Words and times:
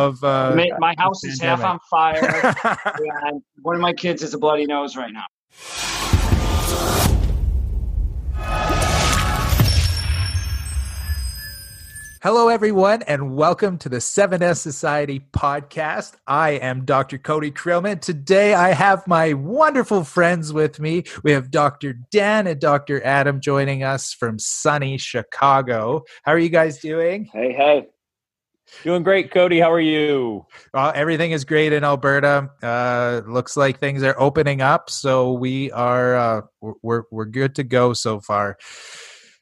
of 0.00 0.24
uh, 0.24 0.54
my, 0.56 0.70
my 0.78 0.94
house 0.98 1.22
is 1.24 1.40
half 1.40 1.62
on 1.62 1.78
fire. 1.90 2.54
and 3.26 3.42
one 3.62 3.74
of 3.74 3.82
my 3.82 3.92
kids 3.92 4.22
has 4.22 4.34
a 4.34 4.38
bloody 4.38 4.66
nose 4.66 4.96
right 4.96 5.12
now. 5.12 5.26
Hello, 12.22 12.48
everyone, 12.48 13.02
and 13.04 13.34
welcome 13.34 13.78
to 13.78 13.88
the 13.88 13.96
7S 13.96 14.58
Society 14.58 15.24
podcast. 15.32 16.16
I 16.26 16.50
am 16.50 16.84
Dr. 16.84 17.16
Cody 17.16 17.50
Krillman. 17.50 17.98
Today, 18.02 18.52
I 18.52 18.74
have 18.74 19.06
my 19.06 19.32
wonderful 19.32 20.04
friends 20.04 20.52
with 20.52 20.78
me. 20.78 21.04
We 21.22 21.32
have 21.32 21.50
Dr. 21.50 21.94
Dan 22.10 22.46
and 22.46 22.60
Dr. 22.60 23.02
Adam 23.02 23.40
joining 23.40 23.82
us 23.84 24.12
from 24.12 24.38
sunny 24.38 24.98
Chicago. 24.98 26.04
How 26.22 26.32
are 26.32 26.38
you 26.38 26.50
guys 26.50 26.78
doing? 26.80 27.24
Hey, 27.32 27.54
hey. 27.54 27.86
Doing 28.82 29.02
great, 29.02 29.30
Cody. 29.30 29.60
How 29.60 29.70
are 29.72 29.80
you? 29.80 30.46
Well, 30.72 30.92
everything 30.94 31.32
is 31.32 31.44
great 31.44 31.72
in 31.72 31.84
Alberta. 31.84 32.50
Uh, 32.62 33.22
looks 33.26 33.56
like 33.56 33.78
things 33.78 34.02
are 34.02 34.18
opening 34.18 34.62
up, 34.62 34.90
so 34.90 35.32
we 35.32 35.70
are 35.72 36.16
uh, 36.16 36.40
we're 36.82 37.02
we're 37.10 37.26
good 37.26 37.54
to 37.56 37.64
go 37.64 37.92
so 37.92 38.20
far. 38.20 38.56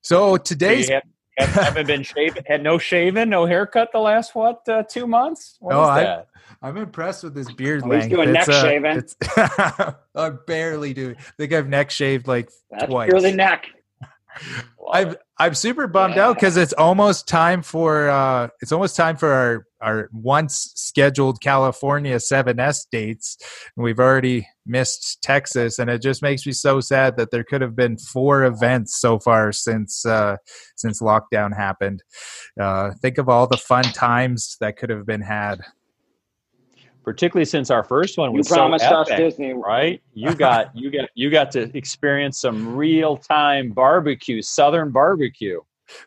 So 0.03 0.37
today's. 0.37 0.89
So 0.89 1.01
haven't 1.39 1.87
been 1.87 2.03
shaving, 2.03 2.43
had 2.47 2.63
no 2.63 2.79
shaving, 2.79 3.29
no 3.29 3.47
haircut 3.47 3.91
the 3.93 3.99
last 3.99 4.35
what 4.35 4.69
uh, 4.69 4.83
two 4.83 5.07
months? 5.07 5.57
What 5.61 5.77
oh, 5.77 5.83
I, 5.83 6.25
I'm 6.63 6.77
impressed 6.77 7.23
with 7.23 7.35
this 7.35 7.51
beard 7.53 7.83
oh, 7.85 7.89
length. 7.89 8.07
He's 8.07 8.13
doing 8.13 8.35
it's, 8.35 8.49
neck 8.49 8.57
uh, 8.57 8.63
shaving. 8.63 9.97
I'm 10.15 10.39
barely 10.47 10.95
doing. 10.95 11.17
I 11.17 11.33
think 11.37 11.53
I've 11.53 11.69
neck 11.69 11.91
shaved 11.91 12.27
like 12.27 12.51
That's 12.71 12.87
twice. 12.87 13.11
Purely 13.11 13.33
neck. 13.33 13.67
I'm 14.93 15.17
I'm 15.39 15.55
super 15.55 15.87
bummed 15.87 16.17
yeah. 16.17 16.29
out 16.29 16.37
because 16.37 16.57
it's 16.57 16.73
almost 16.73 17.29
time 17.29 17.63
for 17.63 18.09
uh 18.09 18.49
it's 18.61 18.73
almost 18.73 18.97
time 18.97 19.17
for 19.17 19.33
our 19.33 19.67
our 19.81 20.09
once 20.13 20.73
scheduled 20.75 21.41
California 21.41 22.17
7S 22.17 22.87
dates 22.91 23.37
and 23.77 23.85
we've 23.85 24.01
already 24.01 24.49
missed 24.67 25.23
Texas 25.23 25.79
and 25.79 25.91
it 25.91 26.03
just 26.03 26.23
makes 26.23 26.47
me 26.47 26.53
so 26.53 26.81
sad 26.81 27.17
that 27.17 27.31
there 27.31 27.45
could 27.45 27.61
have 27.61 27.77
been 27.77 27.97
four 27.99 28.45
events 28.45 28.99
so 28.99 29.19
far 29.19 29.53
since 29.53 30.05
uh 30.07 30.37
since 30.77 31.03
lockdown 31.03 31.55
happened. 31.55 32.03
Uh 32.59 32.93
think 33.03 33.19
of 33.19 33.29
all 33.29 33.47
the 33.47 33.57
fun 33.57 33.85
times 33.85 34.57
that 34.61 34.77
could 34.77 34.91
have 34.91 35.07
been 35.07 35.23
had 35.23 35.61
particularly 37.09 37.47
since 37.47 37.71
our 37.71 37.83
first 37.83 38.19
one 38.19 38.35
was 38.35 38.51
you 38.51 38.55
promised 38.55 38.85
so 38.85 39.01
epic, 39.01 39.15
us 39.15 39.19
Disney, 39.19 39.55
right? 39.55 40.03
You 40.13 40.35
got 40.35 40.77
you 40.77 40.91
got 40.91 41.09
you 41.15 41.31
got 41.31 41.51
to 41.53 41.75
experience 41.75 42.39
some 42.39 42.77
real 42.77 43.17
time 43.17 43.71
barbecue, 43.71 44.43
Southern 44.43 44.91
barbecue. 44.91 45.59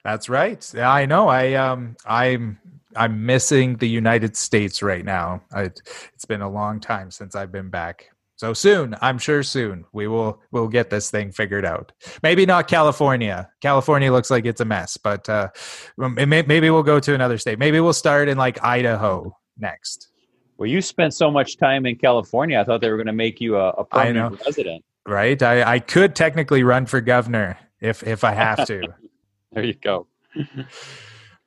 That's 0.04 0.30
right. 0.30 0.64
I 0.78 1.08
know. 1.08 1.28
I 1.28 1.54
um 1.54 1.98
I'm 2.06 2.60
I'm 2.96 3.26
missing 3.26 3.78
the 3.78 3.90
United 3.90 4.38
States 4.38 4.84
right 4.84 5.04
now. 5.04 5.42
I, 5.52 5.72
it's 6.14 6.26
been 6.28 6.42
a 6.42 6.50
long 6.50 6.80
time 6.80 7.10
since 7.10 7.34
I've 7.36 7.52
been 7.52 7.70
back. 7.70 8.12
So 8.36 8.54
soon, 8.54 8.96
I'm 9.02 9.18
sure 9.18 9.42
soon 9.42 9.86
we 9.94 10.08
will 10.08 10.40
we'll 10.52 10.68
get 10.68 10.92
this 10.92 11.10
thing 11.10 11.32
figured 11.32 11.66
out. 11.66 11.94
Maybe 12.22 12.46
not 12.46 12.68
California. 12.68 13.50
California 13.60 14.12
looks 14.12 14.30
like 14.30 14.46
it's 14.46 14.62
a 14.62 14.66
mess, 14.66 14.98
but 14.98 15.28
uh, 15.28 15.48
may, 15.98 16.44
maybe 16.44 16.70
we'll 16.70 16.84
go 16.84 17.00
to 17.00 17.16
another 17.16 17.40
state. 17.40 17.58
Maybe 17.58 17.80
we'll 17.80 17.92
start 17.92 18.30
in 18.30 18.38
like 18.38 18.64
Idaho 18.64 19.36
next. 19.58 20.11
Well, 20.62 20.70
you 20.70 20.80
spent 20.80 21.16
so 21.16 21.32
much 21.32 21.58
time 21.58 21.88
in 21.88 21.96
California. 21.96 22.60
I 22.60 22.64
thought 22.64 22.82
they 22.82 22.92
were 22.92 22.98
going 22.98 23.08
to 23.08 23.14
make 23.14 23.42
you 23.42 23.58
a, 23.58 23.70
a 23.70 23.84
permanent 23.84 24.40
resident. 24.46 24.86
Right. 25.08 25.42
I, 25.42 25.64
I 25.64 25.80
could 25.80 26.16
technically 26.16 26.62
run 26.62 26.86
for 26.86 27.02
governor 27.02 27.58
if 27.80 28.04
if 28.04 28.24
I 28.24 28.34
have 28.34 28.68
to. 28.68 28.84
there 29.54 29.64
you 29.64 29.74
go. 29.74 30.06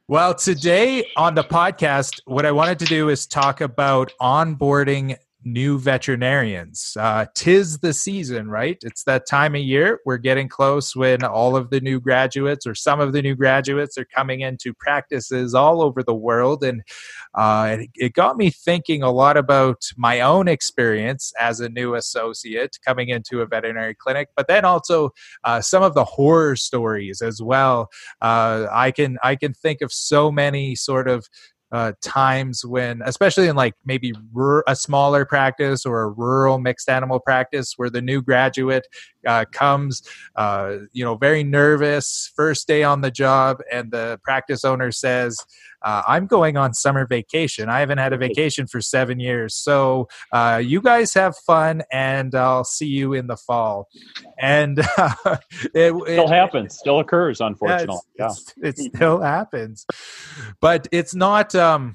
well, 0.09 0.35
today 0.35 1.07
on 1.17 1.37
the 1.37 1.45
podcast, 1.45 2.23
what 2.25 2.45
I 2.45 2.51
wanted 2.51 2.81
to 2.81 2.87
do 2.87 3.09
is 3.09 3.25
talk 3.25 3.61
about 3.61 4.13
onboarding 4.21 5.17
new 5.45 5.79
veterinarians. 5.79 6.97
Uh, 6.99 7.27
tis 7.35 7.79
the 7.79 7.93
season, 7.93 8.49
right? 8.49 8.79
It's 8.83 9.05
that 9.05 9.27
time 9.27 9.55
of 9.55 9.61
year. 9.61 10.01
We're 10.05 10.17
getting 10.17 10.49
close 10.49 10.97
when 10.97 11.23
all 11.23 11.57
of 11.57 11.71
the 11.71 11.81
new 11.81 12.01
graduates 12.01 12.67
or 12.67 12.75
some 12.75 13.01
of 13.01 13.13
the 13.13 13.23
new 13.23 13.35
graduates 13.35 13.99
are 13.99 14.07
coming 14.07 14.41
into 14.41 14.73
practices 14.73 15.55
all 15.55 15.83
over 15.83 16.03
the 16.03 16.15
world. 16.15 16.65
And 16.65 16.83
uh, 17.35 17.79
it, 17.95 18.15
got 18.15 18.37
me 18.37 18.51
thinking 18.51 19.03
a 19.03 19.11
lot 19.11 19.37
about 19.37 19.83
my 19.97 20.21
own 20.21 20.47
experience 20.49 21.33
as 21.39 21.61
a 21.61 21.69
new 21.69 21.95
associate 21.95 22.79
coming 22.85 23.09
into 23.09 23.41
a 23.41 23.47
veterinary 23.47 23.95
clinic, 23.95 24.29
but 24.37 24.47
then 24.47 24.65
also 24.65 25.11
uh, 25.43 25.61
some 25.61 25.83
of 25.83 25.95
the 25.95 26.05
horror 26.05 26.57
stories 26.57 27.21
as 27.21 27.43
well. 27.43 27.91
Uh, 28.23 28.67
I 28.71 28.93
can 28.93 29.19
I 29.23 29.35
can 29.35 29.53
think 29.53 29.81
of 29.83 29.93
so 29.93 30.31
many 30.31 30.77
sort 30.77 31.09
of 31.09 31.29
uh, 31.75 31.93
times 32.01 32.65
when, 32.65 33.03
especially 33.05 33.49
in 33.49 33.57
like 33.57 33.75
maybe 33.85 34.13
a 34.69 34.77
smaller 34.77 35.25
practice 35.25 35.85
or 35.85 36.03
a 36.03 36.09
rural 36.09 36.61
mixed 36.61 36.89
animal 36.89 37.19
practice, 37.19 37.75
where 37.77 37.91
the 37.91 38.01
new 38.01 38.23
graduate 38.23 38.87
uh, 39.27 39.45
comes, 39.51 40.01
uh, 40.37 40.77
you 40.93 41.05
know, 41.05 41.17
very 41.17 41.43
nervous, 41.43 42.31
first 42.37 42.69
day 42.69 42.85
on 42.85 43.01
the 43.01 43.11
job, 43.11 43.59
and 43.73 43.91
the 43.91 44.21
practice 44.23 44.65
owner 44.65 44.93
says, 44.93 45.45
uh, 45.85 46.03
I'm 46.09 46.27
going 46.27 46.57
on 46.57 46.73
summer 46.75 47.07
vacation. 47.07 47.69
I 47.69 47.81
haven't 47.81 47.99
had 47.99 48.13
a 48.13 48.17
vacation 48.17 48.67
for 48.67 48.81
seven 48.81 49.21
years. 49.21 49.55
So 49.55 50.09
uh, 50.33 50.61
you 50.65 50.81
guys 50.81 51.13
have 51.15 51.37
fun, 51.47 51.83
and 51.93 52.35
I'll 52.35 52.65
see 52.65 52.87
you 52.87 53.13
in 53.13 53.27
the 53.27 53.37
fall. 53.37 53.89
And 54.41 54.81
uh, 54.97 55.11
it, 55.75 55.93
it, 55.93 56.03
still 56.03 56.29
happens, 56.29 56.79
still 56.79 57.01
occurs, 57.01 57.41
unfortunately. 57.41 57.99
Yeah, 58.19 58.31
yeah. 58.57 58.69
it 58.69 58.79
still 58.79 59.21
happens. 59.21 59.87
But 60.61 60.89
it's 60.91 61.15
not. 61.15 61.55
Um, 61.55 61.95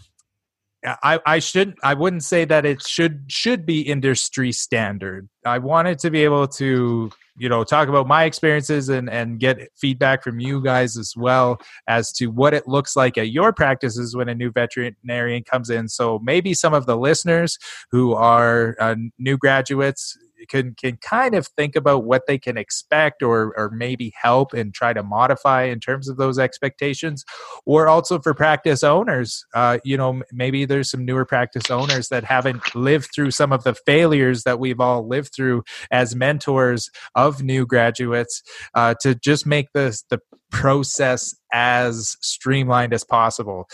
I, 0.85 1.19
I 1.25 1.39
should 1.39 1.75
I 1.83 1.93
wouldn't 1.93 2.23
say 2.23 2.45
that 2.45 2.65
it 2.65 2.85
should 2.85 3.25
should 3.27 3.65
be 3.65 3.81
industry 3.81 4.51
standard. 4.51 5.27
I 5.45 5.57
wanted 5.57 5.99
to 5.99 6.11
be 6.11 6.23
able 6.23 6.47
to 6.47 7.11
you 7.37 7.49
know 7.49 7.63
talk 7.63 7.89
about 7.89 8.07
my 8.07 8.23
experiences 8.23 8.87
and 8.87 9.09
and 9.09 9.39
get 9.39 9.69
feedback 9.75 10.23
from 10.23 10.39
you 10.39 10.61
guys 10.61 10.97
as 10.97 11.13
well 11.17 11.59
as 11.87 12.13
to 12.13 12.27
what 12.27 12.53
it 12.53 12.67
looks 12.67 12.95
like 12.95 13.17
at 13.17 13.29
your 13.31 13.51
practices 13.51 14.15
when 14.15 14.29
a 14.29 14.35
new 14.35 14.51
veterinarian 14.51 15.43
comes 15.43 15.69
in. 15.69 15.89
So 15.89 16.19
maybe 16.23 16.53
some 16.53 16.73
of 16.73 16.85
the 16.85 16.97
listeners 16.97 17.57
who 17.91 18.13
are 18.13 18.77
uh, 18.79 18.95
new 19.17 19.37
graduates 19.37 20.17
can 20.47 20.75
can 20.75 20.97
kind 20.97 21.35
of 21.35 21.47
think 21.47 21.75
about 21.75 22.03
what 22.05 22.23
they 22.27 22.37
can 22.37 22.57
expect 22.57 23.21
or 23.21 23.53
or 23.57 23.69
maybe 23.71 24.13
help 24.21 24.53
and 24.53 24.73
try 24.73 24.93
to 24.93 25.03
modify 25.03 25.63
in 25.63 25.79
terms 25.79 26.07
of 26.07 26.17
those 26.17 26.39
expectations. 26.39 27.25
Or 27.65 27.87
also 27.87 28.19
for 28.19 28.33
practice 28.33 28.83
owners 28.83 29.45
uh, 29.53 29.79
you 29.83 29.97
know 29.97 30.21
maybe 30.31 30.65
there's 30.65 30.89
some 30.89 31.05
newer 31.05 31.25
practice 31.25 31.69
owners 31.69 32.09
that 32.09 32.23
haven't 32.23 32.75
lived 32.75 33.09
through 33.13 33.31
some 33.31 33.51
of 33.51 33.63
the 33.63 33.75
failures 33.85 34.43
that 34.43 34.59
we've 34.59 34.79
all 34.79 35.07
lived 35.07 35.33
through 35.35 35.63
as 35.91 36.15
mentors 36.15 36.89
of 37.15 37.43
new 37.43 37.65
graduates 37.65 38.41
uh, 38.75 38.93
to 39.01 39.15
just 39.15 39.45
make 39.45 39.67
this 39.73 40.03
the 40.09 40.19
process 40.51 41.35
as 41.51 42.17
streamlined 42.21 42.93
as 42.93 43.03
possible. 43.03 43.67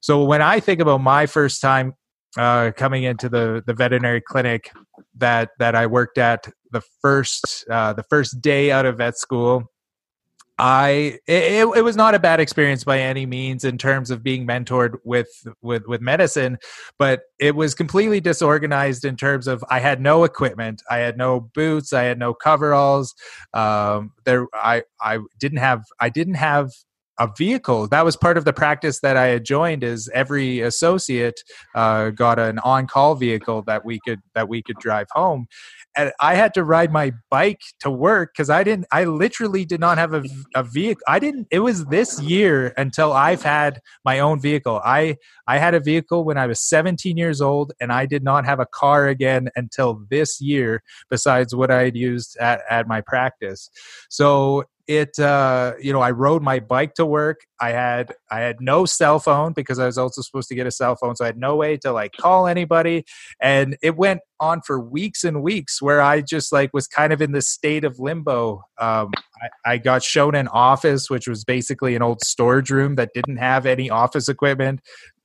So 0.00 0.24
when 0.24 0.42
i 0.42 0.60
think 0.60 0.80
about 0.80 1.00
my 1.00 1.26
first 1.26 1.60
time 1.60 1.94
uh, 2.36 2.72
coming 2.76 3.04
into 3.04 3.28
the 3.28 3.62
the 3.66 3.74
veterinary 3.74 4.20
clinic 4.20 4.70
that 5.16 5.50
that 5.58 5.74
I 5.74 5.86
worked 5.86 6.18
at 6.18 6.48
the 6.72 6.82
first 7.00 7.64
uh, 7.70 7.92
the 7.92 8.02
first 8.04 8.40
day 8.40 8.70
out 8.70 8.86
of 8.86 8.98
vet 8.98 9.16
school. 9.16 9.70
I 10.60 11.18
it, 11.28 11.68
it 11.76 11.84
was 11.84 11.96
not 11.96 12.16
a 12.16 12.18
bad 12.18 12.40
experience 12.40 12.82
by 12.82 12.98
any 12.98 13.26
means 13.26 13.64
in 13.64 13.78
terms 13.78 14.10
of 14.10 14.24
being 14.24 14.44
mentored 14.44 14.96
with 15.04 15.28
with 15.62 15.86
with 15.86 16.00
medicine, 16.00 16.58
but 16.98 17.20
it 17.38 17.54
was 17.54 17.76
completely 17.76 18.20
disorganized 18.20 19.04
in 19.04 19.16
terms 19.16 19.46
of 19.46 19.64
I 19.70 19.78
had 19.78 20.00
no 20.00 20.24
equipment, 20.24 20.82
I 20.90 20.98
had 20.98 21.16
no 21.16 21.40
boots, 21.40 21.92
I 21.92 22.02
had 22.02 22.18
no 22.18 22.34
coveralls. 22.34 23.14
Um, 23.54 24.10
there, 24.24 24.48
I 24.52 24.82
I 25.00 25.20
didn't 25.38 25.58
have 25.58 25.84
I 26.00 26.08
didn't 26.08 26.34
have 26.34 26.72
a 27.18 27.28
vehicle. 27.36 27.88
That 27.88 28.04
was 28.04 28.16
part 28.16 28.36
of 28.36 28.44
the 28.44 28.52
practice 28.52 29.00
that 29.00 29.16
I 29.16 29.26
had 29.26 29.44
joined. 29.44 29.82
Is 29.82 30.08
every 30.14 30.60
associate 30.60 31.42
uh, 31.74 32.10
got 32.10 32.38
an 32.38 32.58
on-call 32.60 33.16
vehicle 33.16 33.62
that 33.62 33.84
we 33.84 34.00
could 34.06 34.20
that 34.34 34.48
we 34.48 34.62
could 34.62 34.78
drive 34.78 35.08
home, 35.10 35.46
and 35.96 36.12
I 36.20 36.34
had 36.34 36.54
to 36.54 36.64
ride 36.64 36.92
my 36.92 37.12
bike 37.30 37.60
to 37.80 37.90
work 37.90 38.32
because 38.32 38.50
I 38.50 38.62
didn't. 38.62 38.86
I 38.92 39.04
literally 39.04 39.64
did 39.64 39.80
not 39.80 39.98
have 39.98 40.14
a, 40.14 40.24
a 40.54 40.62
vehicle. 40.62 41.02
I 41.08 41.18
didn't. 41.18 41.48
It 41.50 41.60
was 41.60 41.86
this 41.86 42.20
year 42.20 42.72
until 42.76 43.12
I've 43.12 43.42
had 43.42 43.80
my 44.04 44.20
own 44.20 44.40
vehicle. 44.40 44.80
I 44.84 45.16
I 45.46 45.58
had 45.58 45.74
a 45.74 45.80
vehicle 45.80 46.24
when 46.24 46.38
I 46.38 46.46
was 46.46 46.62
17 46.62 47.16
years 47.16 47.40
old, 47.40 47.72
and 47.80 47.92
I 47.92 48.06
did 48.06 48.22
not 48.22 48.44
have 48.44 48.60
a 48.60 48.66
car 48.66 49.08
again 49.08 49.48
until 49.56 50.04
this 50.10 50.40
year. 50.40 50.82
Besides 51.10 51.54
what 51.54 51.70
I 51.70 51.84
had 51.84 51.96
used 51.96 52.36
at 52.38 52.62
at 52.70 52.86
my 52.86 53.00
practice, 53.00 53.70
so 54.08 54.64
it 54.88 55.18
uh, 55.18 55.74
you 55.80 55.92
know 55.92 56.00
i 56.00 56.10
rode 56.10 56.42
my 56.42 56.58
bike 56.58 56.94
to 56.94 57.06
work. 57.06 57.40
I 57.60 57.70
had 57.70 58.14
i 58.30 58.40
had 58.40 58.60
no 58.60 58.86
cell 58.86 59.18
phone 59.20 59.52
because 59.52 59.78
i 59.78 59.86
was 59.86 59.98
also 59.98 60.22
supposed 60.22 60.48
to 60.48 60.54
get 60.54 60.66
a 60.66 60.70
cell 60.70 60.96
phone 60.96 61.14
so 61.14 61.24
i 61.24 61.28
had 61.28 61.36
no 61.36 61.56
way 61.56 61.76
to 61.78 61.92
like 61.92 62.12
call 62.18 62.46
anybody. 62.46 63.04
And 63.40 63.76
it 63.82 63.96
went 63.96 64.20
on 64.40 64.62
for 64.66 64.80
weeks 64.80 65.24
and 65.24 65.42
weeks 65.42 65.82
where 65.82 66.00
i 66.00 66.20
just 66.22 66.52
like 66.52 66.70
was 66.72 66.86
kind 66.86 67.12
of 67.12 67.20
in 67.20 67.32
this 67.32 67.48
state 67.48 67.84
of 67.84 67.98
limbo. 67.98 68.62
Um, 68.78 69.10
I, 69.66 69.72
I 69.72 69.78
got 69.78 70.02
shown 70.02 70.34
an 70.34 70.48
office 70.48 71.10
which 71.10 71.28
was 71.28 71.44
basically 71.44 71.94
an 71.94 72.02
old 72.02 72.20
storage 72.24 72.70
room 72.70 72.96
that 72.96 73.10
didn't 73.14 73.36
have 73.36 73.66
any 73.66 73.90
office 73.90 74.28
equipment. 74.28 74.80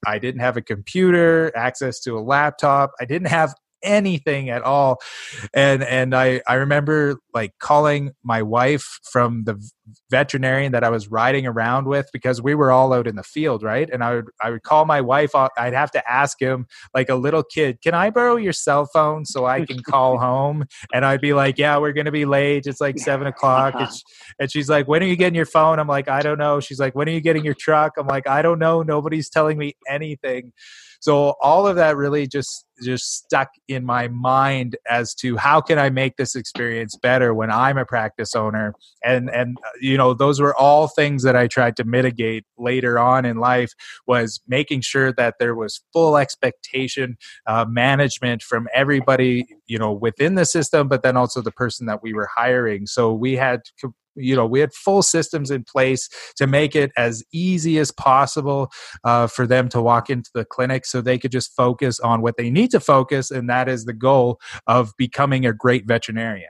I 0.05 0.19
didn't 0.19 0.41
have 0.41 0.57
a 0.57 0.61
computer, 0.61 1.51
access 1.55 2.01
to 2.01 2.17
a 2.17 2.21
laptop. 2.21 2.91
I 2.99 3.05
didn't 3.05 3.29
have 3.29 3.55
anything 3.83 4.49
at 4.49 4.61
all. 4.61 4.99
And 5.53 5.83
and 5.83 6.15
i 6.15 6.41
i 6.47 6.55
remember 6.55 7.17
like 7.33 7.53
calling 7.59 8.11
my 8.23 8.41
wife 8.41 8.99
from 9.11 9.43
the 9.43 9.61
veterinarian 10.09 10.71
that 10.71 10.83
i 10.83 10.89
was 10.89 11.09
riding 11.09 11.45
around 11.45 11.87
with 11.87 12.07
because 12.13 12.41
we 12.41 12.55
were 12.55 12.71
all 12.71 12.93
out 12.93 13.05
in 13.07 13.15
the 13.15 13.23
field 13.23 13.63
right? 13.63 13.89
And 13.91 14.03
i 14.03 14.15
would 14.15 14.25
i 14.41 14.49
would 14.49 14.63
call 14.63 14.85
my 14.85 15.01
wife 15.01 15.35
uh, 15.35 15.49
i'd 15.57 15.73
have 15.73 15.91
to 15.91 16.11
ask 16.11 16.41
him 16.41 16.67
like 16.93 17.09
a 17.09 17.15
little 17.15 17.43
kid 17.43 17.81
can 17.81 17.93
i 17.93 18.09
borrow 18.09 18.37
your 18.37 18.53
cell 18.53 18.85
phone 18.85 19.25
so 19.25 19.45
i 19.45 19.65
can 19.65 19.81
call 19.83 20.17
home? 20.29 20.65
And 20.93 21.05
i'd 21.05 21.21
be 21.21 21.33
like 21.33 21.57
yeah 21.57 21.77
we're 21.77 21.93
gonna 21.93 22.11
be 22.11 22.25
late. 22.25 22.65
It's 22.65 22.81
like 22.81 22.99
seven 22.99 23.27
o'clock. 23.27 23.75
And, 23.77 23.89
and 24.39 24.51
she's 24.51 24.69
like 24.69 24.87
when 24.87 25.03
are 25.03 25.07
you 25.07 25.15
getting 25.15 25.35
your 25.35 25.45
phone? 25.45 25.79
I'm 25.79 25.87
like 25.87 26.07
i 26.07 26.21
don't 26.21 26.37
know. 26.37 26.59
She's 26.59 26.79
like 26.79 26.95
when 26.95 27.07
are 27.09 27.11
you 27.11 27.21
getting 27.21 27.43
your 27.43 27.55
truck? 27.55 27.93
I'm 27.97 28.07
like 28.07 28.27
i 28.27 28.41
don't 28.41 28.59
know. 28.59 28.81
Nobody's 28.81 29.29
telling 29.29 29.57
me 29.57 29.75
anything 29.87 30.53
so 31.03 31.35
all 31.41 31.67
of 31.67 31.75
that 31.75 31.97
really 31.97 32.27
just 32.27 32.65
just 32.81 33.13
stuck 33.13 33.49
in 33.67 33.83
my 33.83 34.07
mind 34.07 34.77
as 34.89 35.13
to 35.15 35.35
how 35.35 35.59
can 35.59 35.77
I 35.77 35.89
make 35.89 36.15
this 36.15 36.33
experience 36.33 36.95
better 36.95 37.33
when 37.33 37.51
I'm 37.51 37.77
a 37.77 37.83
practice 37.83 38.33
owner? 38.33 38.73
And 39.03 39.29
and 39.29 39.57
uh, 39.65 39.69
you 39.81 39.97
know 39.97 40.13
those 40.13 40.39
were 40.39 40.55
all 40.55 40.87
things 40.87 41.23
that 41.23 41.35
I 41.35 41.47
tried 41.47 41.75
to 41.75 41.83
mitigate 41.83 42.45
later 42.57 42.97
on 42.97 43.25
in 43.25 43.35
life 43.35 43.73
was 44.07 44.39
making 44.47 44.79
sure 44.79 45.11
that 45.11 45.35
there 45.39 45.55
was 45.55 45.81
full 45.91 46.15
expectation 46.15 47.17
uh, 47.47 47.65
management 47.67 48.41
from 48.41 48.69
everybody 48.73 49.45
you 49.67 49.77
know 49.77 49.91
within 49.91 50.35
the 50.35 50.45
system 50.45 50.87
but 50.87 51.03
then 51.03 51.17
also 51.17 51.41
the 51.41 51.51
person 51.51 51.85
that 51.87 52.01
we 52.01 52.13
were 52.13 52.29
hiring. 52.33 52.85
So 52.85 53.11
we 53.11 53.35
had 53.35 53.59
you 54.15 54.35
know 54.35 54.45
we 54.45 54.59
had 54.59 54.73
full 54.73 55.01
systems 55.01 55.51
in 55.51 55.63
place 55.63 56.09
to 56.35 56.47
make 56.47 56.75
it 56.75 56.91
as 56.97 57.23
easy 57.31 57.79
as 57.79 57.91
possible 57.91 58.71
uh, 59.03 59.27
for 59.27 59.47
them 59.47 59.69
to 59.69 59.81
walk 59.81 60.09
into 60.09 60.29
the 60.33 60.45
clinic 60.45 60.85
so 60.85 61.01
they 61.01 61.17
could 61.17 61.31
just 61.31 61.55
focus 61.55 61.99
on 61.99 62.21
what 62.21 62.37
they 62.37 62.49
need 62.49 62.71
to 62.71 62.79
focus 62.79 63.31
and 63.31 63.49
that 63.49 63.67
is 63.67 63.85
the 63.85 63.93
goal 63.93 64.39
of 64.67 64.93
becoming 64.97 65.45
a 65.45 65.53
great 65.53 65.85
veterinarian 65.85 66.49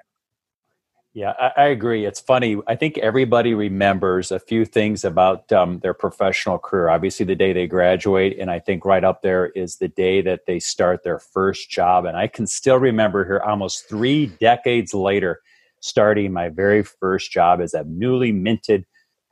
yeah, 1.16 1.34
I, 1.40 1.52
I, 1.58 1.66
agree. 1.68 2.06
It's 2.06 2.20
funny. 2.20 2.58
I 2.68 2.76
think 2.76 2.98
everybody 2.98 3.54
remembers 3.54 4.32
a 4.32 4.40
few 4.40 4.66
things 4.66 5.06
about 5.06 5.52
um, 5.52 5.78
their 5.80 5.94
professional 5.94 6.58
career. 6.58 6.90
Obviously, 6.90 7.24
the 7.24 7.36
day 7.36 7.54
they 7.54 7.68
graduate, 7.68 8.40
and 8.40 8.50
I 8.50 8.58
think 8.58 8.84
right 8.84 9.04
up 9.04 9.22
there 9.22 9.48
is 9.50 9.76
the 9.76 9.90
day 9.90 10.22
that 10.22 10.48
they 10.48 10.60
start 10.60 11.04
their 11.04 11.20
first 11.20 11.70
job. 11.70 12.06
And 12.06 12.18
I 12.18 12.26
can 12.26 12.48
still 12.48 12.78
remember 12.78 13.26
here 13.26 13.44
almost 13.46 13.88
three 13.88 14.26
decades 14.26 14.96
later 14.96 15.42
starting 15.84 16.32
my 16.32 16.48
very 16.48 16.82
first 16.82 17.30
job 17.30 17.60
as 17.60 17.74
a 17.74 17.84
newly 17.84 18.32
minted 18.32 18.86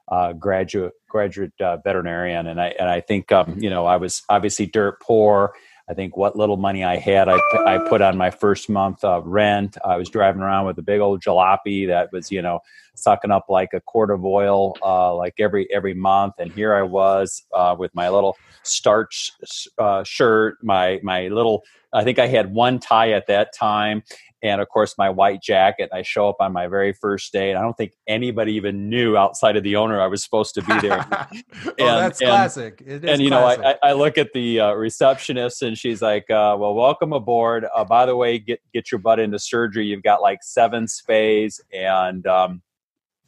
uh, 0.10 0.34
graduate 0.34 0.92
graduate 1.10 1.54
uh, 1.62 1.78
veterinarian, 1.78 2.46
and 2.48 2.60
I 2.60 2.76
and 2.78 2.90
I 2.90 3.00
think 3.00 3.32
um, 3.32 3.58
you 3.58 3.70
know 3.70 3.86
I 3.86 3.96
was 3.96 4.24
obviously 4.30 4.66
dirt 4.66 5.02
poor. 5.02 5.54
I 5.90 5.94
think 5.94 6.16
what 6.16 6.38
little 6.38 6.58
money 6.58 6.86
I 6.86 6.98
had, 6.98 7.28
I, 7.28 7.38
I 7.66 7.78
put 7.90 8.02
on 8.02 8.16
my 8.16 8.30
first 8.30 8.70
month 8.70 9.04
of 9.04 9.26
rent. 9.26 9.78
I 9.84 9.98
was 9.98 10.10
driving 10.10 10.42
around 10.42 10.66
with 10.66 10.78
a 10.78 10.82
big 10.82 11.02
old 11.02 11.22
jalopy 11.22 11.88
that 11.88 12.14
was, 12.14 12.32
you 12.32 12.42
know, 12.42 12.60
sucking 12.96 13.30
up 13.32 13.48
like 13.50 13.74
a 13.74 13.82
quart 13.82 14.10
of 14.10 14.24
oil, 14.24 14.78
uh, 14.82 15.14
like 15.14 15.34
every 15.40 15.68
every 15.74 15.94
month. 15.94 16.36
And 16.40 16.52
here 16.52 16.74
I 16.74 16.84
was 16.84 17.44
uh, 17.54 17.76
with 17.78 17.94
my 17.94 18.10
little 18.10 18.38
starch 18.64 19.32
uh, 19.78 20.04
shirt, 20.04 20.58
my 20.62 21.00
my 21.04 21.28
little. 21.28 21.64
I 21.94 22.06
think 22.06 22.20
I 22.20 22.28
had 22.28 22.54
one 22.54 22.80
tie 22.80 23.12
at 23.12 23.28
that 23.28 23.54
time, 23.54 24.04
and 24.44 24.62
of 24.62 24.70
course 24.70 24.96
my 24.98 25.10
white 25.10 25.42
jacket. 25.42 25.90
I 25.94 26.02
show 26.02 26.30
up 26.30 26.38
on 26.40 26.54
my 26.54 26.68
very 26.68 26.94
first 26.94 27.32
day, 27.32 27.50
and 27.50 27.60
I 27.60 27.62
don't 27.62 27.76
think 27.76 27.94
anybody 28.08 28.54
even 28.54 28.90
knew 28.90 29.18
outside 29.18 29.56
of 29.56 29.64
the 29.64 29.76
owner 29.76 30.02
I 30.02 30.08
was 30.08 30.24
supposed 30.24 30.56
to 30.56 30.62
be 30.62 30.80
there. 30.80 31.06
and, 31.20 31.74
that's 31.78 32.22
and, 32.22 32.30
classic. 32.30 32.84
and 32.86 33.22
you 33.22 33.30
classic. 33.30 33.62
know, 33.62 33.76
I, 33.84 33.90
I, 33.90 33.94
look 33.94 34.18
at 34.18 34.34
the 34.34 34.60
uh, 34.60 34.74
receptionist, 34.74 35.62
and 35.62 35.78
she's 35.78 36.02
like, 36.02 36.30
uh, 36.30 36.56
"Well, 36.60 36.74
welcome 36.74 37.14
aboard. 37.14 37.66
Uh, 37.76 37.86
by 37.86 38.06
the 38.06 38.16
way, 38.16 38.40
get 38.40 38.60
get 38.74 38.92
your 38.92 39.00
butt 39.00 39.20
into 39.20 39.40
surgery. 39.40 39.86
You've 39.86 40.04
got 40.04 40.22
like 40.22 40.40
seven 40.44 40.86
spays, 40.86 41.60
and 41.74 42.26
um, 42.28 42.62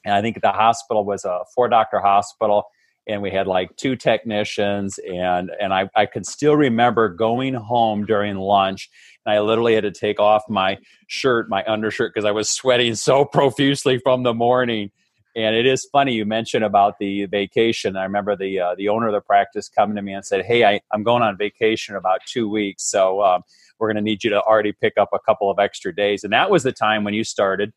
and 0.05 0.13
I 0.13 0.21
think 0.21 0.41
the 0.41 0.51
hospital 0.51 1.05
was 1.05 1.25
a 1.25 1.41
four 1.53 1.69
doctor 1.69 1.99
hospital." 1.99 2.65
And 3.07 3.21
we 3.21 3.31
had 3.31 3.47
like 3.47 3.75
two 3.75 3.95
technicians 3.95 4.97
and 4.99 5.51
and 5.59 5.73
I, 5.73 5.89
I 5.95 6.05
could 6.05 6.25
still 6.25 6.55
remember 6.55 7.09
going 7.09 7.53
home 7.53 8.05
during 8.05 8.37
lunch 8.37 8.89
and 9.25 9.33
I 9.33 9.39
literally 9.39 9.75
had 9.75 9.83
to 9.83 9.91
take 9.91 10.19
off 10.19 10.43
my 10.49 10.77
shirt, 11.07 11.49
my 11.49 11.63
undershirt, 11.65 12.13
because 12.13 12.25
I 12.25 12.31
was 12.31 12.49
sweating 12.49 12.95
so 12.95 13.25
profusely 13.31 13.97
from 13.99 14.23
the 14.23 14.33
morning. 14.33 14.91
And 15.35 15.55
it 15.55 15.65
is 15.65 15.87
funny 15.91 16.13
you 16.13 16.25
mentioned 16.25 16.63
about 16.63 16.99
the 16.99 17.25
vacation. 17.25 17.97
I 17.97 18.03
remember 18.03 18.35
the 18.35 18.59
uh, 18.59 18.75
the 18.75 18.89
owner 18.89 19.07
of 19.07 19.13
the 19.13 19.21
practice 19.21 19.67
coming 19.67 19.95
to 19.95 20.03
me 20.03 20.13
and 20.13 20.23
said, 20.23 20.45
"Hey, 20.45 20.63
I, 20.63 20.79
am 20.93 21.01
going 21.01 21.23
on 21.23 21.37
vacation 21.37 21.95
about 21.95 22.19
two 22.27 22.47
weeks, 22.47 22.83
so 22.83 23.23
um, 23.23 23.41
we're 23.79 23.87
going 23.87 23.95
to 23.95 24.03
need 24.03 24.23
you 24.23 24.29
to 24.29 24.41
already 24.41 24.73
pick 24.73 24.93
up 24.95 25.09
a 25.11 25.17
couple 25.17 25.49
of 25.49 25.57
extra 25.57 25.95
days." 25.95 26.23
And 26.23 26.31
that 26.33 26.51
was 26.51 26.61
the 26.61 26.71
time 26.71 27.03
when 27.03 27.15
you 27.15 27.23
started 27.23 27.73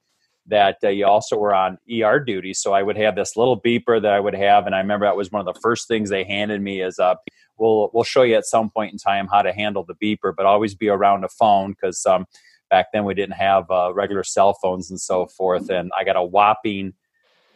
that 0.48 0.78
uh, 0.84 0.88
you 0.88 1.06
also 1.06 1.36
were 1.36 1.54
on 1.54 1.78
ER 1.90 2.20
duty. 2.20 2.54
So 2.54 2.72
I 2.72 2.82
would 2.82 2.96
have 2.96 3.16
this 3.16 3.36
little 3.36 3.60
beeper 3.60 4.00
that 4.00 4.12
I 4.12 4.20
would 4.20 4.34
have, 4.34 4.66
and 4.66 4.74
I 4.74 4.78
remember 4.78 5.06
that 5.06 5.16
was 5.16 5.32
one 5.32 5.46
of 5.46 5.52
the 5.52 5.60
first 5.60 5.88
things 5.88 6.10
they 6.10 6.24
handed 6.24 6.60
me 6.60 6.80
is 6.80 6.98
uh, 6.98 7.16
we'll 7.58 7.90
we'll 7.92 8.04
show 8.04 8.22
you 8.22 8.34
at 8.34 8.46
some 8.46 8.70
point 8.70 8.92
in 8.92 8.98
time 8.98 9.28
how 9.28 9.42
to 9.42 9.52
handle 9.52 9.84
the 9.84 9.94
beeper, 9.94 10.34
but 10.36 10.46
always 10.46 10.74
be 10.74 10.88
around 10.88 11.24
a 11.24 11.28
phone 11.28 11.72
because 11.72 12.04
um, 12.06 12.26
back 12.70 12.86
then 12.92 13.04
we 13.04 13.14
didn't 13.14 13.36
have 13.36 13.70
uh, 13.70 13.92
regular 13.94 14.22
cell 14.22 14.54
phones 14.54 14.90
and 14.90 15.00
so 15.00 15.26
forth. 15.26 15.68
And 15.70 15.90
I 15.98 16.04
got 16.04 16.16
a 16.16 16.22
whopping 16.22 16.94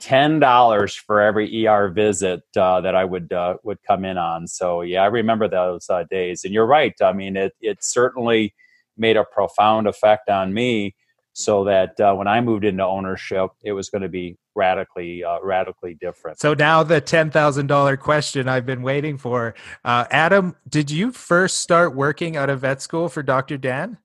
ten 0.01 0.41
dollars 0.41 0.95
for 0.95 1.21
every 1.21 1.67
ER 1.67 1.89
visit 1.89 2.43
uh, 2.57 2.81
that 2.81 2.95
I 2.95 3.05
would 3.05 3.33
uh, 3.33 3.57
would 3.63 3.79
come 3.87 4.05
in 4.05 4.19
on. 4.19 4.49
So 4.49 4.83
yeah, 4.83 5.03
I 5.03 5.07
remember 5.07 5.49
those 5.49 5.89
uh, 5.89 6.05
days. 6.11 6.45
And 6.45 6.53
you're 6.53 6.67
right. 6.67 6.95
I 7.03 7.13
mean, 7.13 7.37
it 7.37 7.53
it 7.61 7.85
certainly 7.85 8.55
made 8.97 9.17
a 9.17 9.25
profound 9.25 9.87
effect 9.87 10.29
on 10.29 10.53
me 10.53 10.95
so 11.43 11.65
that 11.65 11.99
uh, 12.01 12.15
when 12.15 12.29
I 12.29 12.41
moved 12.41 12.65
into 12.65 12.85
ownership, 12.85 13.51
it 13.63 13.73
was 13.73 13.91
going 13.91 14.03
to 14.03 14.09
be 14.09 14.37
radically, 14.55 15.25
uh, 15.25 15.39
radically 15.43 15.97
different. 16.01 16.39
So 16.41 16.55
now 16.55 16.83
the 16.83 17.01
ten 17.01 17.31
thousand 17.31 17.67
dollar 17.67 17.97
question 17.97 18.49
I've 18.49 18.67
been 18.67 18.83
waiting 18.83 19.19
for, 19.19 19.55
uh, 19.85 20.05
Adam, 20.11 20.57
did 20.69 20.91
you 20.91 21.13
first 21.13 21.59
start 21.59 21.95
working 21.95 22.37
out 22.37 22.51
of 22.51 22.61
vet 22.61 22.83
school 22.83 23.09
for 23.09 23.23
Dr. 23.23 23.59
Dan? 23.59 23.99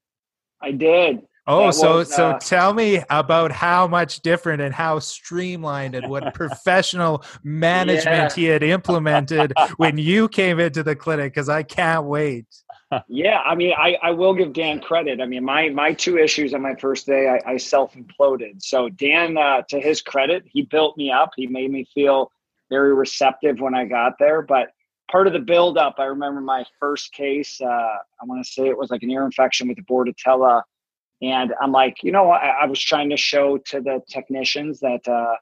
I 0.61 0.71
did. 0.71 1.21
Oh, 1.47 1.67
that 1.67 1.73
so 1.73 1.97
was, 1.97 2.13
so 2.13 2.31
uh, 2.31 2.39
tell 2.39 2.73
me 2.73 3.03
about 3.09 3.51
how 3.51 3.85
much 3.85 4.21
different 4.21 4.63
and 4.63 4.73
how 4.73 4.97
streamlined 4.97 5.93
and 5.93 6.09
what 6.09 6.33
professional 6.33 7.23
management 7.43 8.31
yeah. 8.31 8.35
he 8.35 8.45
had 8.45 8.63
implemented 8.63 9.53
when 9.77 9.99
you 9.99 10.27
came 10.27 10.59
into 10.59 10.81
the 10.81 10.95
clinic 10.95 11.33
because 11.33 11.47
I 11.47 11.61
can't 11.61 12.05
wait 12.05 12.47
yeah, 13.07 13.39
I 13.39 13.55
mean, 13.55 13.73
I, 13.77 13.97
I 14.01 14.11
will 14.11 14.33
give 14.33 14.53
Dan 14.53 14.79
credit. 14.79 15.21
I 15.21 15.25
mean, 15.25 15.43
my 15.43 15.69
my 15.69 15.93
two 15.93 16.17
issues 16.17 16.53
on 16.53 16.61
my 16.61 16.75
first 16.75 17.05
day, 17.05 17.27
I, 17.27 17.51
I 17.53 17.57
self 17.57 17.93
imploded. 17.95 18.61
So 18.61 18.89
Dan, 18.89 19.37
uh, 19.37 19.61
to 19.69 19.79
his 19.79 20.01
credit, 20.01 20.43
he 20.45 20.63
built 20.63 20.97
me 20.97 21.11
up. 21.11 21.31
He 21.35 21.47
made 21.47 21.71
me 21.71 21.87
feel 21.93 22.31
very 22.69 22.93
receptive 22.93 23.59
when 23.59 23.75
I 23.75 23.85
got 23.85 24.13
there. 24.19 24.41
But 24.41 24.69
part 25.11 25.27
of 25.27 25.33
the 25.33 25.39
build 25.39 25.77
up, 25.77 25.95
I 25.97 26.05
remember 26.05 26.41
my 26.41 26.65
first 26.79 27.11
case. 27.13 27.59
Uh, 27.61 27.65
I 27.65 28.25
want 28.25 28.45
to 28.45 28.51
say 28.51 28.67
it 28.67 28.77
was 28.77 28.89
like 28.89 29.03
an 29.03 29.09
ear 29.11 29.25
infection 29.25 29.67
with 29.67 29.77
the 29.77 29.83
Bordetella, 29.83 30.63
and 31.21 31.53
I'm 31.61 31.71
like, 31.71 32.03
you 32.03 32.11
know, 32.11 32.29
I, 32.31 32.63
I 32.63 32.65
was 32.65 32.81
trying 32.81 33.09
to 33.09 33.17
show 33.17 33.57
to 33.57 33.81
the 33.81 34.01
technicians 34.09 34.79
that 34.81 35.07
uh, 35.07 35.35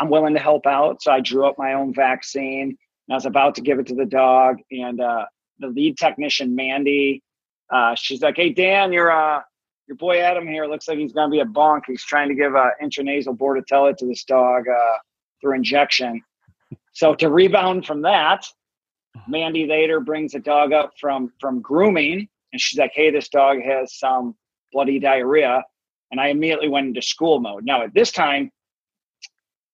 I'm 0.00 0.10
willing 0.10 0.34
to 0.34 0.40
help 0.40 0.66
out. 0.66 1.02
So 1.02 1.12
I 1.12 1.20
drew 1.20 1.46
up 1.46 1.56
my 1.58 1.74
own 1.74 1.92
vaccine. 1.94 2.76
And 3.08 3.14
I 3.14 3.16
was 3.16 3.26
about 3.26 3.54
to 3.54 3.62
give 3.62 3.78
it 3.78 3.86
to 3.86 3.94
the 3.94 4.04
dog, 4.04 4.58
and 4.70 5.00
uh, 5.00 5.24
the 5.58 5.68
lead 5.68 5.96
technician 5.96 6.54
Mandy. 6.54 7.22
Uh, 7.70 7.94
she's 7.94 8.22
like, 8.22 8.36
"Hey 8.36 8.50
Dan, 8.50 8.92
your 8.92 9.10
uh, 9.10 9.42
your 9.86 9.96
boy 9.96 10.20
Adam 10.20 10.46
here 10.46 10.66
looks 10.66 10.88
like 10.88 10.98
he's 10.98 11.12
gonna 11.12 11.30
be 11.30 11.40
a 11.40 11.44
bonk. 11.44 11.82
He's 11.86 12.04
trying 12.04 12.28
to 12.28 12.34
give 12.34 12.54
a 12.54 12.70
intranasal 12.82 13.36
bordetella 13.36 13.96
to 13.96 14.06
this 14.06 14.24
dog 14.24 14.68
uh, 14.68 14.98
through 15.40 15.56
injection." 15.56 16.22
So 16.92 17.14
to 17.16 17.30
rebound 17.30 17.86
from 17.86 18.02
that, 18.02 18.44
Mandy 19.28 19.66
later 19.66 20.00
brings 20.00 20.34
a 20.34 20.40
dog 20.40 20.72
up 20.72 20.92
from 21.00 21.32
from 21.40 21.60
grooming, 21.60 22.28
and 22.52 22.60
she's 22.60 22.78
like, 22.78 22.92
"Hey, 22.94 23.10
this 23.10 23.28
dog 23.28 23.60
has 23.62 23.98
some 23.98 24.34
bloody 24.72 24.98
diarrhea," 24.98 25.62
and 26.10 26.20
I 26.20 26.28
immediately 26.28 26.68
went 26.68 26.88
into 26.88 27.02
school 27.02 27.40
mode. 27.40 27.64
Now 27.64 27.82
at 27.82 27.94
this 27.94 28.10
time, 28.10 28.50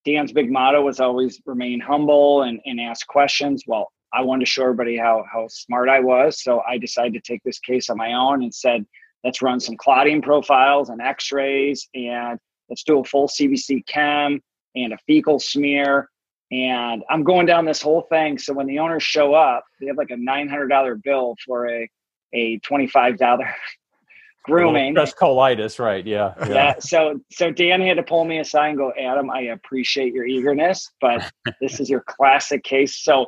Dan's 0.04 0.32
big 0.32 0.50
motto 0.50 0.82
was 0.82 1.00
always 1.00 1.40
remain 1.46 1.80
humble 1.80 2.42
and, 2.42 2.60
and 2.66 2.80
ask 2.80 3.06
questions. 3.06 3.64
Well, 3.66 3.90
I 4.14 4.22
wanted 4.22 4.44
to 4.44 4.50
show 4.50 4.62
everybody 4.62 4.96
how 4.96 5.24
how 5.30 5.48
smart 5.48 5.88
I 5.88 6.00
was. 6.00 6.42
So 6.42 6.62
I 6.68 6.78
decided 6.78 7.14
to 7.14 7.20
take 7.20 7.42
this 7.42 7.58
case 7.58 7.90
on 7.90 7.96
my 7.96 8.12
own 8.12 8.42
and 8.42 8.54
said, 8.54 8.86
let's 9.24 9.42
run 9.42 9.58
some 9.58 9.76
clotting 9.76 10.22
profiles 10.22 10.90
and 10.90 11.00
X-rays 11.00 11.88
and 11.94 12.38
let's 12.68 12.84
do 12.84 13.00
a 13.00 13.04
full 13.04 13.26
CBC 13.26 13.86
chem 13.86 14.40
and 14.76 14.92
a 14.92 14.98
fecal 15.06 15.40
smear. 15.40 16.08
And 16.52 17.02
I'm 17.10 17.24
going 17.24 17.46
down 17.46 17.64
this 17.64 17.82
whole 17.82 18.02
thing. 18.02 18.38
So 18.38 18.52
when 18.52 18.66
the 18.66 18.78
owners 18.78 19.02
show 19.02 19.34
up, 19.34 19.64
they 19.80 19.86
have 19.86 19.96
like 19.96 20.10
a 20.10 20.16
$900 20.16 21.02
bill 21.02 21.34
for 21.44 21.68
a, 21.68 21.88
a 22.32 22.60
$25 22.60 23.52
grooming. 24.44 24.92
Stress 24.92 25.14
colitis, 25.14 25.78
right? 25.78 26.06
Yeah, 26.06 26.34
yeah. 26.40 26.48
Yeah. 26.48 26.74
So 26.78 27.18
so 27.32 27.50
Dan 27.50 27.80
had 27.80 27.96
to 27.96 28.02
pull 28.02 28.24
me 28.24 28.38
aside 28.38 28.68
and 28.68 28.78
go, 28.78 28.92
Adam, 28.98 29.30
I 29.30 29.40
appreciate 29.40 30.12
your 30.12 30.26
eagerness, 30.26 30.90
but 31.00 31.32
this 31.60 31.80
is 31.80 31.88
your 31.88 32.04
classic 32.06 32.62
case. 32.62 33.02
So 33.02 33.26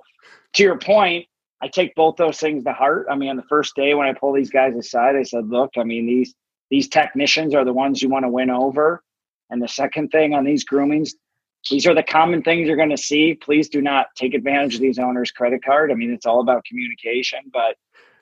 to 0.56 0.62
your 0.62 0.78
point, 0.78 1.26
I 1.62 1.68
take 1.68 1.94
both 1.94 2.16
those 2.16 2.38
things 2.38 2.64
to 2.64 2.72
heart. 2.72 3.06
I 3.10 3.14
mean, 3.14 3.30
on 3.30 3.36
the 3.36 3.42
first 3.44 3.74
day 3.76 3.94
when 3.94 4.06
I 4.06 4.12
pull 4.12 4.32
these 4.32 4.50
guys 4.50 4.74
aside, 4.74 5.16
I 5.16 5.22
said, 5.22 5.48
look, 5.48 5.70
I 5.76 5.84
mean, 5.84 6.06
these 6.06 6.34
these 6.70 6.88
technicians 6.88 7.54
are 7.54 7.64
the 7.64 7.72
ones 7.72 8.02
you 8.02 8.08
want 8.08 8.24
to 8.24 8.28
win 8.28 8.50
over. 8.50 9.02
And 9.50 9.62
the 9.62 9.68
second 9.68 10.08
thing 10.08 10.34
on 10.34 10.44
these 10.44 10.64
groomings, 10.64 11.14
these 11.70 11.86
are 11.86 11.94
the 11.94 12.02
common 12.02 12.42
things 12.42 12.66
you're 12.66 12.76
going 12.76 12.90
to 12.90 12.96
see. 12.96 13.34
Please 13.34 13.68
do 13.68 13.80
not 13.80 14.08
take 14.16 14.34
advantage 14.34 14.74
of 14.74 14.80
these 14.80 14.98
owners' 14.98 15.30
credit 15.30 15.64
card. 15.64 15.92
I 15.92 15.94
mean, 15.94 16.12
it's 16.12 16.26
all 16.26 16.40
about 16.40 16.64
communication, 16.64 17.38
but 17.52 17.76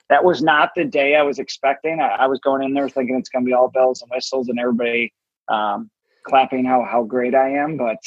that 0.09 0.23
was 0.23 0.43
not 0.43 0.69
the 0.75 0.85
day 0.85 1.15
I 1.15 1.23
was 1.23 1.39
expecting. 1.39 1.99
I, 1.99 2.09
I 2.09 2.27
was 2.27 2.39
going 2.39 2.61
in 2.61 2.73
there 2.73 2.87
thinking 2.87 3.15
it's 3.15 3.29
going 3.29 3.43
to 3.43 3.49
be 3.49 3.53
all 3.53 3.69
bells 3.69 4.03
and 4.03 4.11
whistles 4.13 4.49
and 4.49 4.59
everybody 4.59 5.11
um, 5.47 5.89
clapping 6.23 6.65
how 6.65 6.83
how 6.83 7.03
great 7.03 7.33
I 7.33 7.49
am. 7.51 7.77
But 7.77 7.97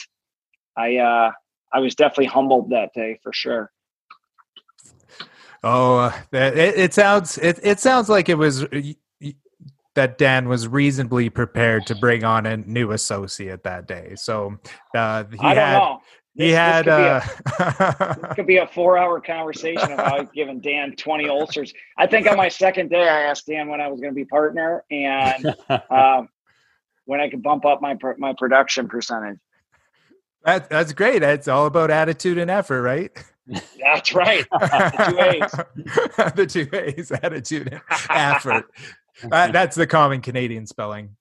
I 0.77 0.97
uh, 0.99 1.33
I 1.73 1.81
was 1.81 1.95
definitely 1.97 2.27
humbled 2.27 2.71
that 2.71 2.91
day 2.95 3.19
for 3.23 3.33
sure. 3.33 3.73
Oh, 5.65 5.99
uh, 5.99 6.13
it, 6.33 6.77
it 6.79 6.95
sounds 6.95 7.37
it, 7.39 7.59
it 7.63 7.81
sounds 7.81 8.09
like 8.09 8.29
it 8.29 8.37
was 8.39 8.67
that 9.95 10.17
Dan 10.19 10.49
was 10.49 10.69
reasonably 10.69 11.29
prepared 11.29 11.87
to 11.87 11.95
bring 11.97 12.23
on 12.23 12.47
a 12.47 12.57
new 12.57 12.93
associate 12.93 13.65
that 13.65 13.89
day. 13.89 14.15
So 14.17 14.59
uh, 14.95 15.25
he 15.25 15.39
I 15.41 15.55
don't 15.55 15.65
had 15.65 15.79
know. 15.79 15.99
he 16.35 16.47
This- 16.49 16.57
had 16.57 16.85
this 16.85 16.85
could, 16.85 16.93
uh, 16.93 17.21
be 17.57 17.65
a, 18.15 18.17
this 18.23 18.35
could 18.37 18.47
be 18.47 18.57
a 18.59 18.67
four-hour 18.69 19.21
conversation 19.21 19.91
about 19.93 20.33
giving 20.35 20.61
Dan 20.61 20.95
twenty 20.97 21.29
ulcers. 21.29 21.73
I 21.97 22.07
think 22.07 22.29
on 22.31 22.37
my 22.37 22.49
second 22.49 22.91
day, 22.91 23.09
I 23.09 23.23
asked 23.23 23.47
Dan 23.47 23.69
when 23.69 23.81
I 23.81 23.89
was 23.89 24.01
going 24.01 24.13
to 24.13 24.17
be 24.17 24.25
partner 24.25 24.85
and 24.93 25.57
um, 25.91 26.29
when 27.07 27.21
I 27.21 27.29
could 27.29 27.43
bump 27.43 27.65
up 27.67 27.83
my 27.83 27.97
my 28.19 28.35
production 28.39 28.87
percentage. 28.89 29.39
that, 30.45 30.71
that's 30.71 30.93
great. 30.93 31.25
It's 31.25 31.49
all 31.49 31.67
about 31.67 31.91
attitude 31.91 32.39
and 32.39 32.49
effort, 32.53 32.83
right? 32.83 33.11
That's 33.81 34.15
right. 34.15 34.47
two 34.51 35.19
A's. 35.21 35.53
the 36.35 36.47
two 36.49 36.69
A's, 36.73 37.11
attitude 37.11 37.69
and 37.73 37.83
effort. 38.11 38.67
That- 39.31 39.53
that's 39.53 39.77
the 39.77 39.87
common 39.87 40.21
Canadian 40.21 40.67
spelling. 40.67 41.17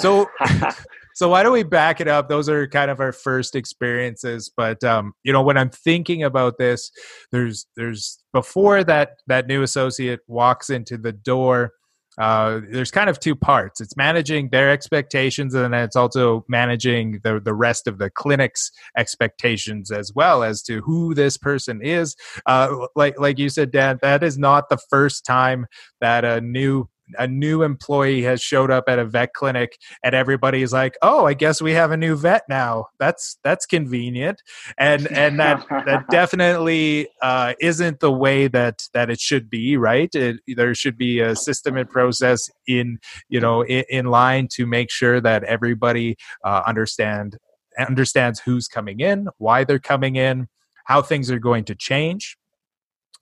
So, 0.00 0.28
so 1.14 1.28
why 1.28 1.42
don't 1.42 1.52
we 1.52 1.62
back 1.62 2.00
it 2.00 2.08
up? 2.08 2.28
Those 2.28 2.48
are 2.48 2.66
kind 2.66 2.90
of 2.90 3.00
our 3.00 3.12
first 3.12 3.54
experiences, 3.54 4.50
but 4.54 4.82
um, 4.84 5.12
you 5.22 5.32
know, 5.32 5.42
when 5.42 5.56
I'm 5.56 5.70
thinking 5.70 6.22
about 6.24 6.58
this, 6.58 6.90
there's 7.32 7.66
there's 7.76 8.22
before 8.32 8.84
that 8.84 9.20
that 9.26 9.46
new 9.46 9.62
associate 9.62 10.20
walks 10.26 10.70
into 10.70 10.98
the 10.98 11.12
door. 11.12 11.72
Uh, 12.18 12.60
there's 12.70 12.90
kind 12.90 13.10
of 13.10 13.20
two 13.20 13.34
parts. 13.34 13.80
It's 13.80 13.96
managing 13.96 14.48
their 14.50 14.70
expectations, 14.70 15.54
and 15.54 15.72
then 15.72 15.82
it's 15.84 15.96
also 15.96 16.44
managing 16.48 17.20
the 17.22 17.40
the 17.40 17.54
rest 17.54 17.86
of 17.86 17.98
the 17.98 18.10
clinic's 18.10 18.70
expectations 18.96 19.90
as 19.90 20.12
well 20.14 20.42
as 20.42 20.62
to 20.62 20.80
who 20.82 21.14
this 21.14 21.36
person 21.36 21.80
is. 21.82 22.16
Uh, 22.46 22.86
like 22.94 23.18
like 23.18 23.38
you 23.38 23.48
said, 23.48 23.70
Dan, 23.70 23.98
that 24.02 24.22
is 24.22 24.38
not 24.38 24.68
the 24.68 24.78
first 24.88 25.24
time 25.24 25.66
that 26.00 26.24
a 26.24 26.40
new 26.40 26.88
a 27.18 27.26
new 27.26 27.62
employee 27.62 28.22
has 28.22 28.40
showed 28.40 28.70
up 28.70 28.84
at 28.88 28.98
a 28.98 29.04
vet 29.04 29.32
clinic 29.32 29.78
and 30.02 30.14
everybody's 30.14 30.72
like 30.72 30.96
oh 31.02 31.26
i 31.26 31.34
guess 31.34 31.62
we 31.62 31.72
have 31.72 31.90
a 31.90 31.96
new 31.96 32.16
vet 32.16 32.42
now. 32.48 32.88
That's 32.98 33.38
that's 33.44 33.66
convenient. 33.66 34.42
And 34.78 35.10
and 35.12 35.38
that 35.38 35.66
that 35.68 36.06
definitely 36.10 37.08
uh, 37.22 37.54
isn't 37.60 38.00
the 38.00 38.12
way 38.12 38.48
that 38.48 38.82
that 38.94 39.10
it 39.10 39.20
should 39.20 39.48
be 39.48 39.76
right? 39.76 40.12
It, 40.14 40.40
there 40.56 40.74
should 40.74 40.98
be 40.98 41.20
a 41.20 41.36
system 41.36 41.76
and 41.76 41.88
process 41.88 42.50
in 42.66 42.98
you 43.28 43.40
know 43.40 43.62
in, 43.62 43.84
in 43.88 44.06
line 44.06 44.48
to 44.52 44.66
make 44.66 44.90
sure 44.90 45.20
that 45.20 45.44
everybody 45.44 46.16
uh, 46.44 46.62
understand 46.66 47.38
understands 47.78 48.40
who's 48.40 48.68
coming 48.68 49.00
in 49.00 49.28
why 49.36 49.62
they're 49.62 49.78
coming 49.78 50.16
in 50.16 50.48
how 50.86 51.02
things 51.02 51.30
are 51.30 51.38
going 51.38 51.62
to 51.62 51.74
change 51.74 52.38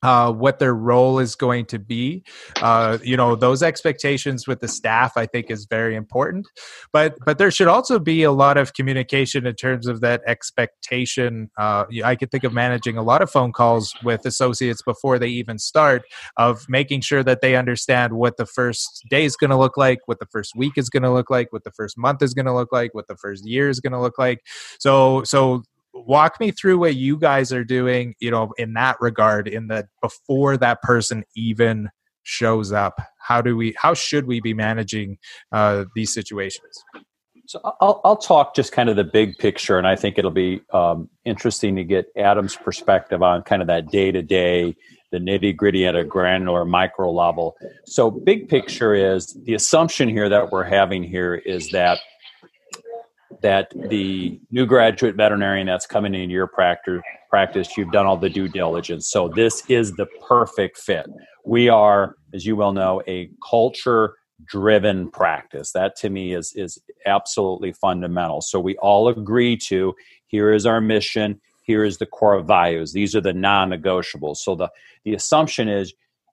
uh, 0.04 0.30
what 0.30 0.58
their 0.58 0.74
role 0.74 1.18
is 1.18 1.34
going 1.34 1.64
to 1.64 1.78
be. 1.78 2.22
Uh, 2.60 2.98
you 3.02 3.16
know, 3.16 3.34
those 3.34 3.62
expectations 3.62 4.46
with 4.46 4.60
the 4.60 4.68
staff, 4.68 5.16
I 5.16 5.24
think, 5.26 5.50
is 5.50 5.66
very 5.68 5.96
important. 5.96 6.46
But 6.92 7.16
but 7.24 7.38
there 7.38 7.50
should 7.50 7.68
also 7.68 7.98
be 7.98 8.22
a 8.22 8.30
lot 8.30 8.58
of 8.58 8.74
communication 8.74 9.46
in 9.46 9.54
terms 9.54 9.86
of 9.86 10.02
that 10.02 10.20
expectation. 10.26 11.50
Uh, 11.58 11.86
I 12.04 12.14
could 12.16 12.30
think 12.30 12.44
of 12.44 12.52
managing 12.52 12.98
a 12.98 13.02
lot 13.02 13.22
of 13.22 13.30
phone 13.30 13.52
calls 13.52 13.94
with 14.04 14.26
associates 14.26 14.82
before 14.82 15.18
they 15.18 15.28
even 15.28 15.58
start, 15.58 16.02
of 16.36 16.66
making 16.68 17.00
sure 17.00 17.22
that 17.24 17.40
they 17.40 17.56
understand 17.56 18.12
what 18.12 18.36
the 18.36 18.46
first 18.46 19.04
day 19.08 19.24
is 19.24 19.36
going 19.36 19.50
to 19.50 19.56
look 19.56 19.78
like, 19.78 20.00
what 20.04 20.18
the 20.18 20.26
first 20.26 20.52
week 20.54 20.74
is 20.76 20.90
going 20.90 21.02
to 21.02 21.10
look 21.10 21.30
like, 21.30 21.50
what 21.50 21.64
the 21.64 21.72
first 21.72 21.96
month 21.96 22.22
is 22.22 22.34
going 22.34 22.46
to 22.46 22.52
look 22.52 22.72
like, 22.72 22.92
what 22.94 23.06
the 23.06 23.16
first 23.16 23.46
year 23.46 23.70
is 23.70 23.80
going 23.80 23.92
to 23.92 24.00
look 24.00 24.18
like. 24.18 24.40
So 24.78 25.22
so 25.24 25.62
walk 25.94 26.40
me 26.40 26.50
through 26.50 26.78
what 26.78 26.96
you 26.96 27.16
guys 27.16 27.52
are 27.52 27.64
doing 27.64 28.14
you 28.20 28.30
know 28.30 28.52
in 28.58 28.74
that 28.74 28.96
regard 29.00 29.46
in 29.48 29.68
that 29.68 29.86
before 30.02 30.56
that 30.56 30.82
person 30.82 31.24
even 31.36 31.88
shows 32.24 32.72
up 32.72 33.00
how 33.18 33.40
do 33.40 33.56
we 33.56 33.74
how 33.78 33.94
should 33.94 34.26
we 34.26 34.40
be 34.40 34.54
managing 34.54 35.16
uh, 35.52 35.84
these 35.94 36.12
situations 36.12 36.82
So 37.46 37.60
I'll, 37.80 38.00
I'll 38.04 38.16
talk 38.16 38.54
just 38.54 38.72
kind 38.72 38.88
of 38.88 38.96
the 38.96 39.04
big 39.04 39.36
picture, 39.36 39.76
and 39.76 39.86
I 39.86 39.96
think 39.96 40.16
it'll 40.16 40.30
be 40.30 40.62
um, 40.72 41.10
interesting 41.26 41.76
to 41.76 41.84
get 41.84 42.06
Adam's 42.16 42.56
perspective 42.56 43.22
on 43.22 43.42
kind 43.42 43.60
of 43.60 43.68
that 43.68 43.90
day 43.90 44.10
to 44.10 44.22
day, 44.22 44.74
the 45.12 45.18
nitty 45.18 45.54
gritty 45.54 45.86
at 45.86 45.94
a 45.94 46.04
granular 46.04 46.64
micro 46.64 47.12
level. 47.12 47.54
So, 47.84 48.10
big 48.10 48.48
picture 48.48 48.94
is 48.94 49.36
the 49.44 49.54
assumption 49.54 50.08
here 50.08 50.28
that 50.30 50.52
we're 50.52 50.64
having 50.64 51.02
here 51.02 51.34
is 51.34 51.70
that 51.72 51.98
that 53.42 53.72
the 53.88 54.40
new 54.50 54.66
graduate 54.66 55.16
veterinarian 55.16 55.66
that's 55.66 55.86
coming 55.86 56.14
into 56.14 56.32
your 56.32 56.46
practice 56.46 57.76
you've 57.76 57.92
done 57.92 58.06
all 58.06 58.16
the 58.16 58.30
due 58.30 58.48
diligence. 58.48 59.10
So 59.10 59.28
this 59.28 59.62
is 59.68 59.92
the 59.92 60.06
perfect 60.26 60.78
fit. 60.78 61.06
We 61.44 61.68
are 61.68 62.16
as 62.32 62.46
you 62.46 62.56
well 62.56 62.72
know 62.72 63.02
a 63.06 63.30
culture 63.48 64.14
driven 64.46 65.10
practice. 65.10 65.72
That 65.72 65.96
to 65.96 66.10
me 66.10 66.34
is 66.34 66.52
is 66.54 66.78
absolutely 67.06 67.72
fundamental. 67.72 68.40
So 68.40 68.60
we 68.60 68.76
all 68.78 69.08
agree 69.08 69.56
to 69.68 69.94
here 70.26 70.52
is 70.52 70.66
our 70.66 70.80
mission 70.80 71.40
here 71.64 71.82
is 71.82 71.96
the 71.96 72.06
core 72.06 72.40
values. 72.42 72.92
These 72.92 73.16
are 73.16 73.22
the 73.22 73.32
non-negotiables. 73.32 74.36
So 74.38 74.54
the 74.54 74.70
the 75.04 75.14
assumption 75.14 75.68
is 75.68 75.92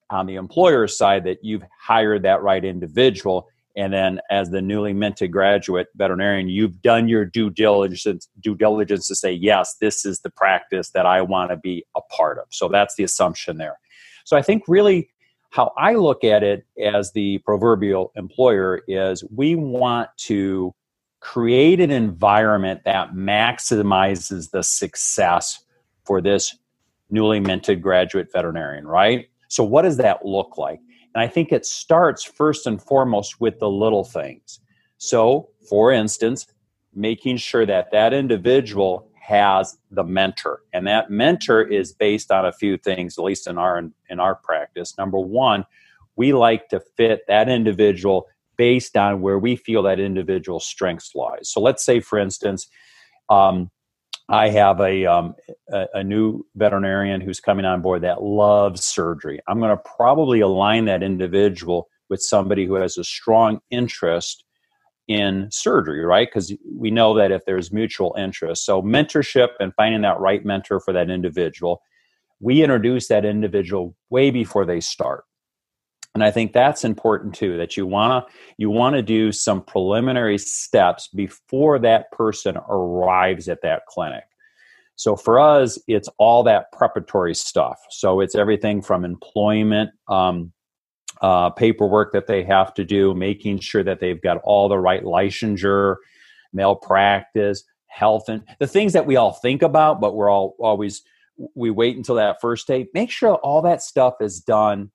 on 0.10 0.26
the 0.26 0.36
employer 0.36 0.88
side 0.88 1.24
that 1.24 1.40
you've 1.42 1.64
hired 1.80 2.24
that 2.24 2.44
right 2.44 2.64
individual 2.64 3.48
and 3.76 3.94
then 3.94 4.20
as 4.30 4.50
the 4.50 4.62
newly 4.62 4.94
minted 4.94 5.32
graduate 5.32 5.88
veterinarian 5.96 6.48
you've 6.48 6.82
done 6.82 7.08
your 7.08 7.26
due 7.26 7.50
diligence 7.50 8.28
due 8.40 8.56
diligence 8.56 9.08
to 9.08 9.16
say 9.16 9.32
yes 9.32 9.76
this 9.82 10.06
is 10.06 10.20
the 10.20 10.30
practice 10.30 10.90
that 10.92 11.06
i 11.06 11.22
want 11.22 11.50
to 11.50 11.58
be 11.58 11.86
a 11.96 12.02
part 12.02 12.38
of. 12.38 12.46
So 12.50 12.68
that's 12.68 12.96
the 12.96 13.04
assumption 13.04 13.58
there. 13.58 13.80
So 14.26 14.38
i 14.38 14.42
think 14.42 14.64
really 14.68 15.10
how 15.52 15.72
i 15.78 15.94
look 15.94 16.24
at 16.24 16.44
it 16.44 16.66
as 16.84 17.12
the 17.14 17.40
proverbial 17.40 18.12
employer 18.16 18.82
is 18.88 19.24
we 19.36 19.56
want 19.56 20.10
to 20.18 20.74
create 21.20 21.80
an 21.80 21.92
environment 21.92 22.82
that 22.86 23.14
maximizes 23.14 24.50
the 24.52 24.64
success 24.64 25.64
for 26.04 26.20
this 26.20 26.58
newly 27.10 27.40
minted 27.40 27.82
graduate 27.82 28.32
veterinarian 28.32 28.88
right? 28.88 29.28
So 29.50 29.64
what 29.66 29.82
does 29.82 29.98
that 29.98 30.26
look 30.26 30.58
like 30.58 30.80
and 31.14 31.22
I 31.22 31.28
think 31.28 31.52
it 31.52 31.66
starts 31.66 32.24
first 32.24 32.66
and 32.68 32.82
foremost 32.82 33.42
with 33.42 33.60
the 33.60 33.70
little 33.70 34.04
things. 34.04 34.60
So, 34.98 35.50
for 35.68 35.92
instance, 35.92 36.48
making 36.94 37.38
sure 37.38 37.66
that 37.66 37.92
that 37.92 38.14
individual 38.14 39.10
has 39.20 39.78
the 39.92 40.04
mentor, 40.04 40.62
and 40.74 40.88
that 40.88 41.10
mentor 41.10 41.62
is 41.62 41.94
based 41.94 42.32
on 42.32 42.46
a 42.46 42.52
few 42.52 42.78
things, 42.78 43.18
at 43.18 43.24
least 43.24 43.48
in 43.48 43.58
our 43.58 43.84
in 44.10 44.20
our 44.20 44.36
practice. 44.36 44.98
Number 44.98 45.20
one, 45.20 45.66
we 46.16 46.34
like 46.34 46.70
to 46.70 46.80
fit 46.98 47.22
that 47.28 47.50
individual 47.50 48.28
based 48.58 48.96
on 48.96 49.22
where 49.22 49.40
we 49.40 49.56
feel 49.56 49.84
that 49.84 50.00
individual's 50.00 50.66
strengths 50.66 51.16
lies. 51.16 51.50
So, 51.50 51.62
let's 51.62 51.84
say, 51.84 52.00
for 52.00 52.20
instance. 52.20 52.68
Um, 53.30 53.72
I 54.32 54.50
have 54.50 54.80
a, 54.80 55.06
um, 55.06 55.36
a, 55.72 55.88
a 55.96 56.04
new 56.04 56.46
veterinarian 56.56 57.20
who's 57.20 57.42
coming 57.42 57.66
on 57.66 57.82
board 57.82 58.04
that 58.04 58.24
loves 58.24 58.84
surgery. 58.84 59.40
I'm 59.48 59.60
going 59.60 59.76
to 59.76 59.84
probably 59.98 60.40
align 60.40 60.86
that 60.86 61.04
individual 61.04 61.90
with 62.10 62.22
somebody 62.22 62.66
who 62.66 62.76
has 62.76 62.98
a 62.98 63.04
strong 63.04 63.60
interest 63.70 64.46
in 65.08 65.50
surgery, 65.52 66.06
right? 66.06 66.28
Because 66.28 66.54
we 66.74 66.92
know 66.92 67.14
that 67.16 67.32
if 67.32 67.44
there's 67.46 67.74
mutual 67.74 68.16
interest, 68.18 68.66
so 68.66 68.82
mentorship 68.82 69.50
and 69.60 69.74
finding 69.76 70.02
that 70.02 70.20
right 70.20 70.46
mentor 70.46 70.80
for 70.80 70.94
that 70.94 71.10
individual, 71.10 71.82
we 72.40 72.64
introduce 72.64 73.08
that 73.10 73.26
individual 73.26 73.96
way 74.10 74.32
before 74.32 74.66
they 74.66 74.80
start. 74.80 75.26
And 76.14 76.24
i 76.24 76.32
think 76.32 76.54
that's 76.54 76.84
important 76.84 77.34
too 77.34 77.58
that 77.58 77.78
you 77.78 77.86
want 77.86 78.28
to 78.28 78.34
you 78.58 78.70
want 78.70 78.96
to 78.96 79.02
do 79.02 79.32
some 79.32 79.62
preliminary 79.64 80.38
steps 80.38 81.08
before 81.10 81.80
that 81.80 82.12
person 82.12 82.58
arrives 82.70 83.48
at 83.48 83.62
that 83.62 83.86
clinic. 83.88 84.24
So 84.96 85.16
for 85.16 85.40
us 85.40 85.80
it's 85.88 86.10
all 86.20 86.44
that 86.44 86.72
preparatory 86.72 87.34
stuff. 87.34 87.80
So 87.90 88.20
it's 88.20 88.36
everything 88.36 88.82
from 88.82 89.04
employment 89.04 89.90
um, 90.08 90.52
uh, 91.22 91.50
paperwork 91.52 92.14
that 92.14 92.28
they 92.28 92.44
have 92.44 92.74
to 92.76 92.84
do 92.86 93.14
making 93.14 93.60
sure 93.60 93.84
that 93.84 94.00
they've 94.00 94.22
got 94.22 94.38
all 94.44 94.70
the 94.70 94.78
right 94.78 95.04
licensure 95.04 95.96
malpractice 96.54 97.64
health 97.88 98.30
and 98.30 98.44
the 98.60 98.68
things 98.68 98.94
that 98.94 99.06
we 99.06 99.16
all 99.16 99.34
think 99.34 99.62
about 99.62 100.02
but 100.02 100.16
we're 100.16 100.30
all 100.30 100.56
always 100.60 101.04
we 101.56 101.72
wait 101.72 101.98
until 101.98 102.16
that 102.16 102.42
first 102.42 102.68
day. 102.68 102.88
Make 102.94 103.10
sure 103.10 103.36
all 103.36 103.62
that 103.64 103.82
stuff 103.82 104.16
is 104.22 104.40
done 104.40 104.92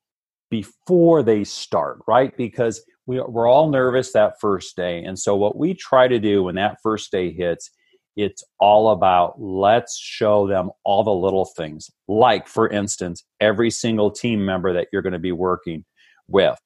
before 0.50 1.23
they 1.23 1.45
start, 1.45 1.99
right? 2.07 2.37
Because 2.37 2.83
we, 3.07 3.21
we're 3.21 3.49
all 3.49 3.71
nervous 3.71 4.12
that 4.12 4.41
first 4.41 4.76
day. 4.76 5.03
And 5.05 5.19
so, 5.19 5.37
what 5.37 5.57
we 5.57 5.75
try 5.75 6.09
to 6.09 6.19
do 6.19 6.45
when 6.45 6.57
that 6.57 6.79
first 6.83 7.11
day 7.11 7.33
hits, 7.33 7.71
it's 8.17 8.43
all 8.59 8.91
about 8.91 9.41
let's 9.41 9.99
show 9.99 10.47
them 10.49 10.71
all 10.85 11.05
the 11.05 11.12
little 11.12 11.45
things. 11.45 11.91
Like, 12.09 12.49
for 12.49 12.69
instance, 12.69 13.25
every 13.41 13.71
single 13.71 14.11
team 14.11 14.45
member 14.45 14.73
that 14.73 14.88
you're 14.93 15.03
going 15.03 15.12
to 15.12 15.19
be 15.19 15.33
working 15.33 15.85
with. 16.29 16.59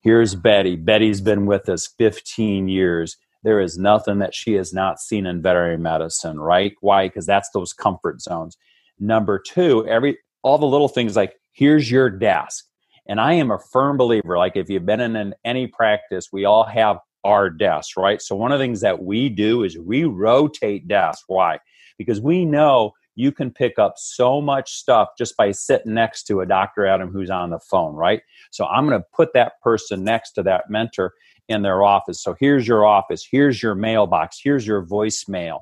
Here's 0.00 0.34
Betty. 0.34 0.76
Betty's 0.76 1.20
been 1.20 1.46
with 1.46 1.68
us 1.68 1.88
15 1.98 2.68
years. 2.68 3.16
There 3.42 3.60
is 3.60 3.76
nothing 3.78 4.18
that 4.20 4.34
she 4.34 4.54
has 4.54 4.72
not 4.72 5.00
seen 5.00 5.26
in 5.26 5.42
veterinary 5.42 5.78
medicine, 5.78 6.40
right? 6.40 6.72
Why? 6.80 7.08
Because 7.08 7.26
that's 7.26 7.50
those 7.50 7.72
comfort 7.72 8.20
zones. 8.20 8.56
Number 8.98 9.38
two, 9.38 9.86
every 9.86 10.18
all 10.42 10.58
the 10.58 10.66
little 10.66 10.88
things 10.88 11.16
like 11.16 11.34
here's 11.52 11.90
your 11.90 12.08
desk 12.08 12.65
and 13.08 13.20
I 13.20 13.34
am 13.34 13.50
a 13.50 13.58
firm 13.58 13.96
believer, 13.96 14.38
like 14.38 14.56
if 14.56 14.68
you've 14.68 14.86
been 14.86 15.00
in 15.00 15.16
an, 15.16 15.34
any 15.44 15.66
practice, 15.66 16.28
we 16.32 16.44
all 16.44 16.64
have 16.64 16.98
our 17.24 17.50
desks, 17.50 17.96
right? 17.96 18.20
So 18.22 18.36
one 18.36 18.52
of 18.52 18.58
the 18.58 18.64
things 18.64 18.80
that 18.80 19.02
we 19.02 19.28
do 19.28 19.64
is 19.64 19.78
we 19.78 20.04
rotate 20.04 20.86
desks. 20.88 21.24
Why? 21.26 21.58
Because 21.98 22.20
we 22.20 22.44
know 22.44 22.92
you 23.16 23.32
can 23.32 23.50
pick 23.50 23.78
up 23.78 23.94
so 23.96 24.40
much 24.40 24.72
stuff 24.72 25.08
just 25.18 25.36
by 25.36 25.50
sitting 25.50 25.94
next 25.94 26.24
to 26.24 26.40
a 26.40 26.46
Dr. 26.46 26.86
Adam 26.86 27.10
who's 27.10 27.30
on 27.30 27.50
the 27.50 27.58
phone, 27.58 27.94
right? 27.94 28.20
So 28.50 28.66
I'm 28.66 28.86
going 28.86 29.00
to 29.00 29.06
put 29.14 29.32
that 29.32 29.54
person 29.62 30.04
next 30.04 30.32
to 30.32 30.42
that 30.44 30.68
mentor 30.68 31.14
in 31.48 31.62
their 31.62 31.82
office. 31.82 32.22
So 32.22 32.36
here's 32.38 32.68
your 32.68 32.84
office, 32.84 33.26
here's 33.28 33.62
your 33.62 33.74
mailbox, 33.74 34.38
here's 34.42 34.66
your 34.66 34.84
voicemail. 34.84 35.60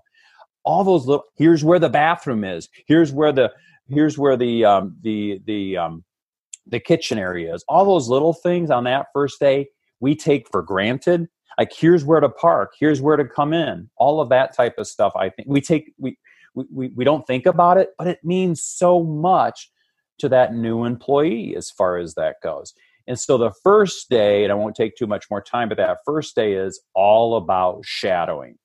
All 0.65 0.83
those 0.83 1.07
little 1.07 1.25
here's 1.37 1.63
where 1.63 1.79
the 1.79 1.91
bathroom 1.91 2.43
is. 2.43 2.69
Here's 2.87 3.13
where 3.13 3.33
the 3.33 3.53
here's 3.89 4.17
where 4.17 4.37
the 4.37 4.65
um 4.65 4.97
the 5.03 5.41
the 5.45 5.77
um 5.77 6.05
the 6.67 6.81
kitchen 6.81 7.19
areas, 7.19 7.65
all 7.69 7.85
those 7.85 8.09
little 8.09 8.33
things 8.33 8.71
on 8.71 8.85
that 8.85 9.07
first 9.13 9.39
day 9.41 9.69
we 10.01 10.15
take 10.15 10.49
for 10.51 10.63
granted. 10.63 11.29
Like 11.59 11.73
here's 11.73 12.05
where 12.05 12.21
to 12.21 12.29
park, 12.29 12.73
here's 12.79 13.01
where 13.01 13.17
to 13.17 13.25
come 13.25 13.53
in, 13.53 13.89
all 13.97 14.21
of 14.21 14.29
that 14.31 14.55
type 14.57 14.75
of 14.79 14.87
stuff. 14.87 15.13
I 15.17 15.29
think 15.31 15.49
we 15.49 15.61
take 15.61 15.93
we 15.99 16.19
we 16.55 16.89
we 16.89 17.05
don't 17.05 17.27
think 17.27 17.47
about 17.47 17.77
it, 17.79 17.91
but 17.97 18.07
it 18.07 18.19
means 18.25 18.63
so 18.63 19.03
much 19.03 19.71
to 20.19 20.29
that 20.29 20.55
new 20.55 20.85
employee 20.85 21.55
as 21.57 21.71
far 21.71 21.97
as 21.97 22.15
that 22.15 22.37
goes. 22.43 22.73
And 23.07 23.19
so 23.19 23.37
the 23.37 23.53
first 23.63 24.09
day, 24.09 24.45
and 24.45 24.53
I 24.53 24.57
won't 24.57 24.77
take 24.77 24.97
too 24.97 25.07
much 25.07 25.27
more 25.31 25.43
time, 25.43 25.69
but 25.69 25.79
that 25.79 25.99
first 26.05 26.35
day 26.35 26.55
is 26.55 26.81
all 26.95 27.37
about 27.37 27.83
shadowing. 27.85 28.57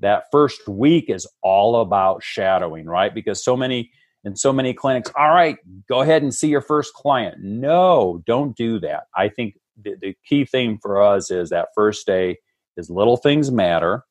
That 0.00 0.24
first 0.32 0.66
week 0.66 1.08
is 1.08 1.26
all 1.42 1.80
about 1.80 2.22
shadowing, 2.22 2.86
right? 2.86 3.14
Because 3.14 3.44
so 3.44 3.56
many 3.56 3.90
in 4.24 4.36
so 4.36 4.52
many 4.52 4.72
clinics 4.72 5.10
all 5.18 5.30
right 5.30 5.56
go 5.88 6.00
ahead 6.00 6.22
and 6.22 6.34
see 6.34 6.48
your 6.48 6.60
first 6.60 6.94
client. 6.94 7.36
No 7.40 8.22
don't 8.26 8.56
do 8.56 8.78
that. 8.80 9.04
I 9.16 9.28
think 9.28 9.54
the, 9.80 9.96
the 10.00 10.16
key 10.26 10.44
thing 10.44 10.78
for 10.80 11.02
us 11.02 11.30
is 11.30 11.50
that 11.50 11.68
first 11.74 12.06
day 12.06 12.38
is 12.76 12.90
little 12.90 13.16
things 13.16 13.50
matter 13.50 14.04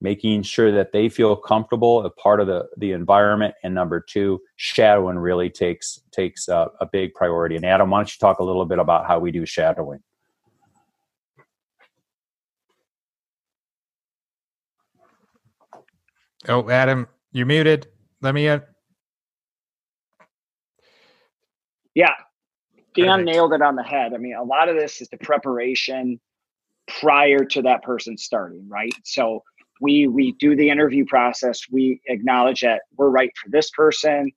making 0.00 0.42
sure 0.42 0.70
that 0.72 0.92
they 0.92 1.08
feel 1.08 1.34
comfortable 1.36 2.04
a 2.04 2.10
part 2.10 2.40
of 2.40 2.46
the, 2.46 2.66
the 2.76 2.92
environment. 2.92 3.54
And 3.62 3.74
number 3.74 4.04
two 4.06 4.40
shadowing 4.56 5.18
really 5.18 5.48
takes 5.50 5.98
takes 6.12 6.48
a, 6.48 6.68
a 6.80 6.86
big 6.86 7.14
priority. 7.14 7.56
And 7.56 7.64
adam 7.64 7.90
why 7.90 7.98
don't 7.98 8.12
you 8.12 8.18
talk 8.20 8.38
a 8.38 8.44
little 8.44 8.66
bit 8.66 8.78
about 8.78 9.06
how 9.06 9.18
we 9.18 9.30
do 9.30 9.46
shadowing? 9.46 10.00
Oh 16.48 16.68
adam 16.70 17.08
you're 17.32 17.46
muted. 17.46 17.88
Let 18.22 18.34
me 18.34 18.48
Yeah, 21.96 22.12
Dan 22.94 23.06
Perfect. 23.06 23.24
nailed 23.24 23.52
it 23.54 23.62
on 23.62 23.74
the 23.74 23.82
head. 23.82 24.12
I 24.12 24.18
mean, 24.18 24.36
a 24.36 24.44
lot 24.44 24.68
of 24.68 24.76
this 24.76 25.00
is 25.00 25.08
the 25.08 25.16
preparation 25.16 26.20
prior 27.00 27.42
to 27.46 27.62
that 27.62 27.82
person 27.82 28.18
starting, 28.18 28.68
right? 28.68 28.92
So 29.02 29.42
we 29.80 30.06
we 30.06 30.32
do 30.32 30.54
the 30.54 30.68
interview 30.68 31.06
process. 31.06 31.62
We 31.72 32.02
acknowledge 32.06 32.60
that 32.60 32.82
we're 32.98 33.08
right 33.08 33.30
for 33.42 33.48
this 33.48 33.70
person. 33.70 34.30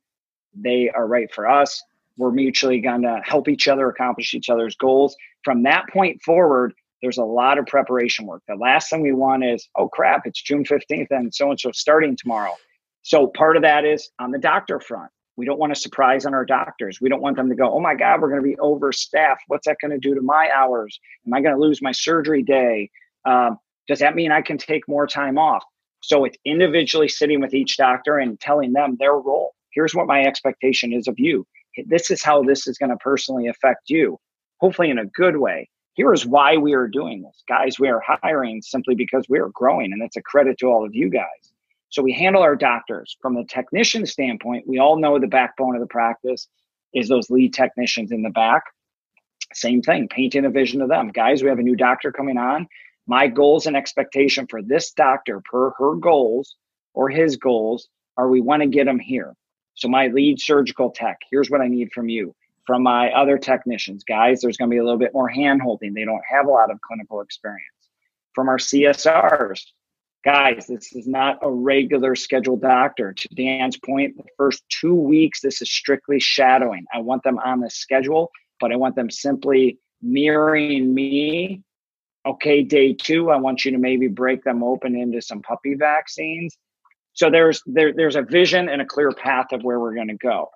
They 0.53 0.89
are 0.89 1.05
right 1.05 1.29
for 1.35 1.49
us. 1.49 1.83
We're 2.15 2.31
mutually 2.31 2.79
going 2.79 3.01
to 3.01 3.19
help 3.25 3.49
each 3.49 3.67
other 3.67 3.89
accomplish 3.89 4.33
each 4.33 4.49
other's 4.49 4.77
goals. 4.77 5.17
From 5.43 5.63
that 5.63 5.83
point 5.91 6.21
forward, 6.23 6.73
there's 7.01 7.17
a 7.17 7.23
lot 7.25 7.57
of 7.57 7.65
preparation 7.65 8.25
work. 8.25 8.41
The 8.47 8.55
last 8.55 8.89
thing 8.89 9.01
we 9.01 9.13
want 9.13 9.43
is, 9.43 9.67
oh 9.75 9.89
crap, 9.89 10.25
it's 10.25 10.41
June 10.41 10.63
15th 10.63 11.07
and 11.11 11.35
so 11.35 11.49
and 11.49 11.59
so 11.59 11.71
starting 11.73 12.15
tomorrow. 12.15 12.55
So 13.01 13.27
part 13.27 13.57
of 13.57 13.63
that 13.63 13.83
is 13.83 14.09
on 14.17 14.31
the 14.31 14.39
doctor 14.39 14.79
front. 14.79 15.11
We 15.39 15.45
don't 15.45 15.57
want 15.57 15.73
to 15.73 15.79
surprise 15.79 16.25
on 16.25 16.33
our 16.33 16.43
doctors. 16.43 16.99
We 16.99 17.07
don't 17.07 17.21
want 17.21 17.37
them 17.37 17.47
to 17.47 17.55
go, 17.55 17.73
oh 17.73 17.79
my 17.79 17.95
God, 17.95 18.19
we're 18.19 18.27
going 18.27 18.41
to 18.41 18.47
be 18.47 18.57
overstaffed. 18.57 19.43
What's 19.47 19.67
that 19.67 19.77
going 19.81 19.91
to 19.91 19.97
do 19.97 20.13
to 20.13 20.21
my 20.21 20.49
hours? 20.53 20.99
Am 21.25 21.33
I 21.33 21.39
going 21.39 21.55
to 21.55 21.61
lose 21.61 21.81
my 21.81 21.93
surgery 21.93 22.43
day? 22.43 22.89
Um, 23.23 23.57
does 23.87 23.99
that 23.99 24.15
mean 24.15 24.33
I 24.33 24.41
can 24.41 24.57
take 24.57 24.85
more 24.89 25.07
time 25.07 25.37
off? 25.37 25.63
So 26.01 26.25
it's 26.25 26.37
individually 26.43 27.07
sitting 27.07 27.39
with 27.39 27.53
each 27.53 27.77
doctor 27.77 28.17
and 28.17 28.37
telling 28.41 28.73
them 28.73 28.97
their 28.99 29.13
role. 29.13 29.53
Here's 29.71 29.95
what 29.95 30.07
my 30.07 30.23
expectation 30.23 30.91
is 30.91 31.07
of 31.07 31.17
you. 31.17 31.47
This 31.85 32.11
is 32.11 32.21
how 32.21 32.43
this 32.43 32.67
is 32.67 32.77
going 32.77 32.89
to 32.89 32.97
personally 32.97 33.47
affect 33.47 33.89
you, 33.89 34.17
hopefully 34.59 34.89
in 34.89 34.99
a 34.99 35.05
good 35.05 35.37
way. 35.37 35.69
Here 35.93 36.11
is 36.11 36.25
why 36.25 36.57
we 36.57 36.73
are 36.73 36.89
doing 36.89 37.21
this. 37.21 37.43
Guys, 37.47 37.79
we 37.79 37.87
are 37.87 38.03
hiring 38.05 38.61
simply 38.61 38.93
because 38.93 39.25
we 39.29 39.39
are 39.39 39.51
growing, 39.53 39.93
and 39.93 40.01
that's 40.01 40.17
a 40.17 40.21
credit 40.21 40.57
to 40.59 40.67
all 40.67 40.85
of 40.85 40.93
you 40.93 41.09
guys. 41.09 41.48
So 41.89 42.03
we 42.03 42.13
handle 42.13 42.43
our 42.43 42.55
doctors 42.55 43.17
from 43.21 43.35
the 43.35 43.45
technician 43.45 44.05
standpoint. 44.05 44.67
We 44.67 44.79
all 44.79 44.97
know 44.97 45.19
the 45.19 45.27
backbone 45.27 45.75
of 45.75 45.81
the 45.81 45.87
practice 45.87 46.47
is 46.93 47.07
those 47.07 47.29
lead 47.29 47.53
technicians 47.53 48.11
in 48.11 48.21
the 48.21 48.29
back. 48.29 48.63
Same 49.53 49.81
thing, 49.81 50.07
painting 50.07 50.45
a 50.45 50.49
vision 50.49 50.79
to 50.81 50.87
them. 50.87 51.09
Guys, 51.09 51.41
we 51.41 51.49
have 51.49 51.59
a 51.59 51.63
new 51.63 51.75
doctor 51.75 52.11
coming 52.11 52.37
on. 52.37 52.67
My 53.07 53.27
goals 53.27 53.65
and 53.65 53.75
expectation 53.75 54.45
for 54.47 54.61
this 54.61 54.91
doctor 54.91 55.41
per 55.41 55.71
her 55.79 55.95
goals 55.95 56.55
or 56.93 57.09
his 57.09 57.37
goals 57.37 57.89
are 58.17 58.29
we 58.29 58.41
want 58.41 58.61
to 58.61 58.67
get 58.67 58.85
them 58.85 58.99
here. 58.99 59.33
So 59.73 59.87
my 59.87 60.07
lead 60.07 60.39
surgical 60.39 60.91
tech, 60.91 61.17
here's 61.31 61.49
what 61.49 61.61
I 61.61 61.67
need 61.67 61.91
from 61.93 62.09
you. 62.09 62.35
From 62.67 62.83
my 62.83 63.11
other 63.13 63.39
technicians, 63.39 64.03
guys, 64.03 64.41
there's 64.41 64.57
going 64.57 64.69
to 64.69 64.73
be 64.73 64.77
a 64.77 64.83
little 64.83 64.99
bit 64.99 65.13
more 65.13 65.27
hand 65.27 65.61
holding. 65.61 65.93
They 65.93 66.05
don't 66.05 66.21
have 66.29 66.45
a 66.45 66.51
lot 66.51 66.69
of 66.69 66.79
clinical 66.81 67.21
experience. 67.21 67.63
From 68.35 68.47
our 68.47 68.57
CSRs, 68.57 69.61
guys, 70.23 70.67
this 70.67 70.93
is 70.93 71.07
not 71.07 71.39
a 71.41 71.49
regular 71.49 72.15
scheduled 72.15 72.61
doctor. 72.61 73.13
To 73.13 73.27
Dan's 73.29 73.77
point, 73.77 74.17
the 74.17 74.23
first 74.37 74.63
two 74.69 74.95
weeks, 74.95 75.41
this 75.41 75.61
is 75.61 75.71
strictly 75.71 76.19
shadowing. 76.19 76.85
I 76.93 76.99
want 76.99 77.23
them 77.23 77.39
on 77.39 77.59
the 77.59 77.69
schedule, 77.69 78.31
but 78.59 78.71
I 78.71 78.75
want 78.75 78.95
them 78.95 79.09
simply 79.09 79.79
mirroring 80.01 80.93
me. 80.93 81.63
Okay, 82.25 82.63
day 82.63 82.93
two, 82.93 83.31
I 83.31 83.37
want 83.37 83.63
you 83.63 83.71
to 83.71 83.77
maybe 83.77 84.07
break 84.07 84.43
them 84.43 84.61
open 84.61 84.95
into 84.95 85.21
some 85.21 85.41
puppy 85.41 85.75
vaccines. 85.75 86.57
So 87.13 87.29
there's 87.29 87.61
there, 87.65 87.93
there's 87.93 88.15
a 88.15 88.21
vision 88.21 88.69
and 88.69 88.81
a 88.81 88.85
clear 88.85 89.11
path 89.11 89.47
of 89.51 89.63
where 89.63 89.79
we're 89.79 89.95
going 89.95 90.09
to 90.09 90.17
go. 90.17 90.49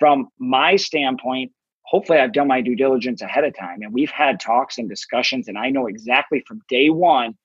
From 0.00 0.28
my 0.38 0.76
standpoint, 0.76 1.52
hopefully 1.82 2.18
I've 2.18 2.32
done 2.32 2.48
my 2.48 2.60
due 2.62 2.74
diligence 2.74 3.22
ahead 3.22 3.44
of 3.44 3.56
time 3.56 3.82
and 3.82 3.92
we've 3.92 4.10
had 4.10 4.40
talks 4.40 4.78
and 4.78 4.88
discussions 4.88 5.48
and 5.48 5.56
I 5.56 5.70
know 5.70 5.86
exactly 5.86 6.42
from 6.46 6.60
day 6.68 6.90
one 6.90 7.36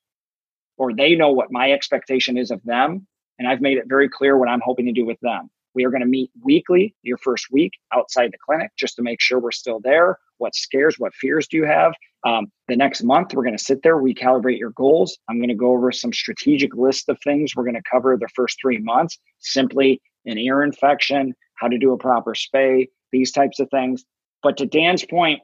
or 0.79 0.93
they 0.93 1.13
know 1.13 1.31
what 1.31 1.51
my 1.51 1.71
expectation 1.71 2.37
is 2.37 2.49
of 2.49 2.63
them. 2.63 3.05
And 3.37 3.47
I've 3.47 3.61
made 3.61 3.77
it 3.77 3.85
very 3.87 4.09
clear 4.09 4.37
what 4.37 4.49
I'm 4.49 4.61
hoping 4.63 4.87
to 4.87 4.91
do 4.91 5.05
with 5.05 5.19
them. 5.21 5.49
We 5.75 5.85
are 5.85 5.91
going 5.91 6.01
to 6.01 6.07
meet 6.07 6.31
weekly, 6.43 6.95
your 7.03 7.17
first 7.17 7.47
week 7.51 7.73
outside 7.93 8.31
the 8.31 8.37
clinic, 8.43 8.71
just 8.77 8.95
to 8.95 9.03
make 9.03 9.21
sure 9.21 9.39
we're 9.39 9.51
still 9.51 9.79
there. 9.83 10.17
What 10.39 10.55
scares, 10.55 10.95
what 10.97 11.13
fears 11.13 11.47
do 11.47 11.57
you 11.57 11.65
have? 11.65 11.93
Um, 12.25 12.51
the 12.67 12.75
next 12.75 13.03
month, 13.03 13.33
we're 13.33 13.43
going 13.43 13.57
to 13.57 13.63
sit 13.63 13.83
there, 13.83 13.95
recalibrate 13.95 14.57
your 14.57 14.71
goals. 14.71 15.17
I'm 15.29 15.37
going 15.37 15.49
to 15.49 15.55
go 15.55 15.71
over 15.71 15.91
some 15.91 16.11
strategic 16.11 16.75
list 16.75 17.07
of 17.07 17.19
things 17.23 17.55
we're 17.55 17.63
going 17.63 17.75
to 17.75 17.89
cover 17.89 18.17
the 18.17 18.27
first 18.35 18.57
three 18.59 18.79
months. 18.79 19.19
Simply 19.39 20.01
an 20.25 20.37
ear 20.37 20.63
infection, 20.63 21.35
how 21.55 21.67
to 21.67 21.77
do 21.77 21.93
a 21.93 21.97
proper 21.97 22.33
spay, 22.33 22.89
these 23.11 23.31
types 23.31 23.59
of 23.59 23.69
things. 23.69 24.03
But 24.41 24.57
to 24.57 24.65
Dan's 24.65 25.05
point, 25.05 25.41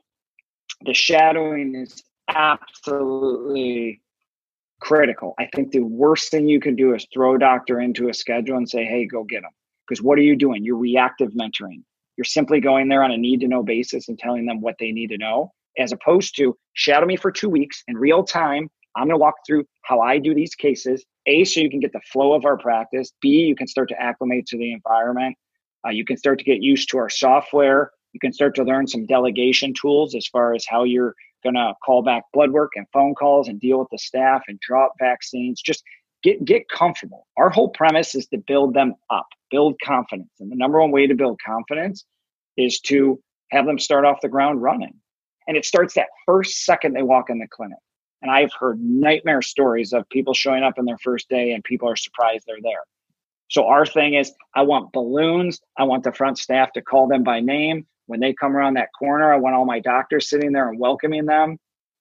the 0.85 0.93
shadowing 0.93 1.75
is 1.75 2.03
absolutely 2.27 4.01
critical. 4.81 5.35
I 5.39 5.47
think 5.55 5.71
the 5.71 5.81
worst 5.81 6.31
thing 6.31 6.47
you 6.47 6.59
can 6.61 6.75
do 6.75 6.95
is 6.95 7.07
throw 7.13 7.35
a 7.35 7.39
doctor 7.39 7.81
into 7.81 8.09
a 8.09 8.13
schedule 8.13 8.57
and 8.57 8.69
say, 8.69 8.85
hey, 8.85 9.07
go 9.07 9.23
get 9.23 9.43
them. 9.43 9.51
Because 9.87 10.03
what 10.03 10.19
are 10.19 10.23
you 10.23 10.35
doing? 10.37 10.63
You're 10.65 10.77
reactive 10.77 11.31
mentoring. 11.33 11.83
You're 12.17 12.25
simply 12.25 12.61
going 12.61 12.89
there 12.89 13.03
on 13.03 13.11
a 13.11 13.17
need 13.17 13.41
to 13.41 13.47
know 13.47 13.63
basis 13.63 14.09
and 14.09 14.19
telling 14.19 14.45
them 14.45 14.61
what 14.61 14.75
they 14.79 14.91
need 14.91 15.09
to 15.09 15.17
know. 15.17 15.51
as 15.77 15.91
opposed 15.91 16.35
to 16.37 16.57
shadow 16.73 17.05
me 17.05 17.17
for 17.17 17.31
two 17.31 17.49
weeks 17.49 17.83
in 17.87 17.97
real 17.97 18.23
time. 18.23 18.69
I'm 18.95 19.07
going 19.07 19.15
to 19.15 19.21
walk 19.21 19.35
through 19.47 19.65
how 19.83 20.01
I 20.01 20.19
do 20.19 20.35
these 20.35 20.55
cases. 20.55 21.03
A, 21.27 21.43
so 21.45 21.61
you 21.61 21.69
can 21.69 21.79
get 21.79 21.93
the 21.93 22.01
flow 22.11 22.33
of 22.33 22.45
our 22.45 22.57
practice. 22.57 23.11
B, 23.21 23.29
you 23.29 23.55
can 23.55 23.67
start 23.67 23.89
to 23.89 24.01
acclimate 24.01 24.45
to 24.47 24.57
the 24.57 24.71
environment. 24.73 25.35
Uh, 25.85 25.91
you 25.91 26.05
can 26.05 26.17
start 26.17 26.39
to 26.39 26.45
get 26.45 26.61
used 26.61 26.89
to 26.91 26.97
our 26.97 27.09
software. 27.09 27.91
You 28.13 28.19
can 28.19 28.33
start 28.33 28.55
to 28.55 28.63
learn 28.63 28.87
some 28.87 29.05
delegation 29.07 29.73
tools 29.79 30.15
as 30.15 30.27
far 30.27 30.53
as 30.53 30.65
how 30.69 30.83
you're 30.83 31.15
going 31.45 31.55
to 31.55 31.73
call 31.85 32.01
back 32.01 32.23
blood 32.33 32.51
work 32.51 32.71
and 32.75 32.85
phone 32.91 33.15
calls 33.15 33.47
and 33.47 33.59
deal 33.59 33.79
with 33.79 33.89
the 33.91 33.97
staff 33.97 34.41
and 34.47 34.59
drop 34.59 34.93
vaccines. 34.99 35.61
Just 35.61 35.83
get 36.23 36.43
get 36.43 36.67
comfortable. 36.67 37.27
Our 37.37 37.49
whole 37.49 37.69
premise 37.69 38.15
is 38.15 38.27
to 38.27 38.37
build 38.37 38.73
them 38.73 38.95
up, 39.09 39.27
build 39.51 39.75
confidence. 39.83 40.31
And 40.39 40.51
the 40.51 40.55
number 40.55 40.81
one 40.81 40.91
way 40.91 41.07
to 41.07 41.15
build 41.15 41.39
confidence 41.45 42.03
is 42.57 42.79
to 42.81 43.21
have 43.51 43.65
them 43.65 43.79
start 43.79 44.05
off 44.05 44.21
the 44.21 44.27
ground 44.29 44.61
running. 44.61 44.95
And 45.47 45.55
it 45.55 45.65
starts 45.65 45.93
that 45.93 46.07
first 46.25 46.65
second 46.65 46.93
they 46.93 47.03
walk 47.03 47.29
in 47.29 47.37
the 47.37 47.47
clinic. 47.47 47.77
And 48.21 48.31
I've 48.31 48.51
heard 48.59 48.81
nightmare 48.81 49.43
stories 49.43 49.93
of 49.93 50.09
people 50.09 50.33
showing 50.33 50.63
up 50.63 50.79
in 50.79 50.85
their 50.85 50.97
first 50.97 51.29
day 51.29 51.51
and 51.51 51.63
people 51.63 51.87
are 51.87 51.95
surprised 51.95 52.45
they're 52.47 52.57
there. 52.61 52.83
So 53.49 53.67
our 53.67 53.85
thing 53.85 54.15
is 54.15 54.33
I 54.55 54.63
want 54.63 54.91
balloons. 54.91 55.61
I 55.77 55.83
want 55.83 56.03
the 56.03 56.11
front 56.11 56.39
staff 56.39 56.73
to 56.73 56.81
call 56.81 57.07
them 57.07 57.23
by 57.23 57.39
name. 57.39 57.85
When 58.07 58.19
they 58.19 58.33
come 58.33 58.55
around 58.55 58.75
that 58.75 58.89
corner, 58.97 59.33
I 59.33 59.37
want 59.37 59.55
all 59.55 59.65
my 59.65 59.79
doctors 59.79 60.29
sitting 60.29 60.51
there 60.51 60.69
and 60.69 60.79
welcoming 60.79 61.25
them. 61.25 61.57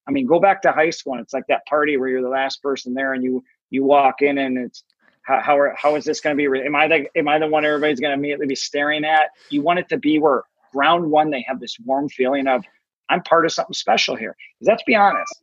I 0.07 0.11
mean, 0.11 0.27
go 0.27 0.39
back 0.39 0.63
to 0.63 0.73
high 0.73 0.91
school 0.91 1.15
and 1.15 1.23
it's 1.23 1.33
like 1.33 1.47
that 1.49 1.65
party 1.67 1.97
where 1.97 2.09
you're 2.09 2.23
the 2.23 2.29
last 2.29 2.63
person 2.63 2.95
there 2.95 3.15
and 3.15 3.25
you 3.25 3.43
you 3.71 3.85
walk 3.85 4.21
in 4.21 4.39
and 4.39 4.59
it's 4.59 4.85
how 5.23 5.41
how, 5.41 5.59
are, 5.59 5.75
how 5.77 5.95
is 5.97 6.05
this 6.05 6.21
going 6.21 6.37
to 6.37 6.51
be? 6.51 6.61
Am 6.61 6.77
I 6.77 6.89
the 6.89 7.07
am 7.17 7.29
I 7.29 7.39
the 7.39 7.47
one 7.47 7.65
everybody's 7.65 8.01
going 8.01 8.11
to 8.11 8.19
immediately 8.19 8.47
be 8.47 8.55
staring 8.55 9.05
at? 9.05 9.31
You 9.51 9.63
want 9.63 9.79
it 9.79 9.89
to 9.89 9.97
be 9.97 10.19
where 10.19 10.43
ground 10.73 11.11
one 11.11 11.31
they 11.31 11.45
have 11.49 11.61
this 11.61 11.77
warm 11.85 12.09
feeling 12.09 12.47
of 12.47 12.65
I'm 13.09 13.23
part 13.23 13.45
of 13.45 13.53
something 13.53 13.75
special 13.75 14.17
here. 14.17 14.37
Because 14.59 14.69
let's 14.69 14.83
be 14.85 14.95
honest, 14.95 15.35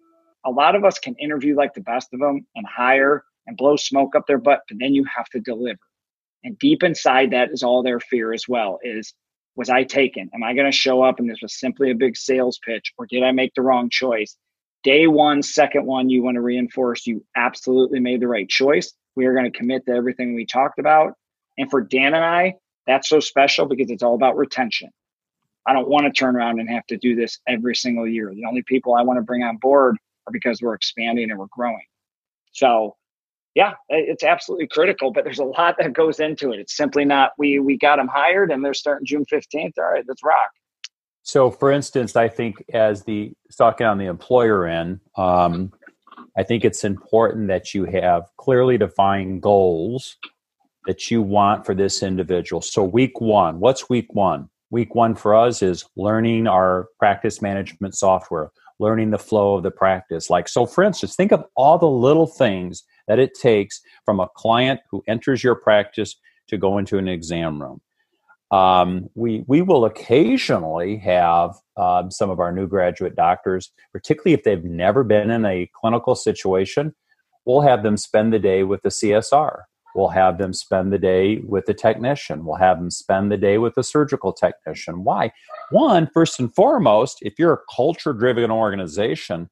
a 0.45 0.51
lot 0.51 0.75
of 0.75 0.83
us 0.83 0.99
can 0.99 1.15
interview 1.15 1.55
like 1.55 1.73
the 1.73 1.81
best 1.81 2.13
of 2.13 2.19
them 2.19 2.45
and 2.55 2.65
hire 2.67 3.23
and 3.47 3.57
blow 3.57 3.75
smoke 3.75 4.15
up 4.15 4.27
their 4.27 4.37
butt, 4.37 4.61
but 4.69 4.77
then 4.79 4.93
you 4.93 5.05
have 5.15 5.29
to 5.29 5.39
deliver. 5.39 5.79
And 6.43 6.57
deep 6.57 6.83
inside 6.83 7.31
that 7.31 7.51
is 7.51 7.63
all 7.63 7.83
their 7.83 7.99
fear 7.99 8.33
as 8.33 8.47
well 8.47 8.79
is 8.83 9.13
was 9.55 9.69
I 9.69 9.83
taken? 9.83 10.29
Am 10.33 10.43
I 10.43 10.53
going 10.53 10.69
to 10.69 10.77
show 10.77 11.03
up 11.03 11.19
and 11.19 11.29
this 11.29 11.41
was 11.41 11.59
simply 11.59 11.91
a 11.91 11.95
big 11.95 12.15
sales 12.15 12.59
pitch 12.65 12.93
or 12.97 13.05
did 13.05 13.23
I 13.23 13.31
make 13.31 13.53
the 13.53 13.61
wrong 13.61 13.89
choice? 13.89 14.37
Day 14.83 15.07
one, 15.07 15.43
second 15.43 15.85
one, 15.85 16.09
you 16.09 16.23
want 16.23 16.35
to 16.35 16.41
reinforce 16.41 17.05
you 17.05 17.23
absolutely 17.35 17.99
made 17.99 18.21
the 18.21 18.27
right 18.27 18.49
choice. 18.49 18.93
We 19.15 19.25
are 19.25 19.33
going 19.33 19.51
to 19.51 19.57
commit 19.57 19.85
to 19.85 19.91
everything 19.91 20.33
we 20.33 20.45
talked 20.45 20.79
about. 20.79 21.13
And 21.57 21.69
for 21.69 21.81
Dan 21.81 22.13
and 22.13 22.23
I, 22.23 22.55
that's 22.87 23.09
so 23.09 23.19
special 23.19 23.65
because 23.65 23.91
it's 23.91 24.01
all 24.01 24.15
about 24.15 24.37
retention. 24.37 24.89
I 25.67 25.73
don't 25.73 25.89
want 25.89 26.05
to 26.05 26.11
turn 26.11 26.35
around 26.35 26.59
and 26.59 26.69
have 26.69 26.87
to 26.87 26.97
do 26.97 27.15
this 27.15 27.39
every 27.47 27.75
single 27.75 28.07
year. 28.07 28.33
The 28.33 28.45
only 28.45 28.63
people 28.63 28.95
I 28.95 29.03
want 29.03 29.17
to 29.17 29.23
bring 29.23 29.43
on 29.43 29.57
board 29.57 29.97
are 30.25 30.31
because 30.31 30.61
we're 30.61 30.73
expanding 30.73 31.29
and 31.29 31.39
we're 31.39 31.45
growing. 31.51 31.85
So 32.53 32.95
yeah, 33.55 33.73
it's 33.89 34.23
absolutely 34.23 34.67
critical, 34.67 35.11
but 35.11 35.23
there's 35.23 35.39
a 35.39 35.43
lot 35.43 35.75
that 35.77 35.93
goes 35.93 36.19
into 36.19 36.51
it. 36.51 36.59
It's 36.59 36.75
simply 36.75 37.03
not 37.03 37.31
we 37.37 37.59
we 37.59 37.77
got 37.77 37.97
them 37.97 38.07
hired 38.07 38.51
and 38.51 38.63
they're 38.63 38.73
starting 38.73 39.05
June 39.05 39.25
15th. 39.25 39.73
All 39.77 39.91
right, 39.91 40.05
let's 40.07 40.23
rock. 40.23 40.51
So, 41.23 41.51
for 41.51 41.71
instance, 41.71 42.15
I 42.15 42.27
think 42.29 42.63
as 42.73 43.03
the 43.03 43.33
talking 43.57 43.85
on 43.85 43.97
the 43.97 44.05
employer 44.05 44.65
end, 44.65 45.01
um, 45.17 45.71
I 46.37 46.43
think 46.43 46.65
it's 46.65 46.83
important 46.83 47.47
that 47.49 47.73
you 47.73 47.85
have 47.85 48.23
clearly 48.37 48.77
defined 48.77 49.41
goals 49.41 50.17
that 50.87 51.11
you 51.11 51.21
want 51.21 51.65
for 51.65 51.75
this 51.75 52.01
individual. 52.01 52.61
So, 52.61 52.83
week 52.83 53.19
one, 53.21 53.59
what's 53.59 53.89
week 53.89 54.13
one? 54.13 54.49
Week 54.71 54.95
one 54.95 55.13
for 55.15 55.35
us 55.35 55.61
is 55.61 55.85
learning 55.97 56.47
our 56.47 56.87
practice 56.97 57.41
management 57.41 57.95
software, 57.95 58.51
learning 58.79 59.11
the 59.11 59.19
flow 59.19 59.55
of 59.55 59.63
the 59.63 59.71
practice. 59.71 60.29
Like, 60.29 60.47
so 60.47 60.65
for 60.65 60.81
instance, 60.81 61.15
think 61.15 61.33
of 61.33 61.43
all 61.57 61.77
the 61.77 61.89
little 61.89 62.25
things 62.25 62.83
that 63.11 63.19
it 63.19 63.33
takes 63.33 63.81
from 64.05 64.21
a 64.21 64.29
client 64.37 64.79
who 64.89 65.03
enters 65.05 65.43
your 65.43 65.53
practice 65.53 66.15
to 66.47 66.57
go 66.57 66.77
into 66.77 66.97
an 66.97 67.09
exam 67.09 67.61
room. 67.61 67.81
Um, 68.51 69.09
we 69.15 69.43
we 69.47 69.61
will 69.61 69.83
occasionally 69.83 70.95
have 70.99 71.55
um, 71.75 72.09
some 72.09 72.29
of 72.29 72.39
our 72.39 72.53
new 72.53 72.67
graduate 72.67 73.17
doctors, 73.17 73.69
particularly 73.91 74.33
if 74.33 74.45
they've 74.45 74.63
never 74.63 75.03
been 75.03 75.29
in 75.29 75.45
a 75.45 75.69
clinical 75.73 76.15
situation, 76.15 76.95
we'll 77.43 77.59
have 77.59 77.83
them 77.83 77.97
spend 77.97 78.31
the 78.31 78.39
day 78.39 78.63
with 78.63 78.81
the 78.81 78.89
CSR. 78.89 79.63
We'll 79.93 80.07
have 80.07 80.37
them 80.37 80.53
spend 80.53 80.93
the 80.93 80.97
day 80.97 81.39
with 81.39 81.65
the 81.65 81.73
technician. 81.73 82.45
We'll 82.45 82.55
have 82.55 82.79
them 82.79 82.91
spend 82.91 83.29
the 83.29 83.37
day 83.37 83.57
with 83.57 83.75
the 83.75 83.83
surgical 83.83 84.31
technician. 84.31 85.03
Why? 85.03 85.33
One, 85.71 86.09
first 86.13 86.39
and 86.39 86.53
foremost, 86.55 87.17
if 87.23 87.37
you're 87.37 87.53
a 87.53 87.75
culture 87.75 88.13
driven 88.13 88.51
organization, 88.51 89.49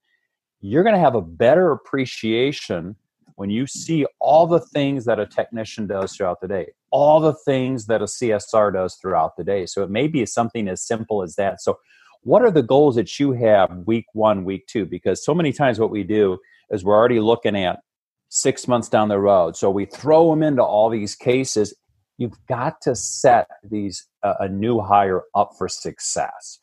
you're 0.61 0.83
going 0.83 0.95
to 0.95 1.01
have 1.01 1.15
a 1.15 1.21
better 1.21 1.73
appreciation 1.73 2.95
when 3.39 3.49
you 3.49 3.65
see 3.65 4.05
all 4.19 4.45
the 4.45 4.59
things 4.59 5.05
that 5.05 5.17
a 5.17 5.25
technician 5.25 5.87
does 5.87 6.13
throughout 6.13 6.41
the 6.41 6.47
day, 6.49 6.67
all 6.91 7.21
the 7.21 7.33
things 7.45 7.85
that 7.85 8.01
a 8.01 8.05
CSR 8.05 8.73
does 8.73 8.95
throughout 8.95 9.37
the 9.37 9.45
day. 9.45 9.65
So 9.65 9.81
it 9.81 9.89
may 9.89 10.09
be 10.09 10.25
something 10.25 10.67
as 10.67 10.81
simple 10.81 11.23
as 11.23 11.35
that. 11.35 11.61
So, 11.61 11.79
what 12.23 12.41
are 12.41 12.51
the 12.51 12.61
goals 12.61 12.95
that 12.95 13.17
you 13.17 13.31
have 13.31 13.71
week 13.87 14.07
one, 14.11 14.43
week 14.43 14.67
two? 14.67 14.85
Because 14.85 15.23
so 15.23 15.33
many 15.33 15.53
times 15.53 15.79
what 15.79 15.89
we 15.89 16.03
do 16.03 16.37
is 16.69 16.83
we're 16.83 16.97
already 16.97 17.21
looking 17.21 17.55
at 17.55 17.79
six 18.27 18.67
months 18.67 18.89
down 18.89 19.07
the 19.07 19.19
road. 19.19 19.55
So 19.55 19.71
we 19.71 19.85
throw 19.85 20.29
them 20.31 20.43
into 20.43 20.61
all 20.61 20.89
these 20.89 21.15
cases. 21.15 21.73
You've 22.17 22.45
got 22.47 22.81
to 22.81 22.93
set 22.93 23.47
these 23.63 24.05
uh, 24.21 24.33
a 24.41 24.49
new 24.49 24.81
hire 24.81 25.21
up 25.33 25.51
for 25.57 25.69
success. 25.69 26.59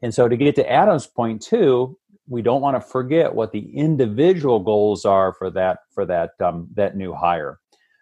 And 0.00 0.14
so 0.14 0.28
to 0.28 0.36
get 0.36 0.54
to 0.54 0.70
Adam's 0.70 1.08
point 1.08 1.42
too, 1.42 1.98
we 2.28 2.42
don't 2.42 2.62
want 2.62 2.76
to 2.76 2.80
forget 2.80 3.34
what 3.34 3.52
the 3.52 3.76
individual 3.76 4.60
goals 4.60 5.04
are 5.04 5.32
for 5.34 5.50
that 5.50 5.80
for 5.92 6.06
that 6.06 6.30
um, 6.40 6.68
that 6.74 6.96
new 6.96 7.12
hire. 7.12 7.58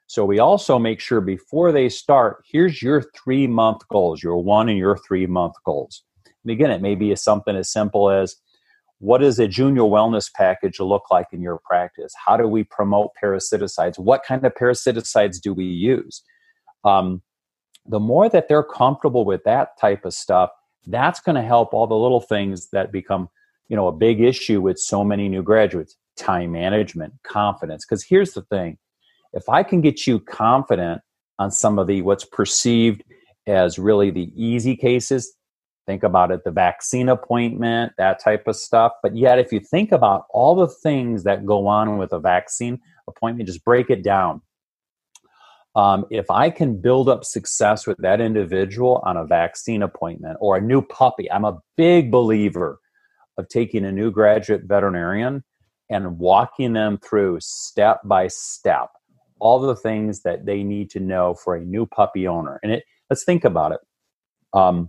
So 0.07 0.25
we 0.25 0.39
also 0.39 0.79
make 0.79 1.01
sure 1.01 1.21
before 1.21 1.73
they 1.73 1.89
start, 1.89 2.45
here's 2.47 2.83
your 2.83 3.03
three 3.17 3.47
month 3.47 3.81
goals, 3.89 4.23
your 4.23 4.37
one 4.37 4.69
and 4.69 4.79
your 4.79 4.99
three 4.99 5.27
month 5.27 5.55
goals. 5.65 6.05
And 6.45 6.51
again, 6.51 6.71
it 6.71 6.83
may 6.83 6.95
be 6.95 7.15
something 7.17 7.57
as 7.57 7.73
simple 7.73 8.11
as 8.11 8.37
what 8.99 9.19
does 9.19 9.39
a 9.39 9.49
junior 9.49 9.83
wellness 9.83 10.33
package 10.33 10.79
look 10.79 11.11
like 11.11 11.27
in 11.33 11.41
your 11.41 11.59
practice? 11.65 12.13
How 12.25 12.37
do 12.37 12.47
we 12.47 12.63
promote 12.63 13.11
parasiticides? 13.23 13.99
What 13.99 14.23
kind 14.23 14.45
of 14.45 14.55
parasiticides 14.55 15.41
do 15.41 15.53
we 15.53 15.65
use? 15.65 16.23
Um, 16.85 17.23
the 17.87 17.99
more 17.99 18.29
that 18.29 18.49
they're 18.49 18.63
comfortable 18.63 19.25
with 19.25 19.43
that 19.45 19.77
type 19.81 20.05
of 20.05 20.15
stuff, 20.15 20.51
that's 20.87 21.21
going 21.21 21.35
to 21.35 21.43
help 21.43 21.75
all 21.75 21.87
the 21.87 21.97
little 21.97 22.21
things 22.21 22.69
that 22.71 22.93
become 22.93 23.29
you 23.73 23.77
know 23.77 23.89
a 23.89 23.93
big 23.93 24.21
issue 24.21 24.61
with 24.61 24.79
so 24.79 25.03
many 25.03 25.31
new 25.31 25.43
graduates 25.43 25.97
time 26.19 26.53
management 26.53 27.15
confidence. 27.25 27.87
Because 27.87 28.05
here's 28.05 28.35
the 28.35 28.43
thing 28.43 28.77
if 29.33 29.49
i 29.49 29.63
can 29.63 29.81
get 29.81 30.07
you 30.07 30.21
confident 30.21 31.01
on 31.39 31.51
some 31.51 31.79
of 31.79 31.87
the 31.87 32.03
what's 32.03 32.27
perceived 32.27 33.03
as 33.47 33.79
really 33.79 34.11
the 34.11 34.31
easy 34.37 34.77
cases 34.77 35.35
think 35.87 36.03
about 36.03 36.31
it 36.31 36.45
the 36.45 36.51
vaccine 36.51 37.09
appointment 37.09 37.93
that 37.97 38.23
type 38.23 38.47
of 38.47 38.55
stuff 38.55 38.93
but 39.03 39.17
yet 39.17 39.39
if 39.39 39.51
you 39.51 39.59
think 39.59 39.91
about 39.91 40.27
all 40.29 40.55
the 40.55 40.69
things 40.69 41.25
that 41.25 41.47
go 41.47 41.67
on 41.67 41.97
with 41.97 42.13
a 42.13 42.21
vaccine 42.21 42.79
appointment 43.09 43.49
just 43.49 43.65
break 43.65 43.89
it 43.89 44.05
down. 44.05 44.43
Um, 45.75 46.05
if 46.11 46.31
i 46.31 46.51
can 46.51 46.79
build 46.79 47.09
up 47.09 47.25
success 47.25 47.87
with 47.87 47.97
that 47.99 48.21
individual 48.21 49.03
on 49.07 49.17
a 49.17 49.25
vaccine 49.25 49.83
appointment 49.83 50.37
or 50.41 50.59
a 50.59 50.61
new 50.61 50.83
puppy 50.83 51.33
i'm 51.33 51.47
a 51.47 51.59
big 51.79 52.11
believer 52.11 52.79
of 53.39 53.49
taking 53.49 53.85
a 53.85 53.93
new 53.93 54.11
graduate 54.11 54.63
veterinarian 54.65 55.45
and 55.91 56.19
walking 56.19 56.73
them 56.73 56.99
through 56.99 57.39
step 57.41 58.01
by 58.05 58.29
step 58.29 58.89
all 59.43 59.59
the 59.59 59.75
things 59.75 60.23
that 60.23 60.47
they 60.47 60.63
need 60.63 60.89
to 60.89 61.01
know 61.01 61.35
for 61.35 61.57
a 61.57 61.65
new 61.65 61.85
puppy 61.85 62.29
owner. 62.29 62.61
And 62.63 62.71
it, 62.71 62.85
let's 63.11 63.25
think 63.25 63.45
about 63.45 63.73
it. 63.73 63.81
Um, 64.55 64.89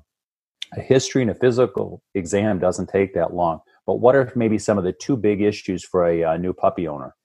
a 0.78 0.80
history 0.80 1.24
and 1.24 1.32
a 1.32 1.36
physical 1.36 2.04
exam 2.14 2.60
doesn't 2.60 2.88
take 2.88 3.16
that 3.16 3.34
long. 3.34 3.62
But 3.88 3.96
what 3.96 4.16
are 4.16 4.32
maybe 4.36 4.60
some 4.60 4.78
of 4.78 4.84
the 4.84 4.94
two 4.94 5.18
big 5.18 5.42
issues 5.42 5.84
for 5.84 6.08
a 6.08 6.24
uh, 6.24 6.38
new 6.38 6.54
puppy 6.54 6.88
owner? 6.88 7.16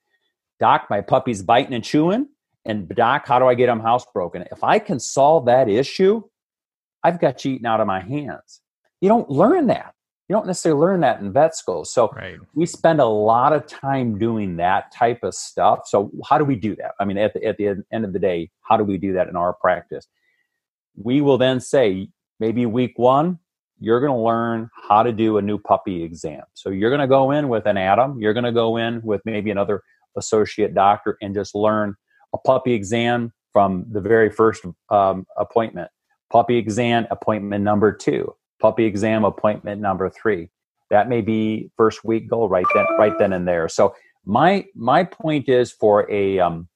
Doc, 0.59 0.87
my 0.89 1.03
puppy's 1.03 1.43
biting 1.43 1.75
and 1.75 1.85
chewing. 1.85 2.29
And 2.65 2.89
doc, 2.89 3.27
how 3.27 3.39
do 3.39 3.47
I 3.47 3.55
get 3.55 3.69
him 3.69 3.81
housebroken? 3.81 4.47
If 4.51 4.65
I 4.65 4.79
can 4.79 4.99
solve 4.99 5.45
that 5.47 5.69
issue, 5.69 6.23
I've 7.05 7.21
got 7.21 7.45
you 7.45 7.53
eating 7.53 7.67
out 7.67 7.81
of 7.81 7.87
my 7.87 8.01
hands. 8.01 8.63
You 9.03 9.11
don't 9.11 9.29
learn 9.29 9.67
that 9.67 9.95
you 10.29 10.35
don't 10.37 10.47
necessarily 10.47 10.81
learn 10.81 11.01
that 11.01 11.21
in 11.21 11.33
vet 11.33 11.57
school. 11.57 11.87
So 11.87 12.11
right. 12.15 12.39
we 12.55 12.67
spend 12.67 13.01
a 13.01 13.07
lot 13.07 13.55
of 13.55 13.67
time 13.67 14.19
doing 14.19 14.57
that 14.57 14.93
type 14.93 15.23
of 15.23 15.35
stuff. 15.35 15.81
So 15.87 16.11
how 16.29 16.37
do 16.37 16.45
we 16.45 16.55
do 16.55 16.77
that? 16.77 16.93
I 17.01 17.07
mean, 17.07 17.17
at 17.17 17.33
the, 17.33 17.45
at 17.45 17.57
the 17.57 17.83
end 17.91 18.05
of 18.05 18.13
the 18.13 18.19
day, 18.19 18.51
how 18.61 18.77
do 18.77 18.85
we 18.85 18.99
do 18.99 19.15
that 19.15 19.29
in 19.29 19.37
our 19.37 19.55
practice? 19.55 20.07
We 20.97 21.23
will 21.23 21.39
then 21.39 21.61
say, 21.61 22.09
maybe 22.41 22.67
week 22.67 22.93
one, 22.97 23.39
you're 23.81 24.01
going 24.01 24.13
to 24.13 24.19
learn 24.19 24.69
how 24.89 25.03
to 25.03 25.13
do 25.13 25.39
a 25.39 25.43
new 25.43 25.57
puppy 25.57 26.03
exam. 26.03 26.43
So 26.53 26.69
you're 26.69 26.91
going 26.91 27.01
to 27.01 27.07
go 27.07 27.31
in 27.31 27.49
with 27.49 27.67
an 27.67 27.79
Adam, 27.79 28.21
you're 28.21 28.35
going 28.35 28.45
to 28.45 28.53
go 28.53 28.77
in 28.77 29.01
with 29.03 29.23
maybe 29.25 29.51
another 29.51 29.83
associate 30.17 30.75
doctor 30.75 31.17
and 31.23 31.35
just 31.35 31.55
learn 31.55 31.95
a 32.35 32.39
puppy 32.39 32.75
exam 32.75 33.33
from 33.53 33.87
the 33.91 34.01
very 34.01 34.31
first 34.31 34.67
um, 34.91 35.27
appointment. 35.39 35.91
Puppy 36.31 36.59
exam 36.59 37.07
appointment 37.11 37.65
number 37.65 37.93
two 37.93 38.35
puppy 38.61 38.85
exam 38.85 39.25
appointment 39.25 39.81
number 39.81 40.11
three. 40.11 40.49
that 40.91 41.09
may 41.09 41.21
be 41.21 41.71
first 41.77 42.05
week 42.05 42.29
goal 42.29 42.49
right 42.49 42.67
then 42.75 42.87
right 42.99 43.13
then 43.19 43.33
and 43.33 43.47
there. 43.47 43.69
So 43.69 43.95
my 44.25 44.65
my 44.75 45.05
point 45.05 45.49
is 45.49 45.73
for 45.73 46.11
a 46.11 46.39
um, 46.39 46.69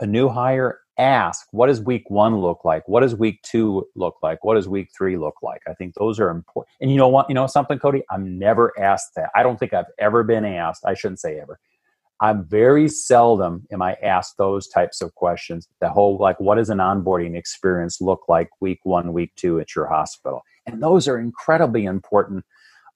a 0.00 0.06
new 0.06 0.28
hire 0.28 0.80
ask 0.98 1.46
what 1.52 1.68
does 1.68 1.80
week 1.80 2.04
one 2.10 2.36
look 2.40 2.64
like? 2.64 2.86
What 2.86 3.00
does 3.00 3.14
week 3.16 3.40
two 3.42 3.86
look 3.96 4.16
like? 4.22 4.44
What 4.44 4.54
does 4.54 4.68
week 4.68 4.90
three 4.96 5.16
look 5.16 5.34
like? 5.42 5.62
I 5.68 5.74
think 5.74 5.94
those 5.94 6.20
are 6.20 6.30
important. 6.30 6.70
And 6.80 6.90
you 6.90 6.96
know 6.98 7.08
what? 7.08 7.28
You 7.28 7.34
know 7.34 7.46
something 7.46 7.78
cody? 7.78 8.02
I'm 8.10 8.38
never 8.38 8.72
asked 8.80 9.12
that. 9.16 9.30
I 9.34 9.42
don't 9.42 9.58
think 9.58 9.72
i've 9.72 9.86
ever 9.98 10.22
been 10.22 10.44
asked. 10.44 10.84
I 10.86 10.94
shouldn't 10.94 11.20
say 11.20 11.40
ever 11.40 11.58
i'm 12.22 12.46
very 12.46 12.88
seldom 12.88 13.66
am 13.72 13.82
i 13.82 13.94
asked 14.04 14.38
those 14.38 14.68
types 14.68 15.02
of 15.02 15.14
questions. 15.16 15.68
The 15.82 15.90
whole 15.90 16.18
like 16.18 16.40
what 16.40 16.56
does 16.56 16.70
an 16.70 16.78
onboarding 16.78 17.36
experience 17.36 18.00
look 18.02 18.22
like 18.28 18.50
week 18.60 18.80
one 18.84 19.14
week 19.14 19.32
two 19.36 19.60
at 19.60 19.76
your 19.76 19.88
hospital? 19.88 20.42
And 20.66 20.82
those 20.82 21.08
are 21.08 21.20
incredibly 21.20 21.86
important 21.86 22.46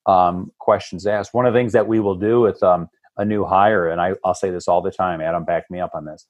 um, 0.07 0.53
questions 0.61 1.05
to 1.05 1.13
ask. 1.13 1.35
One 1.35 1.47
of 1.47 1.55
the 1.55 1.61
things 1.61 1.75
that 1.75 1.89
we 1.89 2.01
will 2.01 2.17
do 2.17 2.41
with 2.43 2.63
um, 2.65 2.89
a 3.19 3.27
new 3.27 3.45
hire 3.47 3.91
and 3.91 4.01
I, 4.01 4.15
i'll 4.25 4.35
say 4.35 4.51
this 4.51 4.69
all 4.69 4.83
the 4.83 4.93
time 4.93 5.23
adam 5.23 5.45
back 5.45 5.71
me 5.71 5.81
up 5.81 5.93
on 5.95 6.07
this. 6.07 6.27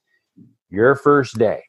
Your 0.71 0.97
first 0.97 1.39
day 1.39 1.65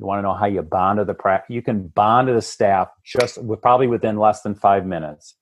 you 0.00 0.06
want 0.06 0.20
to 0.20 0.24
know 0.24 0.34
how 0.34 0.46
you 0.46 0.62
bond 0.62 0.98
to 0.98 1.06
the 1.06 1.14
practice 1.14 1.54
you 1.54 1.62
can 1.62 1.88
bond 1.88 2.28
to 2.28 2.34
the 2.34 2.42
staff 2.42 2.90
just 3.04 3.42
with 3.42 3.62
probably 3.62 3.88
within 3.88 4.18
less 4.18 4.42
than 4.42 4.54
five 4.56 4.86
minutes. 4.86 5.36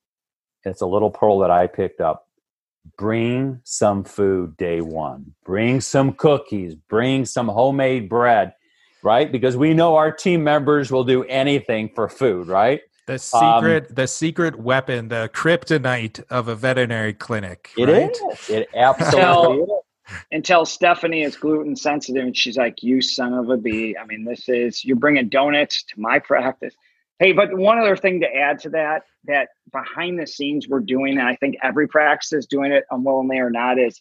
It's 0.64 0.82
a 0.82 0.86
little 0.86 1.10
pearl 1.10 1.40
that 1.40 1.52
i 1.52 1.68
picked 1.68 2.00
up 2.02 2.25
bring 2.96 3.60
some 3.64 4.04
food 4.04 4.56
day 4.56 4.80
one 4.80 5.34
bring 5.44 5.80
some 5.80 6.12
cookies 6.12 6.74
bring 6.74 7.24
some 7.24 7.48
homemade 7.48 8.08
bread 8.08 8.52
right 9.02 9.32
because 9.32 9.56
we 9.56 9.74
know 9.74 9.96
our 9.96 10.12
team 10.12 10.42
members 10.42 10.90
will 10.90 11.04
do 11.04 11.24
anything 11.24 11.90
for 11.94 12.08
food 12.08 12.46
right 12.48 12.80
the 13.06 13.18
secret 13.18 13.86
um, 13.88 13.94
the 13.94 14.06
secret 14.06 14.58
weapon 14.58 15.08
the 15.08 15.30
kryptonite 15.32 16.22
of 16.30 16.48
a 16.48 16.54
veterinary 16.54 17.12
clinic 17.12 17.70
It 17.76 17.88
right? 17.88 18.16
is. 18.32 18.50
it 18.50 18.68
absolutely 18.74 19.62
is 19.62 19.70
until 20.32 20.64
Stephanie 20.64 21.22
is 21.22 21.36
gluten 21.36 21.76
sensitive 21.76 22.24
and 22.24 22.36
she's 22.36 22.56
like, 22.56 22.82
"You 22.82 23.00
son 23.00 23.32
of 23.32 23.50
a 23.50 23.56
bee!" 23.56 23.96
I 24.00 24.04
mean, 24.06 24.24
this 24.24 24.48
is 24.48 24.84
you're 24.84 24.96
bringing 24.96 25.28
donuts 25.28 25.82
to 25.84 26.00
my 26.00 26.18
practice. 26.18 26.74
Hey, 27.18 27.32
but 27.32 27.56
one 27.56 27.78
other 27.78 27.96
thing 27.96 28.20
to 28.20 28.34
add 28.34 28.58
to 28.60 28.70
that, 28.70 29.04
that 29.24 29.48
behind 29.72 30.18
the 30.18 30.26
scenes 30.26 30.68
we're 30.68 30.80
doing, 30.80 31.18
and 31.18 31.26
I 31.26 31.34
think 31.36 31.56
every 31.62 31.88
practice 31.88 32.32
is 32.32 32.46
doing 32.46 32.72
it, 32.72 32.84
unwillingly 32.90 33.38
or 33.38 33.50
not, 33.50 33.78
is 33.78 34.00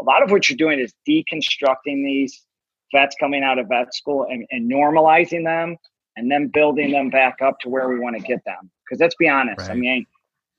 a 0.00 0.04
lot 0.04 0.22
of 0.22 0.30
what 0.30 0.48
you're 0.48 0.56
doing 0.56 0.80
is 0.80 0.92
deconstructing 1.08 2.04
these 2.04 2.44
vets 2.92 3.16
coming 3.18 3.42
out 3.42 3.58
of 3.58 3.68
vet 3.68 3.94
school 3.94 4.26
and, 4.30 4.46
and 4.50 4.70
normalizing 4.70 5.44
them 5.44 5.76
and 6.16 6.30
then 6.30 6.48
building 6.48 6.90
them 6.92 7.10
back 7.10 7.40
up 7.42 7.58
to 7.60 7.68
where 7.68 7.88
we 7.88 7.98
want 7.98 8.16
to 8.16 8.22
get 8.22 8.44
them. 8.44 8.70
Because 8.84 9.00
let's 9.00 9.14
be 9.16 9.28
honest, 9.28 9.60
right. 9.60 9.70
I 9.70 9.74
mean, 9.74 10.06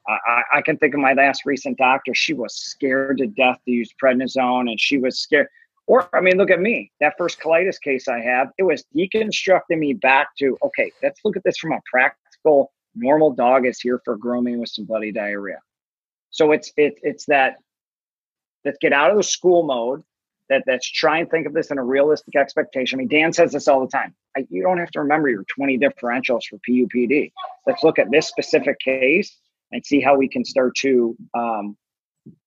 I, 0.08 0.42
I, 0.56 0.62
can 0.62 0.78
think 0.78 0.94
of 0.94 1.02
my 1.02 1.14
last 1.14 1.46
recent 1.46 1.78
doctor. 1.78 2.14
She 2.14 2.34
was 2.34 2.56
scared 2.56 3.18
to 3.18 3.28
death 3.28 3.60
to 3.66 3.72
use 3.72 3.94
prednisone, 4.02 4.70
and 4.70 4.80
she 4.80 4.98
was 4.98 5.20
scared. 5.20 5.48
Or, 5.88 6.10
I 6.14 6.20
mean, 6.20 6.38
look 6.38 6.52
at 6.52 6.60
me. 6.60 6.92
That 7.00 7.14
first 7.18 7.40
colitis 7.40 7.80
case 7.82 8.10
I 8.10 8.20
have, 8.20 8.50
it 8.58 8.64
was 8.64 8.84
deconstructing 8.96 9.80
me 9.80 9.94
back 9.94 10.36
to 10.40 10.58
okay. 10.64 10.92
Let's 11.02 11.22
look 11.24 11.38
at 11.38 11.44
this 11.44 11.58
from 11.58 11.72
a 11.72 11.80
practical. 11.90 12.72
Normal 12.94 13.32
dog 13.32 13.66
is 13.66 13.80
here 13.80 14.02
for 14.04 14.18
grooming 14.18 14.60
with 14.60 14.70
some 14.70 14.86
bloody 14.86 15.12
diarrhea. 15.12 15.60
So 16.30 16.52
it's 16.52 16.72
it, 16.76 17.00
it's 17.04 17.26
that 17.28 17.56
let's 18.66 18.78
get 18.82 18.92
out 18.92 19.12
of 19.12 19.18
the 19.18 19.24
school 19.24 19.64
mode. 19.64 20.04
That 20.50 20.64
let's 20.68 20.90
try 20.90 21.20
and 21.20 21.30
think 21.30 21.46
of 21.46 21.54
this 21.54 21.72
in 21.72 21.78
a 21.78 21.84
realistic 21.84 22.36
expectation. 22.36 22.98
I 22.98 23.00
mean, 23.00 23.08
Dan 23.10 23.34
says 23.34 23.52
this 23.52 23.68
all 23.68 23.82
the 23.82 23.92
time. 23.92 24.16
I, 24.36 24.46
you 24.50 24.64
don't 24.64 24.78
have 24.78 24.92
to 24.92 25.02
remember 25.02 25.30
your 25.30 25.44
20 25.44 25.78
differentials 25.78 26.44
for 26.50 26.58
PUPD. 26.68 27.32
Let's 27.66 27.84
look 27.84 28.00
at 28.00 28.10
this 28.12 28.28
specific 28.28 28.80
case 28.80 29.38
and 29.72 29.86
see 29.86 30.00
how 30.00 30.16
we 30.16 30.30
can 30.30 30.46
start 30.46 30.76
to 30.78 31.18
um, 31.34 31.78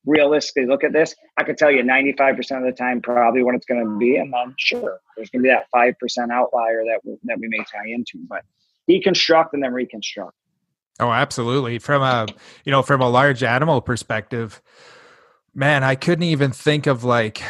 realistically 0.05 0.67
look 0.67 0.85
at 0.85 0.93
this. 0.93 1.15
I 1.37 1.45
could 1.45 1.59
tell 1.59 1.71
you 1.71 1.83
95% 1.83 2.39
of 2.59 2.65
the 2.65 2.73
time 2.73 3.01
probably 3.01 3.43
what 3.43 3.55
it's 3.55 3.67
going 3.67 3.85
to 3.85 3.99
be, 3.99 4.17
and 4.17 4.33
then 4.33 4.55
sure, 4.59 5.01
there's 5.17 5.31
going 5.31 5.43
to 5.43 5.49
be 5.49 5.51
that 5.51 5.67
5% 5.75 5.95
outlier 6.31 6.85
that 6.85 7.01
we, 7.05 7.17
that 7.25 7.39
we 7.39 7.49
may 7.49 7.59
tie 7.59 7.87
into, 7.87 8.19
but 8.29 8.43
deconstruct 8.89 9.49
and 9.53 9.63
then 9.63 9.73
reconstruct. 9.73 10.35
Oh, 10.99 11.11
absolutely. 11.11 11.79
From 11.79 12.03
a 12.03 12.27
you 12.65 12.73
know 12.73 12.83
from 12.83 13.01
a 13.01 13.09
large 13.09 13.43
animal 13.43 13.81
perspective, 13.81 14.61
man, 15.55 15.83
I 15.83 15.95
couldn't 15.95 16.25
even 16.25 16.53
think 16.53 16.87
of 16.87 17.05
like 17.05 17.43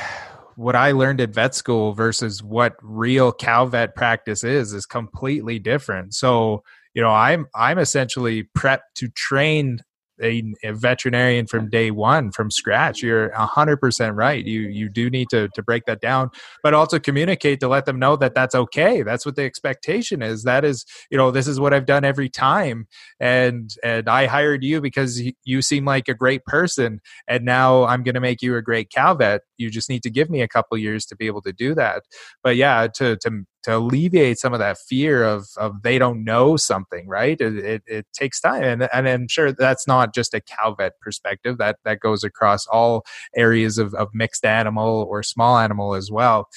what 0.54 0.76
I 0.76 0.92
learned 0.92 1.20
at 1.20 1.30
vet 1.30 1.54
school 1.56 1.92
versus 1.92 2.44
what 2.44 2.76
real 2.80 3.32
cow 3.32 3.66
vet 3.66 3.96
practice 3.96 4.44
is 4.44 4.72
is 4.72 4.86
completely 4.86 5.58
different. 5.58 6.14
So 6.14 6.62
you 6.94 7.02
know 7.02 7.10
i'm 7.10 7.46
i'm 7.54 7.78
essentially 7.78 8.48
prepped 8.56 8.90
to 8.94 9.08
train 9.08 9.80
a, 10.22 10.42
a, 10.62 10.72
veterinarian 10.72 11.46
from 11.46 11.68
day 11.68 11.90
one 11.90 12.32
from 12.32 12.50
scratch. 12.50 12.98
Mm-hmm. 12.98 13.06
You're 13.06 13.30
100% 13.30 14.16
right. 14.16 14.44
You 14.44 14.60
you 14.60 14.88
do 14.88 15.10
need 15.10 15.28
to 15.30 15.48
to 15.54 15.62
break 15.62 15.84
that 15.86 16.00
down 16.00 16.30
but 16.62 16.74
also 16.74 16.98
communicate 16.98 17.60
to 17.60 17.68
let 17.68 17.86
them 17.86 17.98
know 17.98 18.16
that 18.16 18.34
that's 18.34 18.54
okay. 18.54 19.02
That's 19.02 19.24
what 19.24 19.36
the 19.36 19.42
expectation 19.42 20.22
is. 20.22 20.44
That 20.44 20.64
is 20.64 20.84
you 21.10 21.18
know 21.18 21.30
this 21.30 21.46
is 21.46 21.58
what 21.60 21.74
i've 21.74 21.86
done 21.86 22.04
every 22.04 22.28
time. 22.28 22.86
And 23.18 23.70
and 23.82 24.08
i 24.08 24.26
hired 24.26 24.64
you 24.64 24.80
because 24.80 25.22
you 25.44 25.62
seem 25.62 25.84
like 25.84 26.08
a 26.08 26.14
great 26.14 26.44
person 26.44 27.00
and 27.28 27.44
now 27.44 27.84
i'm 27.84 28.02
going 28.02 28.14
to 28.14 28.20
make 28.20 28.42
you 28.42 28.56
a 28.56 28.62
great 28.62 28.90
cow 28.90 29.14
vet. 29.14 29.42
You 29.58 29.70
just 29.70 29.88
need 29.88 30.02
to 30.02 30.10
give 30.10 30.30
me 30.30 30.42
a 30.42 30.48
couple 30.48 30.76
years 30.78 31.06
to 31.06 31.16
be 31.16 31.26
able 31.26 31.42
to 31.42 31.52
do 31.52 31.74
that. 31.74 32.02
But 32.42 32.56
yeah 32.56 32.88
to 32.94 33.16
to 33.18 33.44
to 33.62 33.76
alleviate 33.76 34.38
some 34.38 34.52
of 34.52 34.58
that 34.58 34.78
fear 34.78 35.24
of 35.24 35.46
of 35.56 35.82
they 35.82 35.98
don't 35.98 36.24
know 36.24 36.56
something 36.56 37.08
right? 37.08 37.40
It, 37.40 37.56
it, 37.58 37.82
it, 37.86 38.06
takes 38.12 38.40
time 38.40 38.62
and, 38.62 38.88
and 38.92 39.08
i'm 39.08 39.28
sure 39.28 39.52
that's 39.52 39.86
not 39.86 40.14
just 40.14 40.34
a 40.34 40.40
cow 40.40 40.74
vet 40.74 40.98
perspective 41.00 41.58
that 41.58 41.76
that 41.84 42.00
goes 42.00 42.24
across 42.24 42.66
all 42.66 43.04
areas 43.36 43.78
of, 43.78 43.94
of 43.94 44.08
mixed 44.12 44.44
animal 44.44 45.06
or 45.08 45.22
small 45.22 45.58
animal 45.58 45.94
as 45.94 46.10
well. 46.10 46.48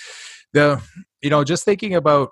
The 0.54 0.82
you 1.22 1.30
know 1.30 1.44
just 1.44 1.63
thinking 1.63 1.96
about 1.96 2.30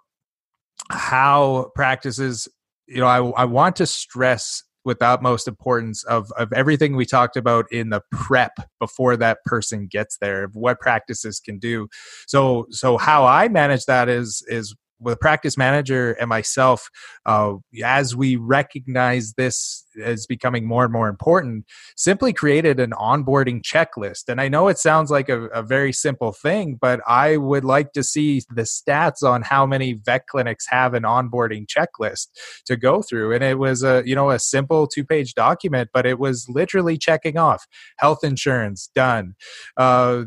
how 0.89 1.71
practices 1.75 2.47
you 2.87 2.97
know 2.97 3.07
i, 3.07 3.41
I 3.41 3.45
want 3.45 3.77
to 3.77 3.85
stress 3.85 4.63
with 4.83 4.99
the 4.99 5.05
utmost 5.05 5.47
importance 5.47 6.03
of 6.05 6.31
of 6.37 6.51
everything 6.53 6.95
we 6.95 7.05
talked 7.05 7.37
about 7.37 7.65
in 7.71 7.89
the 7.89 8.01
prep 8.11 8.53
before 8.79 9.15
that 9.17 9.39
person 9.45 9.87
gets 9.89 10.17
there 10.17 10.43
of 10.43 10.55
what 10.55 10.79
practices 10.79 11.39
can 11.39 11.59
do. 11.59 11.87
So 12.27 12.67
so 12.69 12.97
how 12.97 13.25
i 13.25 13.47
manage 13.47 13.85
that 13.85 14.09
is 14.09 14.43
is 14.47 14.75
with 15.01 15.19
practice 15.19 15.57
manager 15.57 16.13
and 16.13 16.29
myself, 16.29 16.89
uh, 17.25 17.53
as 17.83 18.15
we 18.15 18.35
recognize 18.35 19.33
this 19.33 19.85
as 20.01 20.25
becoming 20.25 20.65
more 20.65 20.83
and 20.83 20.93
more 20.93 21.09
important, 21.09 21.65
simply 21.97 22.31
created 22.31 22.79
an 22.79 22.91
onboarding 22.91 23.61
checklist. 23.61 24.29
And 24.29 24.39
I 24.39 24.47
know 24.47 24.67
it 24.67 24.77
sounds 24.77 25.11
like 25.11 25.27
a, 25.27 25.45
a, 25.47 25.63
very 25.63 25.91
simple 25.91 26.31
thing, 26.31 26.77
but 26.79 27.01
I 27.07 27.37
would 27.37 27.65
like 27.65 27.91
to 27.93 28.03
see 28.03 28.41
the 28.53 28.63
stats 28.63 29.23
on 29.23 29.41
how 29.41 29.65
many 29.65 29.93
vet 29.93 30.27
clinics 30.27 30.65
have 30.69 30.93
an 30.93 31.03
onboarding 31.03 31.65
checklist 31.65 32.27
to 32.65 32.77
go 32.77 33.01
through. 33.01 33.33
And 33.33 33.43
it 33.43 33.57
was 33.57 33.83
a 33.83 34.03
you 34.05 34.15
know 34.15 34.29
a 34.29 34.39
simple 34.39 34.87
two 34.87 35.03
page 35.03 35.33
document, 35.33 35.89
but 35.93 36.05
it 36.05 36.19
was 36.19 36.47
literally 36.47 36.97
checking 36.97 37.37
off 37.37 37.65
health 37.97 38.23
insurance 38.23 38.89
done. 38.95 39.35
Uh, 39.77 40.23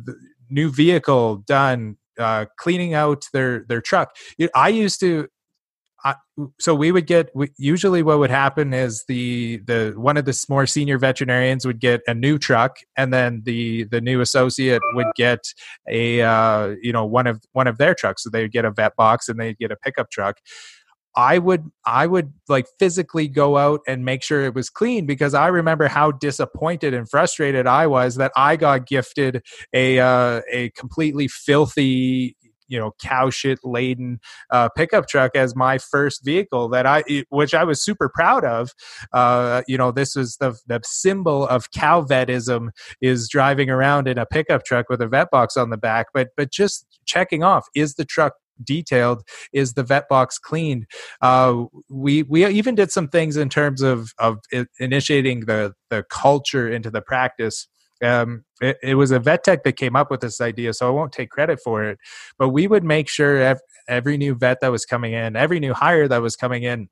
new 0.51 0.71
vehicle 0.71 1.37
done 1.37 1.97
uh, 2.19 2.47
cleaning 2.59 2.95
out 2.95 3.27
their 3.33 3.65
their 3.69 3.81
truck. 3.81 4.15
I 4.55 4.69
used 4.69 5.01
to. 5.01 5.29
I, 6.07 6.17
so 6.61 6.75
we 6.75 6.93
would 6.93 7.07
get 7.07 7.31
we, 7.35 7.49
usually 7.57 8.03
what 8.03 8.19
would 8.19 8.29
happen 8.29 8.75
is 8.75 9.05
the 9.09 9.63
the 9.65 9.95
one 9.97 10.19
of 10.19 10.27
the 10.27 10.45
more 10.51 10.67
senior 10.67 10.99
veterinarians 10.99 11.65
would 11.65 11.81
get 11.81 12.03
a 12.07 12.13
new 12.13 12.39
truck 12.39 12.77
and 12.95 13.11
then 13.11 13.41
the 13.47 13.85
the 13.85 14.03
new 14.03 14.21
associate 14.21 14.83
would 14.93 15.07
get 15.17 15.41
a 15.89 16.21
uh, 16.21 16.75
you 16.83 16.93
know 16.93 17.07
one 17.07 17.27
of 17.27 17.43
one 17.53 17.67
of 17.67 17.79
their 17.79 17.95
trucks 17.95 18.23
so 18.23 18.29
they 18.29 18.43
would 18.43 18.53
get 18.53 18.67
a 18.67 18.71
vet 18.71 18.95
box 18.97 19.31
and 19.31 19.41
they'd 19.41 19.57
get 19.57 19.73
a 19.73 19.77
pickup 19.77 20.11
truck 20.11 20.41
I 21.17 21.39
would 21.39 21.71
I 21.85 22.07
would 22.07 22.33
like 22.49 22.67
physically 22.79 23.29
go 23.29 23.57
out 23.57 23.81
and 23.87 24.05
make 24.05 24.23
sure 24.23 24.45
it 24.45 24.55
was 24.55 24.71
clean 24.71 25.07
because 25.07 25.35
I 25.35 25.49
remember 25.49 25.89
how 25.89 26.11
disappointed 26.11 26.95
and 26.95 27.09
frustrated 27.09 27.67
I 27.67 27.87
was 27.87 28.17
that 28.17 28.33
I 28.37 28.57
got 28.57 28.87
gifted 28.87 29.43
a 29.73 30.01
uh, 30.01 30.43
a 30.51 30.71
completely 30.71 31.29
filthy 31.29 32.37
you 32.69 32.79
know 32.79 32.93
cow 33.01 33.31
shit 33.31 33.59
laden 33.63 34.19
uh, 34.51 34.69
pickup 34.77 35.07
truck 35.09 35.33
as 35.35 35.55
my 35.55 35.79
first 35.79 36.25
vehicle 36.25 36.69
that 36.71 36.87
I 36.87 37.05
which 37.29 37.55
I 37.55 37.65
was 37.65 37.83
super 37.83 38.09
proud 38.09 38.45
of. 38.45 38.73
Uh, 39.13 39.63
you 39.67 39.79
know, 39.79 39.93
this 39.93 40.17
was 40.17 40.37
the 40.37 40.57
the 40.67 40.81
symbol 40.85 41.47
of 41.47 41.71
cow 41.71 42.03
vetism 42.03 42.71
is 43.01 43.29
driving 43.29 43.71
around 43.71 44.09
in 44.09 44.19
a 44.19 44.27
pickup 44.27 44.65
truck 44.65 44.89
with 44.89 45.01
a 45.01 45.09
vet 45.09 45.31
box 45.31 45.57
on 45.57 45.71
the 45.71 45.77
back. 45.77 46.07
But 46.13 46.31
but 46.37 46.51
just 46.51 46.87
checking 47.05 47.43
off 47.43 47.67
is 47.75 47.95
the 47.95 48.05
truck 48.05 48.35
detailed 48.63 49.23
is 49.53 49.75
the 49.75 49.83
vet 49.83 50.09
box 50.09 50.39
cleaned 50.39 50.87
uh, 51.23 51.65
we 51.89 52.23
we 52.25 52.47
even 52.47 52.75
did 52.75 52.91
some 52.91 53.09
things 53.09 53.37
in 53.37 53.49
terms 53.49 53.83
of 53.83 54.13
of 54.19 54.39
initiating 54.79 55.41
the 55.41 55.75
the 55.91 56.05
culture 56.11 56.69
into 56.69 56.91
the 56.91 57.03
practice 57.03 57.67
um, 58.03 58.45
it, 58.61 58.77
it, 58.83 58.95
was 58.97 59.13
a 59.13 59.19
vet 59.19 59.45
tech 59.45 59.63
that 59.65 59.77
came 59.77 59.97
up 59.97 60.11
with 60.11 60.21
this 60.21 60.41
idea, 60.41 60.75
so 60.75 60.87
I 60.87 60.91
won't 60.91 61.13
take 61.13 61.31
credit 61.31 61.61
for 61.63 61.85
it. 61.85 61.99
But 62.39 62.51
we 62.51 62.67
would 62.67 62.85
make 62.85 63.09
sure 63.09 63.57
every 63.89 64.17
new 64.17 64.35
vet 64.35 64.61
that 64.61 64.73
was 64.73 64.85
coming 64.85 65.13
in, 65.13 65.37
every 65.37 65.61
new 65.61 65.73
hire 65.73 66.09
that 66.09 66.21
was 66.21 66.37
coming 66.37 66.65
in, 66.65 66.89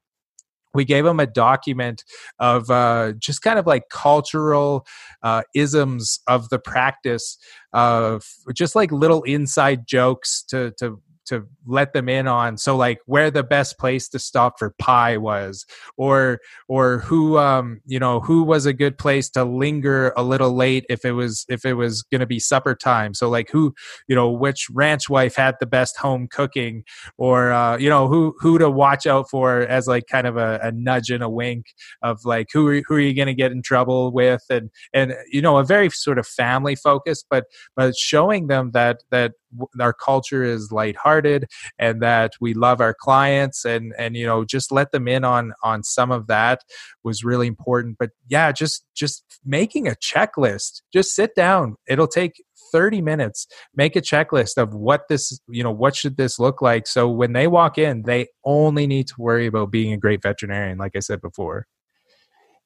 we 0.75 0.85
gave 0.85 1.05
them 1.05 1.21
a 1.21 1.27
document 1.27 2.05
of 2.39 2.71
uh, 2.71 3.13
just 3.19 3.43
kind 3.43 3.59
of 3.59 3.67
like 3.67 3.89
cultural 3.91 4.87
uh, 5.23 5.43
isms 5.55 6.21
of 6.27 6.49
the 6.49 6.59
practice 6.59 7.37
of 7.73 8.25
just 8.55 8.75
like 8.75 8.91
little 8.91 9.23
inside 9.25 9.87
jokes 9.87 10.43
to 10.49 10.73
to 10.79 11.01
to 11.27 11.47
let 11.67 11.93
them 11.93 12.09
in 12.09 12.27
on. 12.27 12.57
So 12.57 12.77
like 12.77 12.99
where 13.07 13.31
the 13.31 13.43
best 13.43 13.79
place 13.79 14.09
to 14.11 14.19
stop 14.19 14.59
for 14.59 14.75
pie 14.79 15.17
was 15.17 15.65
or 15.97 16.41
or 16.69 16.99
who 16.99 17.39
um 17.39 17.81
you 17.87 17.99
know 17.99 18.21
who 18.21 18.43
was 18.43 18.67
a 18.67 18.73
good 18.73 18.99
place 18.99 19.31
to 19.31 19.45
linger 19.45 20.13
a 20.17 20.23
little 20.23 20.55
late 20.55 20.85
if 20.89 21.05
it 21.05 21.13
was 21.13 21.45
if 21.49 21.65
it 21.65 21.75
was 21.75 22.03
going 22.03 22.21
to 22.21 22.27
be 22.27 22.39
supper 22.39 22.75
time. 22.75 23.15
So 23.15 23.29
like 23.29 23.51
who 23.51 23.75
you 24.09 24.17
know 24.17 24.31
which 24.31 24.69
ranch 24.71 25.09
wife 25.09 25.37
had 25.37 25.57
the 25.61 25.67
best 25.67 25.97
home 25.97 26.29
cooking 26.29 26.85
or 27.19 27.53
uh 27.53 27.77
you 27.77 27.89
know 27.89 28.09
who 28.09 28.35
who 28.41 28.59
to 28.59 28.71
watch 28.71 29.07
out 29.07 29.31
for 29.31 29.61
as 29.61 29.87
like 29.87 30.07
kind 30.07 30.27
of 30.27 30.37
a, 30.37 30.59
a 30.63 30.73
nudge 30.73 31.11
and 31.11 31.23
a 31.23 31.31
wink 31.31 31.67
of 32.03 32.25
like 32.25 32.49
who 32.53 32.67
are, 32.69 32.83
who 32.87 32.95
are 32.95 33.01
you 33.01 33.15
going 33.15 33.27
to 33.27 33.35
get 33.35 33.53
in 33.53 33.63
trouble 33.63 34.13
with? 34.13 34.43
And 34.51 34.71
and 34.93 35.15
you 35.31 35.43
know 35.43 35.59
a 35.59 35.65
very 35.65 35.91
sort 35.91 36.19
of 36.19 36.27
family 36.27 36.75
focus 36.75 37.25
but 37.29 37.45
but 37.77 37.97
showing 37.97 38.47
them 38.47 38.71
that 38.73 39.03
that 39.11 39.33
our 39.81 39.93
culture 39.93 40.43
is 40.43 40.73
lighthearted 40.73 41.47
and 41.79 42.03
that 42.03 42.33
we 42.41 42.55
love 42.55 42.81
our 42.81 42.95
clients 42.95 43.65
and 43.65 43.93
and 43.99 44.17
you 44.17 44.27
know 44.27 44.45
just 44.45 44.73
let 44.73 44.93
them 44.93 45.09
in 45.09 45.25
on 45.25 45.53
on 45.63 45.83
some 45.83 46.11
of 46.11 46.27
that 46.27 46.61
was 47.05 47.25
really 47.25 47.47
important. 47.47 47.97
But 47.99 48.11
yeah 48.29 48.53
just 48.53 48.85
just 48.95 49.25
making 49.45 49.89
a 49.89 49.93
checklist. 49.93 50.83
Just 50.93 51.15
sit 51.15 51.35
down. 51.35 51.77
It'll 51.89 52.09
take 52.09 52.43
30 52.73 53.03
minutes. 53.03 53.47
Make 53.75 53.97
a 53.97 54.01
checklist 54.01 54.57
of 54.57 54.75
what 54.75 55.09
this 55.09 55.39
you 55.49 55.63
know 55.63 55.73
what 55.73 55.97
should 55.97 56.17
this 56.17 56.39
look 56.39 56.63
like? 56.63 56.87
So 56.87 57.09
when 57.09 57.33
they 57.33 57.47
walk 57.47 57.79
in 57.79 58.03
they 58.03 58.29
only 58.45 58.87
need 58.87 59.07
to 59.09 59.15
worry 59.19 59.47
about 59.47 59.71
being 59.71 59.93
a 59.93 59.97
great 59.97 60.23
veterinarian 60.23 60.79
like 60.79 60.97
i 60.97 61.01
said 61.01 61.21
before 61.21 61.67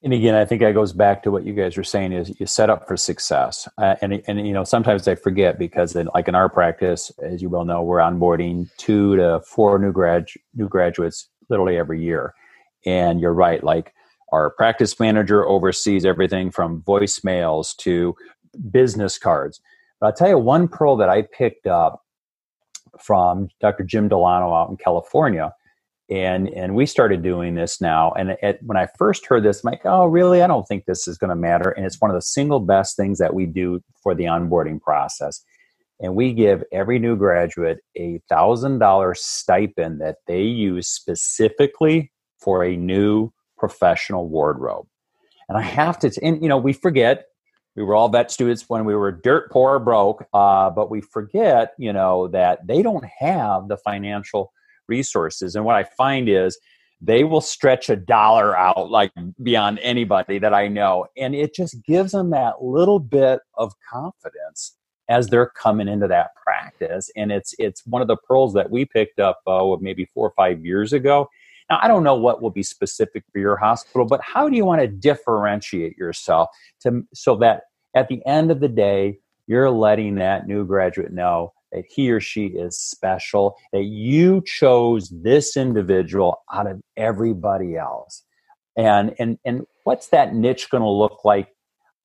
and 0.06 0.14
again, 0.14 0.36
I 0.36 0.44
think 0.44 0.60
that 0.60 0.72
goes 0.72 0.92
back 0.92 1.24
to 1.24 1.32
what 1.32 1.44
you 1.44 1.52
guys 1.52 1.76
were 1.76 1.82
saying 1.82 2.12
is 2.12 2.38
you 2.38 2.46
set 2.46 2.70
up 2.70 2.86
for 2.86 2.96
success. 2.96 3.68
Uh, 3.76 3.96
and, 4.00 4.22
and, 4.28 4.46
you 4.46 4.52
know, 4.52 4.62
sometimes 4.62 5.08
I 5.08 5.16
forget 5.16 5.58
because 5.58 5.96
in, 5.96 6.08
like 6.14 6.28
in 6.28 6.36
our 6.36 6.48
practice, 6.48 7.10
as 7.20 7.42
you 7.42 7.48
well 7.48 7.64
know, 7.64 7.82
we're 7.82 7.98
onboarding 7.98 8.70
two 8.76 9.16
to 9.16 9.40
four 9.40 9.80
new 9.80 9.90
grad, 9.90 10.28
new 10.54 10.68
graduates 10.68 11.28
literally 11.50 11.76
every 11.76 12.00
year. 12.00 12.34
And 12.86 13.18
you're 13.18 13.34
right. 13.34 13.64
Like 13.64 13.94
our 14.30 14.50
practice 14.50 15.00
manager 15.00 15.44
oversees 15.44 16.06
everything 16.06 16.52
from 16.52 16.82
voicemails 16.82 17.74
to 17.78 18.14
business 18.70 19.18
cards. 19.18 19.60
But 19.98 20.06
I'll 20.06 20.12
tell 20.12 20.28
you 20.28 20.38
one 20.38 20.68
pearl 20.68 20.96
that 20.98 21.08
I 21.08 21.22
picked 21.22 21.66
up 21.66 22.00
from 23.00 23.48
Dr. 23.60 23.82
Jim 23.82 24.06
Delano 24.06 24.54
out 24.54 24.70
in 24.70 24.76
California 24.76 25.52
and 26.08 26.48
and 26.50 26.74
we 26.74 26.86
started 26.86 27.22
doing 27.22 27.54
this 27.54 27.80
now 27.80 28.12
and 28.12 28.36
it, 28.42 28.60
when 28.62 28.76
i 28.76 28.86
first 28.96 29.26
heard 29.26 29.42
this 29.42 29.64
i'm 29.64 29.72
like 29.72 29.84
oh 29.84 30.06
really? 30.06 30.42
I 30.42 30.46
don't 30.46 30.66
think 30.66 30.84
this 30.84 31.08
is 31.08 31.18
going 31.18 31.30
to 31.30 31.36
matter 31.36 31.70
and 31.70 31.84
it's 31.84 32.00
one 32.00 32.10
of 32.10 32.16
the 32.16 32.22
single 32.22 32.60
best 32.60 32.96
things 32.96 33.18
that 33.18 33.34
we 33.34 33.46
do 33.46 33.80
for 34.02 34.14
the 34.14 34.24
onboarding 34.24 34.80
process 34.80 35.42
and 36.00 36.14
we 36.14 36.32
give 36.32 36.62
every 36.72 36.98
new 36.98 37.16
graduate 37.16 37.78
a 37.96 38.20
thousand 38.28 38.78
dollar 38.78 39.14
stipend 39.14 40.00
that 40.00 40.16
they 40.26 40.42
use 40.42 40.88
specifically 40.88 42.12
for 42.38 42.62
a 42.62 42.76
new 42.76 43.32
professional 43.58 44.28
wardrobe 44.28 44.86
and 45.48 45.58
i 45.58 45.62
have 45.62 45.98
to 45.98 46.12
and 46.22 46.40
you 46.42 46.48
know 46.48 46.58
we 46.58 46.72
forget 46.72 47.24
we 47.74 47.82
were 47.82 47.94
all 47.94 48.08
vet 48.08 48.30
students 48.30 48.64
when 48.68 48.84
we 48.84 48.94
were 48.94 49.10
dirt 49.10 49.50
poor 49.50 49.80
broke 49.80 50.24
uh, 50.32 50.70
but 50.70 50.88
we 50.88 51.00
forget 51.00 51.72
you 51.78 51.92
know 51.92 52.28
that 52.28 52.64
they 52.64 52.80
don't 52.80 53.04
have 53.18 53.66
the 53.66 53.76
financial 53.78 54.52
resources. 54.88 55.54
And 55.54 55.64
what 55.64 55.76
I 55.76 55.84
find 55.84 56.28
is 56.28 56.58
they 57.00 57.24
will 57.24 57.40
stretch 57.40 57.90
a 57.90 57.96
dollar 57.96 58.56
out 58.56 58.90
like 58.90 59.12
beyond 59.42 59.78
anybody 59.80 60.38
that 60.38 60.54
I 60.54 60.68
know. 60.68 61.06
And 61.16 61.34
it 61.34 61.54
just 61.54 61.84
gives 61.84 62.12
them 62.12 62.30
that 62.30 62.62
little 62.62 62.98
bit 62.98 63.40
of 63.54 63.72
confidence 63.90 64.76
as 65.08 65.28
they're 65.28 65.50
coming 65.50 65.88
into 65.88 66.08
that 66.08 66.30
practice. 66.42 67.10
And 67.16 67.30
it's 67.30 67.54
it's 67.58 67.84
one 67.86 68.02
of 68.02 68.08
the 68.08 68.16
pearls 68.16 68.54
that 68.54 68.70
we 68.70 68.84
picked 68.84 69.20
up 69.20 69.40
uh, 69.46 69.76
maybe 69.80 70.08
four 70.14 70.26
or 70.26 70.32
five 70.36 70.64
years 70.64 70.92
ago. 70.92 71.28
Now 71.70 71.78
I 71.82 71.88
don't 71.88 72.04
know 72.04 72.16
what 72.16 72.42
will 72.42 72.50
be 72.50 72.62
specific 72.62 73.24
for 73.32 73.38
your 73.38 73.56
hospital, 73.56 74.06
but 74.06 74.20
how 74.22 74.48
do 74.48 74.56
you 74.56 74.64
want 74.64 74.80
to 74.80 74.88
differentiate 74.88 75.96
yourself 75.96 76.48
to 76.80 77.02
so 77.12 77.36
that 77.36 77.62
at 77.94 78.08
the 78.08 78.24
end 78.26 78.50
of 78.50 78.60
the 78.60 78.68
day 78.68 79.18
you're 79.46 79.70
letting 79.70 80.16
that 80.16 80.48
new 80.48 80.64
graduate 80.64 81.12
know 81.12 81.52
that 81.76 81.84
he 81.88 82.10
or 82.10 82.20
she 82.20 82.46
is 82.46 82.80
special, 82.80 83.56
that 83.72 83.84
you 83.84 84.42
chose 84.44 85.10
this 85.10 85.56
individual 85.56 86.38
out 86.52 86.66
of 86.66 86.80
everybody 86.96 87.76
else. 87.76 88.24
And 88.76 89.14
and 89.18 89.38
and 89.44 89.66
what's 89.84 90.08
that 90.08 90.34
niche 90.34 90.68
going 90.70 90.82
to 90.82 90.90
look 90.90 91.24
like? 91.24 91.48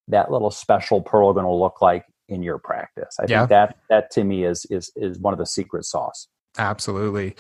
That 0.08 0.30
little 0.32 0.52
special 0.52 1.02
pearl 1.02 1.34
going 1.34 1.46
to 1.46 1.54
look 1.54 1.82
like 1.82 2.06
in 2.28 2.44
your 2.44 2.58
practice? 2.58 3.16
I 3.20 3.26
yeah. 3.28 3.40
think 3.40 3.50
that 3.50 3.78
that 3.90 4.12
to 4.12 4.24
me 4.24 4.44
is 4.44 4.66
is 4.70 4.92
is 4.96 5.18
one 5.20 5.34
of 5.34 5.40
the 5.40 5.46
secret 5.46 5.86
sauce. 5.86 6.28
Absolutely. 6.58 7.36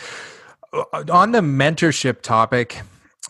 Uh, 0.73 1.03
on 1.11 1.31
the 1.31 1.41
mentorship 1.41 2.21
topic, 2.21 2.81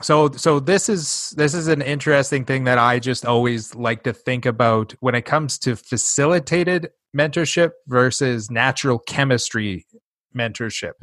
so 0.02 0.32
so 0.32 0.60
this 0.60 0.90
is 0.90 1.34
this 1.38 1.54
is 1.54 1.68
an 1.68 1.82
interesting 1.82 2.46
thing 2.46 2.64
that 2.64 2.78
i 2.78 2.98
just 2.98 3.26
always 3.26 3.76
like 3.76 4.04
to 4.04 4.14
think 4.14 4.46
about 4.46 4.96
when 5.02 5.16
it 5.16 5.24
comes 5.24 5.58
to 5.60 5.76
facilitated 5.76 6.90
mentorship 7.18 7.72
versus 7.88 8.50
natural 8.50 9.00
chemistry 9.00 9.86
mentorship. 10.36 10.94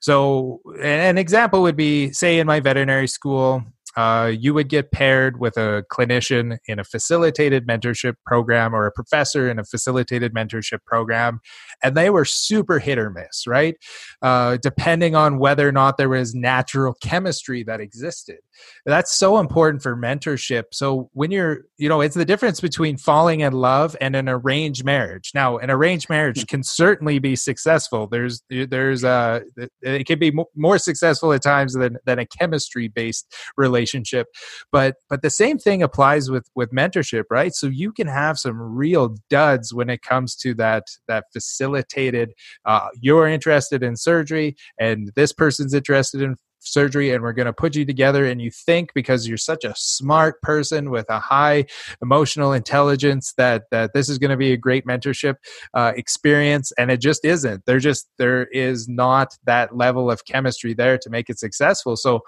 So 0.00 0.60
an 0.82 1.18
example 1.18 1.62
would 1.62 1.76
be 1.76 2.12
say 2.12 2.38
in 2.38 2.46
my 2.46 2.60
veterinary 2.60 3.06
school 3.06 3.62
uh, 3.96 4.32
you 4.38 4.54
would 4.54 4.68
get 4.68 4.90
paired 4.90 5.38
with 5.38 5.56
a 5.56 5.84
clinician 5.92 6.56
in 6.66 6.78
a 6.78 6.84
facilitated 6.84 7.66
mentorship 7.66 8.14
program 8.24 8.74
or 8.74 8.86
a 8.86 8.92
professor 8.92 9.50
in 9.50 9.58
a 9.58 9.64
facilitated 9.64 10.32
mentorship 10.34 10.78
program, 10.86 11.40
and 11.82 11.96
they 11.96 12.10
were 12.10 12.24
super 12.24 12.78
hit 12.78 12.98
or 12.98 13.10
miss, 13.10 13.46
right? 13.46 13.76
Uh, 14.20 14.58
depending 14.62 15.14
on 15.14 15.38
whether 15.38 15.68
or 15.68 15.72
not 15.72 15.96
there 15.96 16.08
was 16.08 16.34
natural 16.34 16.94
chemistry 17.02 17.62
that 17.64 17.80
existed. 17.80 18.38
That's 18.86 19.12
so 19.12 19.38
important 19.38 19.82
for 19.82 19.96
mentorship. 19.96 20.64
So 20.72 21.10
when 21.12 21.30
you're, 21.30 21.62
you 21.78 21.88
know, 21.88 22.00
it's 22.00 22.14
the 22.14 22.24
difference 22.24 22.60
between 22.60 22.96
falling 22.96 23.40
in 23.40 23.52
love 23.52 23.96
and 24.00 24.14
an 24.14 24.28
arranged 24.28 24.84
marriage. 24.84 25.32
Now, 25.34 25.58
an 25.58 25.70
arranged 25.70 26.08
marriage 26.08 26.46
can 26.46 26.62
certainly 26.62 27.18
be 27.18 27.34
successful. 27.34 28.06
There's, 28.06 28.42
there's, 28.48 29.04
uh, 29.04 29.40
it 29.80 30.06
can 30.06 30.18
be 30.18 30.32
more 30.54 30.78
successful 30.78 31.32
at 31.32 31.42
times 31.42 31.74
than 31.74 31.98
than 32.04 32.18
a 32.18 32.26
chemistry 32.26 32.88
based 32.88 33.32
relationship 33.56 34.28
but 34.70 34.96
but 35.08 35.22
the 35.22 35.30
same 35.30 35.58
thing 35.58 35.82
applies 35.82 36.30
with 36.30 36.48
with 36.54 36.70
mentorship 36.70 37.24
right 37.30 37.54
so 37.54 37.66
you 37.66 37.92
can 37.92 38.06
have 38.06 38.38
some 38.38 38.60
real 38.60 39.16
duds 39.30 39.72
when 39.74 39.90
it 39.90 40.02
comes 40.02 40.36
to 40.36 40.54
that 40.54 40.84
that 41.08 41.24
facilitated 41.72 42.34
uh, 42.64 42.88
you're 43.00 43.26
interested 43.26 43.82
in 43.82 43.96
surgery 43.96 44.56
and 44.78 45.10
this 45.14 45.32
person's 45.32 45.74
interested 45.74 46.22
in 46.22 46.36
surgery 46.64 47.10
and 47.10 47.22
we're 47.24 47.32
going 47.32 47.46
to 47.46 47.52
put 47.52 47.74
you 47.74 47.84
together 47.84 48.24
and 48.24 48.40
you 48.40 48.48
think 48.48 48.90
because 48.94 49.26
you're 49.26 49.36
such 49.36 49.64
a 49.64 49.74
smart 49.76 50.40
person 50.42 50.90
with 50.90 51.04
a 51.08 51.18
high 51.18 51.64
emotional 52.00 52.52
intelligence 52.52 53.34
that 53.36 53.64
that 53.72 53.92
this 53.94 54.08
is 54.08 54.16
going 54.16 54.30
to 54.30 54.36
be 54.36 54.52
a 54.52 54.56
great 54.56 54.86
mentorship 54.86 55.34
uh, 55.74 55.92
experience 55.96 56.70
and 56.78 56.88
it 56.88 57.00
just 57.00 57.24
isn't. 57.24 57.64
There 57.66 57.80
just 57.80 58.08
there 58.18 58.46
is 58.46 58.88
not 58.88 59.36
that 59.44 59.76
level 59.76 60.08
of 60.08 60.24
chemistry 60.24 60.72
there 60.72 60.98
to 60.98 61.10
make 61.10 61.28
it 61.28 61.40
successful. 61.40 61.96
So 61.96 62.20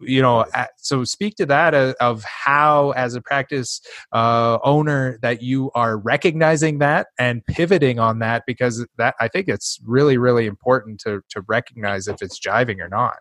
you 0.00 0.22
know 0.22 0.44
so 0.76 1.04
speak 1.04 1.34
to 1.34 1.46
that 1.46 1.74
uh, 1.74 1.94
of 2.00 2.22
how 2.24 2.90
as 2.92 3.14
a 3.14 3.20
practice 3.20 3.80
uh, 4.12 4.58
owner 4.62 5.18
that 5.22 5.42
you 5.42 5.70
are 5.74 5.98
recognizing 5.98 6.78
that 6.78 7.08
and 7.18 7.44
pivoting 7.46 7.98
on 7.98 8.18
that 8.18 8.42
because 8.46 8.86
that 8.96 9.14
i 9.20 9.28
think 9.28 9.48
it's 9.48 9.80
really 9.84 10.18
really 10.18 10.46
important 10.46 11.00
to 11.00 11.20
to 11.28 11.40
recognize 11.48 12.06
if 12.08 12.22
it's 12.22 12.38
jiving 12.38 12.80
or 12.80 12.88
not 12.88 13.16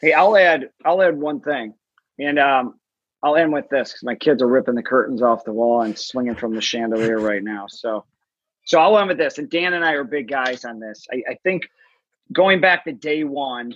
Hey, 0.00 0.14
I'll 0.14 0.36
add 0.36 0.70
I'll 0.84 1.02
add 1.02 1.18
one 1.18 1.40
thing, 1.40 1.74
and 2.18 2.38
um, 2.38 2.80
I'll 3.22 3.36
end 3.36 3.52
with 3.52 3.68
this 3.68 3.90
because 3.90 4.02
my 4.02 4.14
kids 4.14 4.42
are 4.42 4.48
ripping 4.48 4.74
the 4.74 4.82
curtains 4.82 5.20
off 5.20 5.44
the 5.44 5.52
wall 5.52 5.82
and 5.82 5.98
swinging 5.98 6.34
from 6.34 6.54
the 6.54 6.60
chandelier 6.62 7.18
right 7.20 7.42
now. 7.42 7.66
So, 7.68 8.04
so 8.64 8.80
I'll 8.80 8.98
end 8.98 9.08
with 9.08 9.18
this. 9.18 9.36
And 9.36 9.50
Dan 9.50 9.74
and 9.74 9.84
I 9.84 9.92
are 9.92 10.04
big 10.04 10.28
guys 10.28 10.64
on 10.64 10.80
this. 10.80 11.06
I, 11.12 11.22
I 11.32 11.34
think 11.44 11.68
going 12.32 12.62
back 12.62 12.84
to 12.84 12.92
day 12.92 13.24
one, 13.24 13.74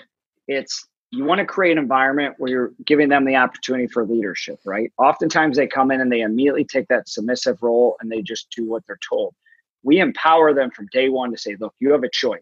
it's 0.48 0.88
you 1.14 1.24
want 1.24 1.38
to 1.38 1.44
create 1.44 1.72
an 1.72 1.79
environment 1.79 2.35
where 2.38 2.50
you're 2.50 2.72
giving 2.85 3.09
them 3.09 3.24
the 3.24 3.37
opportunity 3.37 3.87
for 3.87 4.05
leadership, 4.05 4.59
right? 4.64 4.92
Oftentimes 4.98 5.57
they 5.57 5.66
come 5.66 5.90
in 5.90 6.00
and 6.00 6.11
they 6.11 6.20
immediately 6.20 6.64
take 6.64 6.88
that 6.88 7.09
submissive 7.09 7.62
role 7.62 7.96
and 8.00 8.11
they 8.11 8.22
just 8.22 8.50
do 8.55 8.68
what 8.68 8.83
they're 8.87 8.98
told. 9.09 9.35
We 9.83 10.00
empower 10.00 10.55
them 10.55 10.70
from 10.70 10.88
day 10.92 11.09
one 11.09 11.31
to 11.31 11.38
say, 11.38 11.57
look, 11.61 11.74
you 11.79 11.92
have 11.92 12.05
a 12.05 12.11
choice 12.11 12.40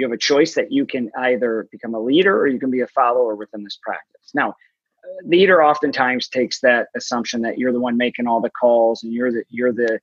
you 0.00 0.06
have 0.06 0.12
a 0.12 0.18
choice 0.18 0.54
that 0.54 0.72
you 0.72 0.86
can 0.86 1.10
either 1.18 1.68
become 1.70 1.94
a 1.94 2.00
leader 2.00 2.36
or 2.36 2.46
you 2.46 2.58
can 2.58 2.70
be 2.70 2.80
a 2.80 2.86
follower 2.86 3.34
within 3.34 3.62
this 3.62 3.78
practice. 3.82 4.30
Now, 4.34 4.54
leader 5.24 5.62
oftentimes 5.62 6.28
takes 6.28 6.60
that 6.60 6.88
assumption 6.96 7.42
that 7.42 7.58
you're 7.58 7.72
the 7.72 7.80
one 7.80 7.98
making 7.98 8.26
all 8.26 8.40
the 8.40 8.50
calls 8.50 9.02
and 9.02 9.12
you're 9.12 9.30
the 9.30 9.44
you're 9.50 9.72
the 9.72 10.00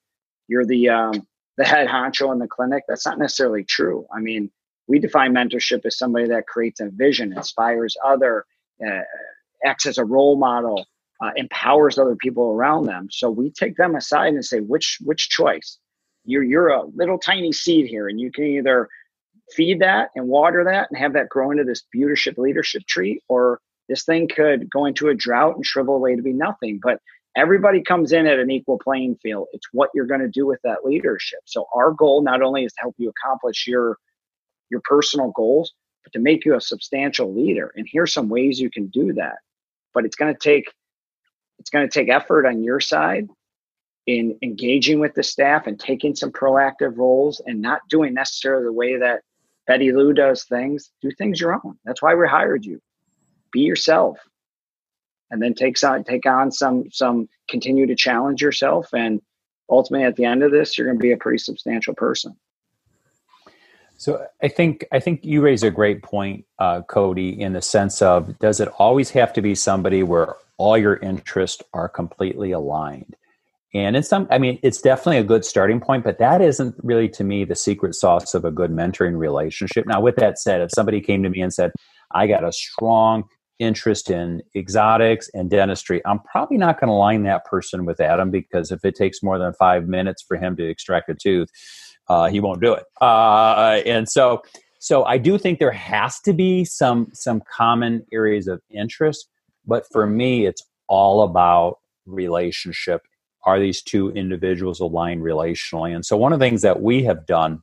you're 0.48 0.66
the 0.66 0.90
um, 0.90 1.28
the 1.58 1.66
head 1.66 1.88
honcho 1.88 2.32
in 2.32 2.38
the 2.38 2.48
clinic. 2.48 2.84
That's 2.88 3.08
not 3.08 3.18
necessarily 3.18 3.64
true. 3.64 4.06
I 4.16 4.20
mean, 4.20 4.52
we 4.88 5.00
define 5.00 5.34
mentorship 5.34 5.86
as 5.86 5.98
somebody 5.98 6.28
that 6.28 6.48
creates 6.48 6.80
a 6.80 6.90
vision, 6.90 7.34
inspires 7.34 7.96
other, 8.06 8.46
uh, 8.86 9.02
acts 9.66 9.86
as 9.86 9.98
a 9.98 10.06
role 10.06 10.38
model, 10.38 10.86
uh, 11.22 11.32
empowers 11.36 11.98
other 11.98 12.16
people 12.16 12.52
around 12.52 12.86
them. 12.86 13.08
So 13.12 13.30
we 13.30 13.52
take 13.52 13.76
them 13.76 13.96
aside 13.96 14.34
and 14.34 14.46
say, 14.46 14.60
which 14.60 14.98
which 15.04 15.30
choice? 15.30 15.80
You're 16.26 16.44
you're 16.44 16.70
a 16.70 16.86
little 16.96 17.18
tiny 17.18 17.52
seed 17.52 17.88
here, 17.88 18.08
and 18.08 18.20
you 18.20 18.32
can 18.32 18.46
either 18.46 18.88
feed 19.54 19.80
that 19.80 20.10
and 20.16 20.28
water 20.28 20.64
that 20.66 20.88
and 20.90 21.00
have 21.00 21.14
that 21.14 21.30
grow 21.30 21.52
into 21.52 21.64
this 21.64 21.84
beautiful 21.92 22.44
leadership 22.44 22.84
tree, 22.88 23.22
or 23.30 23.60
this 23.90 24.04
thing 24.04 24.28
could 24.28 24.70
go 24.70 24.86
into 24.86 25.08
a 25.08 25.16
drought 25.16 25.56
and 25.56 25.66
shrivel 25.66 25.96
away 25.96 26.16
to 26.16 26.22
be 26.22 26.34
nothing. 26.34 26.80
But 26.84 27.00
everybody 27.36 27.82
comes 27.82 28.12
in 28.12 28.28
at 28.28 28.40
an 28.40 28.52
equal 28.52 28.80
playing 28.80 29.18
field. 29.24 29.48
It's 29.54 29.68
what 29.72 29.90
you're 29.94 30.06
going 30.06 30.22
to 30.22 30.28
do 30.28 30.46
with 30.46 30.60
that 30.64 30.84
leadership. 30.84 31.40
So 31.46 31.66
our 31.74 31.92
goal 31.92 32.22
not 32.22 32.42
only 32.42 32.66
is 32.66 32.74
to 32.74 32.82
help 32.82 32.96
you 32.98 33.10
accomplish 33.10 33.66
your 33.68 33.98
your 34.70 34.82
personal 34.84 35.32
goals, 35.32 35.74
but 36.04 36.14
to 36.14 36.20
make 36.20 36.46
you 36.46 36.56
a 36.56 36.62
substantial 36.62 37.34
leader. 37.34 37.72
And 37.76 37.88
here's 37.90 38.14
some 38.14 38.30
ways 38.30 38.60
you 38.60 38.70
can 38.70 38.88
do 38.88 39.14
that. 39.14 39.38
But 39.94 40.06
it's 40.06 40.16
going 40.16 40.34
to 40.34 40.40
take 40.40 40.66
it's 41.60 41.70
going 41.70 41.88
to 41.88 41.92
take 41.92 42.10
effort 42.10 42.46
on 42.46 42.64
your 42.64 42.80
side 42.80 43.28
in 44.06 44.38
engaging 44.42 45.00
with 45.00 45.14
the 45.16 45.24
staff 45.24 45.68
and 45.68 45.80
taking 45.80 46.16
some 46.16 46.32
proactive 46.32 46.98
roles 46.98 47.42
and 47.46 47.62
not 47.62 47.82
doing 47.90 48.14
necessarily 48.14 48.64
the 48.64 48.72
way 48.72 48.98
that 48.98 49.22
Betty 49.66 49.92
Lou 49.92 50.14
does 50.14 50.46
things. 50.46 50.92
Do 51.02 51.12
things 51.12 51.42
your 51.42 51.54
own. 51.54 51.78
That's 51.84 52.02
why 52.02 52.16
we 52.16 52.28
hired 52.28 52.66
you. 52.66 52.80
Be 53.52 53.62
yourself. 53.62 54.18
And 55.30 55.42
then 55.42 55.54
take 55.54 55.84
on 55.84 56.06
take 56.06 56.26
on 56.26 56.52
some 56.52 56.90
some 56.90 57.28
continue 57.50 57.86
to 57.86 57.96
challenge 57.96 58.42
yourself 58.42 58.88
and 58.94 59.22
ultimately 59.70 60.06
at 60.06 60.16
the 60.16 60.24
end 60.24 60.42
of 60.42 60.52
this 60.52 60.78
you're 60.78 60.88
going 60.88 60.98
to 60.98 61.04
be 61.04 61.12
a 61.12 61.18
pretty 61.18 61.38
substantial 61.38 61.94
person. 61.94 62.34
So 63.98 64.26
I 64.42 64.48
think 64.48 64.86
I 64.92 65.00
think 65.00 65.26
you 65.26 65.42
raise 65.42 65.64
a 65.64 65.72
great 65.72 66.04
point, 66.04 66.46
uh, 66.60 66.84
Cody, 66.84 67.30
in 67.42 67.54
the 67.54 67.62
sense 67.62 68.02
of 68.02 68.38
does 68.40 68.60
it 68.60 68.70
always 68.78 69.10
have 69.12 69.34
to 69.34 69.42
be 69.42 69.56
somebody 69.56 70.04
where 70.04 70.36
all 70.58 70.78
your 70.78 70.98
interests 70.98 71.64
are 71.74 71.90
completely 71.90 72.52
aligned? 72.52 73.16
And 73.74 73.96
in 73.96 74.04
some, 74.04 74.28
I 74.32 74.38
mean, 74.38 74.60
it's 74.64 74.82
definitely 74.82 75.18
a 75.18 75.24
good 75.24 75.44
starting 75.44 75.80
point, 75.80 76.04
but 76.04 76.20
that 76.20 76.42
isn't 76.42 76.76
really 76.84 77.10
to 77.10 77.24
me 77.24 77.44
the 77.44 77.56
secret 77.56 77.96
sauce 77.96 78.34
of 78.34 78.46
a 78.46 78.52
good 78.52 78.72
mentoring 78.72 79.18
relationship. 79.18 79.86
Now, 79.86 80.00
with 80.00 80.16
that 80.18 80.40
said, 80.40 80.62
if 80.62 80.72
somebody 80.74 81.02
came 81.02 81.22
to 81.24 81.30
me 81.30 81.42
and 81.42 81.54
said, 81.54 81.72
I 82.12 82.28
got 82.28 82.44
a 82.44 82.52
strong 82.52 83.26
interest 83.60 84.10
in 84.10 84.42
exotics 84.56 85.30
and 85.34 85.50
dentistry, 85.50 86.02
I'm 86.06 86.20
probably 86.20 86.58
not 86.58 86.80
going 86.80 86.88
to 86.88 86.94
line 86.94 87.24
that 87.24 87.46
person 87.46 87.86
with 87.86 88.00
Adam 88.00 88.32
because 88.32 88.72
if 88.72 88.86
it 88.86 88.96
takes 88.96 89.22
more 89.22 89.38
than 89.38 89.54
five 89.54 89.88
minutes 89.88 90.24
for 90.26 90.38
him 90.38 90.56
to 90.56 90.68
extract 90.68 91.10
a 91.10 91.16
tooth, 91.16 91.50
uh, 92.10 92.30
he 92.30 92.40
won't 92.40 92.62
do 92.62 92.74
it. 92.74 92.86
Uh, 93.02 93.82
and 93.86 94.08
so, 94.08 94.42
so 94.80 95.04
I 95.06 95.18
do 95.18 95.38
think 95.38 95.60
there 95.60 95.72
has 95.72 96.20
to 96.22 96.34
be 96.34 96.64
some 96.64 97.10
some 97.14 97.42
common 97.52 98.06
areas 98.12 98.48
of 98.48 98.62
interest, 98.70 99.28
but 99.66 99.86
for 99.92 100.08
me, 100.08 100.46
it's 100.46 100.64
all 100.88 101.24
about 101.24 101.80
relationship. 102.06 103.02
Are 103.46 103.60
these 103.60 103.82
two 103.82 104.12
individuals 104.12 104.80
aligned 104.80 105.22
relationally? 105.22 105.94
And 105.96 106.06
so, 106.06 106.16
one 106.18 106.34
of 106.34 106.40
the 106.40 106.46
things 106.46 106.62
that 106.62 106.82
we 106.82 107.04
have 107.04 107.26
done 107.26 107.62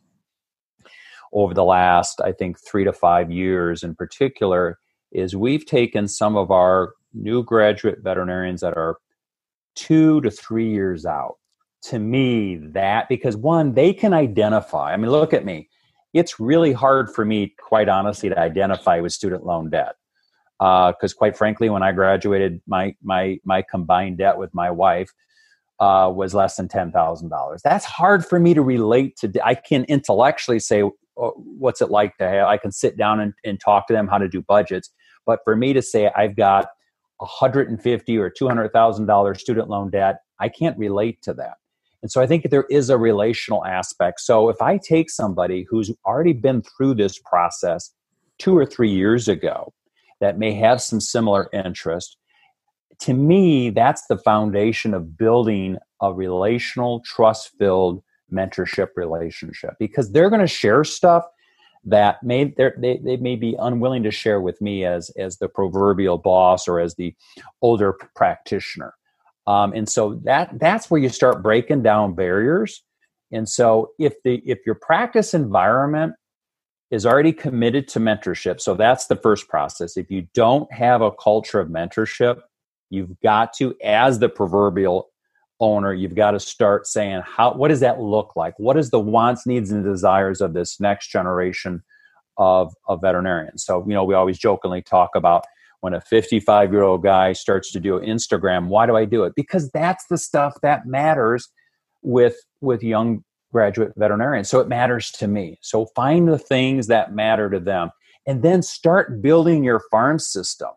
over 1.32 1.54
the 1.54 1.64
last, 1.64 2.20
I 2.20 2.32
think, 2.32 2.58
three 2.60 2.84
to 2.84 2.92
five 2.92 3.30
years 3.30 3.82
in 3.82 3.94
particular, 3.94 4.78
is 5.12 5.34
we've 5.34 5.66
taken 5.66 6.08
some 6.08 6.36
of 6.36 6.50
our 6.50 6.92
new 7.12 7.42
graduate 7.42 7.98
veterinarians 8.02 8.60
that 8.60 8.76
are 8.76 8.98
two 9.74 10.20
to 10.22 10.30
three 10.30 10.70
years 10.70 11.06
out 11.06 11.36
to 11.84 11.98
me 11.98 12.56
that 12.56 13.08
because 13.08 13.36
one 13.36 13.74
they 13.74 13.92
can 13.92 14.12
identify 14.12 14.92
i 14.92 14.96
mean 14.96 15.10
look 15.10 15.32
at 15.32 15.44
me 15.44 15.68
it's 16.14 16.40
really 16.40 16.72
hard 16.72 17.10
for 17.10 17.24
me 17.24 17.54
quite 17.60 17.88
honestly 17.88 18.28
to 18.28 18.38
identify 18.38 19.00
with 19.00 19.12
student 19.12 19.44
loan 19.44 19.68
debt 19.68 19.94
because 20.58 21.12
uh, 21.12 21.18
quite 21.18 21.36
frankly 21.36 21.68
when 21.68 21.82
i 21.82 21.92
graduated 21.92 22.60
my 22.66 22.94
my 23.02 23.38
my 23.44 23.62
combined 23.62 24.18
debt 24.18 24.38
with 24.38 24.52
my 24.54 24.70
wife 24.70 25.10
uh, 25.80 26.08
was 26.14 26.34
less 26.34 26.56
than 26.56 26.68
$10000 26.68 27.60
that's 27.62 27.84
hard 27.84 28.24
for 28.24 28.38
me 28.38 28.54
to 28.54 28.62
relate 28.62 29.16
to 29.16 29.30
i 29.44 29.54
can 29.54 29.84
intellectually 29.84 30.60
say 30.60 30.82
oh, 30.82 31.32
what's 31.58 31.82
it 31.82 31.90
like 31.90 32.16
to 32.16 32.26
have 32.26 32.46
i 32.46 32.56
can 32.56 32.72
sit 32.72 32.96
down 32.96 33.20
and, 33.20 33.34
and 33.44 33.60
talk 33.60 33.86
to 33.86 33.92
them 33.92 34.08
how 34.08 34.16
to 34.16 34.28
do 34.28 34.40
budgets 34.40 34.90
but 35.26 35.40
for 35.44 35.54
me 35.54 35.72
to 35.72 35.82
say 35.82 36.10
i've 36.16 36.36
got 36.36 36.68
150 37.18 38.18
or 38.18 38.30
$200000 38.30 39.36
student 39.38 39.68
loan 39.68 39.90
debt 39.90 40.20
i 40.38 40.48
can't 40.48 40.78
relate 40.78 41.20
to 41.20 41.34
that 41.34 41.54
and 42.04 42.10
so 42.10 42.20
I 42.20 42.26
think 42.26 42.50
there 42.50 42.66
is 42.68 42.90
a 42.90 42.98
relational 42.98 43.64
aspect. 43.64 44.20
So 44.20 44.50
if 44.50 44.60
I 44.60 44.76
take 44.76 45.08
somebody 45.08 45.64
who's 45.70 45.90
already 46.04 46.34
been 46.34 46.60
through 46.60 46.96
this 46.96 47.18
process 47.18 47.94
two 48.38 48.54
or 48.54 48.66
three 48.66 48.90
years 48.90 49.26
ago 49.26 49.72
that 50.20 50.38
may 50.38 50.52
have 50.52 50.82
some 50.82 51.00
similar 51.00 51.48
interest, 51.54 52.18
to 53.00 53.14
me, 53.14 53.70
that's 53.70 54.06
the 54.06 54.18
foundation 54.18 54.92
of 54.92 55.16
building 55.16 55.78
a 56.02 56.12
relational, 56.12 57.00
trust 57.06 57.52
filled 57.58 58.02
mentorship 58.30 58.88
relationship 58.96 59.70
because 59.78 60.12
they're 60.12 60.28
going 60.28 60.42
to 60.42 60.46
share 60.46 60.84
stuff 60.84 61.24
that 61.84 62.22
may 62.22 62.52
they, 62.58 63.00
they 63.02 63.16
may 63.16 63.36
be 63.36 63.56
unwilling 63.58 64.02
to 64.02 64.10
share 64.10 64.42
with 64.42 64.60
me 64.60 64.84
as 64.84 65.10
as 65.16 65.38
the 65.38 65.48
proverbial 65.48 66.18
boss 66.18 66.68
or 66.68 66.80
as 66.80 66.96
the 66.96 67.14
older 67.62 67.94
practitioner 68.14 68.92
um, 69.46 69.72
and 69.74 69.88
so 69.88 70.20
that 70.24 70.58
that's 70.58 70.90
where 70.90 71.00
you 71.00 71.08
start 71.08 71.42
breaking 71.42 71.82
down 71.82 72.14
barriers. 72.14 72.82
And 73.32 73.48
so 73.48 73.90
if 73.98 74.14
the 74.24 74.42
if 74.44 74.60
your 74.64 74.76
practice 74.76 75.34
environment 75.34 76.14
is 76.90 77.04
already 77.04 77.32
committed 77.32 77.88
to 77.88 78.00
mentorship, 78.00 78.60
so 78.60 78.74
that's 78.74 79.06
the 79.06 79.16
first 79.16 79.48
process. 79.48 79.96
If 79.96 80.10
you 80.10 80.26
don't 80.34 80.72
have 80.72 81.02
a 81.02 81.10
culture 81.10 81.60
of 81.60 81.68
mentorship, 81.68 82.40
you've 82.90 83.18
got 83.20 83.52
to, 83.54 83.74
as 83.82 84.18
the 84.18 84.28
proverbial 84.28 85.10
owner, 85.60 85.92
you've 85.92 86.14
got 86.14 86.32
to 86.32 86.40
start 86.40 86.86
saying 86.86 87.22
how 87.24 87.54
what 87.54 87.68
does 87.68 87.80
that 87.80 88.00
look 88.00 88.36
like? 88.36 88.54
What 88.58 88.76
is 88.76 88.90
the 88.90 89.00
wants, 89.00 89.46
needs, 89.46 89.70
and 89.70 89.84
desires 89.84 90.40
of 90.40 90.54
this 90.54 90.80
next 90.80 91.08
generation 91.08 91.82
of, 92.38 92.74
of 92.88 93.00
veterinarians? 93.00 93.64
So, 93.64 93.84
you 93.86 93.94
know, 93.94 94.04
we 94.04 94.14
always 94.14 94.38
jokingly 94.38 94.82
talk 94.82 95.10
about 95.14 95.44
when 95.84 95.92
a 95.92 96.00
55 96.00 96.72
year 96.72 96.82
old 96.82 97.02
guy 97.02 97.34
starts 97.34 97.70
to 97.72 97.78
do 97.78 98.00
Instagram, 98.00 98.68
why 98.68 98.86
do 98.86 98.96
I 98.96 99.04
do 99.04 99.24
it? 99.24 99.34
Because 99.36 99.70
that's 99.72 100.06
the 100.06 100.16
stuff 100.16 100.54
that 100.62 100.86
matters 100.86 101.50
with 102.00 102.36
with 102.62 102.82
young 102.82 103.22
graduate 103.52 103.92
veterinarians. 103.98 104.48
So 104.48 104.60
it 104.60 104.66
matters 104.66 105.10
to 105.10 105.28
me. 105.28 105.58
So 105.60 105.84
find 105.94 106.26
the 106.26 106.38
things 106.38 106.86
that 106.86 107.12
matter 107.12 107.50
to 107.50 107.60
them 107.60 107.90
and 108.26 108.42
then 108.42 108.62
start 108.62 109.20
building 109.20 109.62
your 109.62 109.82
farm 109.90 110.18
system 110.18 110.70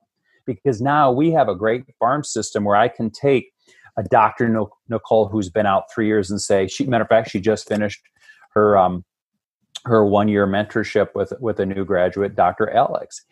because 0.46 0.82
now 0.82 1.10
we 1.10 1.32
have 1.32 1.48
a 1.48 1.56
great 1.56 1.86
farm 1.98 2.26
system 2.26 2.66
where 2.66 2.76
I 2.76 2.90
can 2.90 3.10
take 3.10 3.54
a 3.98 4.04
Dr. 4.04 4.68
Nicole 4.90 5.30
who's 5.30 5.50
been 5.50 5.66
out 5.66 5.86
three 5.90 6.08
years 6.08 6.30
and 6.30 6.42
say, 6.42 6.68
she, 6.68 6.86
matter 6.86 7.04
of 7.04 7.08
fact, 7.08 7.32
she 7.32 7.40
just 7.40 7.66
finished 7.66 8.02
her 8.56 8.78
um, 8.78 9.06
her 9.86 10.06
one 10.06 10.28
year 10.28 10.46
mentorship 10.46 11.16
with 11.16 11.32
with 11.40 11.62
a 11.62 11.66
new 11.66 11.86
graduate, 11.86 12.36
Dr. 12.36 12.70
Alex 12.72 13.24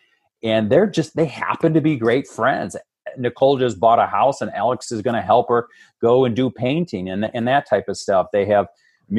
and 0.46 0.70
they're 0.70 0.88
just 0.88 1.16
they 1.16 1.26
happen 1.26 1.74
to 1.74 1.82
be 1.82 1.98
great 1.98 2.28
friends. 2.28 2.78
Nicole 3.18 3.58
just 3.58 3.80
bought 3.80 4.00
a 4.00 4.06
house 4.06 4.42
and 4.42 4.52
alex 4.54 4.92
is 4.92 5.02
going 5.02 5.16
to 5.16 5.22
help 5.22 5.50
her 5.50 5.68
go 6.02 6.26
and 6.26 6.36
do 6.36 6.50
painting 6.50 7.10
and, 7.10 7.30
and 7.34 7.48
that 7.48 7.68
type 7.68 7.86
of 7.88 7.98
stuff. 7.98 8.28
They 8.32 8.46
have 8.46 8.68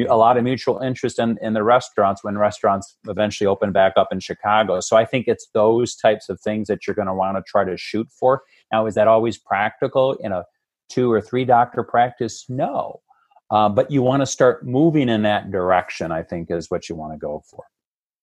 a 0.09 0.17
lot 0.17 0.37
of 0.37 0.43
mutual 0.43 0.79
interest 0.79 1.19
in, 1.19 1.37
in 1.41 1.53
the 1.53 1.63
restaurants 1.63 2.23
when 2.23 2.37
restaurants 2.37 2.97
eventually 3.07 3.47
open 3.47 3.71
back 3.71 3.93
up 3.95 4.09
in 4.11 4.19
chicago. 4.19 4.79
So 4.79 4.97
i 4.97 5.05
think 5.05 5.27
it's 5.27 5.47
those 5.53 5.95
types 5.95 6.29
of 6.29 6.39
things 6.41 6.67
that 6.67 6.87
you're 6.87 6.95
going 6.95 7.07
to 7.07 7.13
want 7.13 7.37
to 7.37 7.43
try 7.45 7.63
to 7.63 7.77
shoot 7.77 8.07
for. 8.11 8.43
Now 8.71 8.85
is 8.85 8.95
that 8.95 9.07
always 9.07 9.37
practical 9.37 10.13
in 10.13 10.31
a 10.31 10.45
two 10.89 11.11
or 11.11 11.21
three 11.21 11.45
doctor 11.45 11.83
practice? 11.83 12.45
No. 12.47 13.01
Uh, 13.49 13.69
but 13.69 13.89
you 13.91 14.01
want 14.01 14.21
to 14.21 14.25
start 14.25 14.65
moving 14.65 15.07
in 15.07 15.21
that 15.23 15.51
direction 15.51 16.11
i 16.11 16.21
think 16.21 16.51
is 16.51 16.69
what 16.69 16.89
you 16.89 16.95
want 16.95 17.13
to 17.13 17.17
go 17.17 17.41
for 17.49 17.63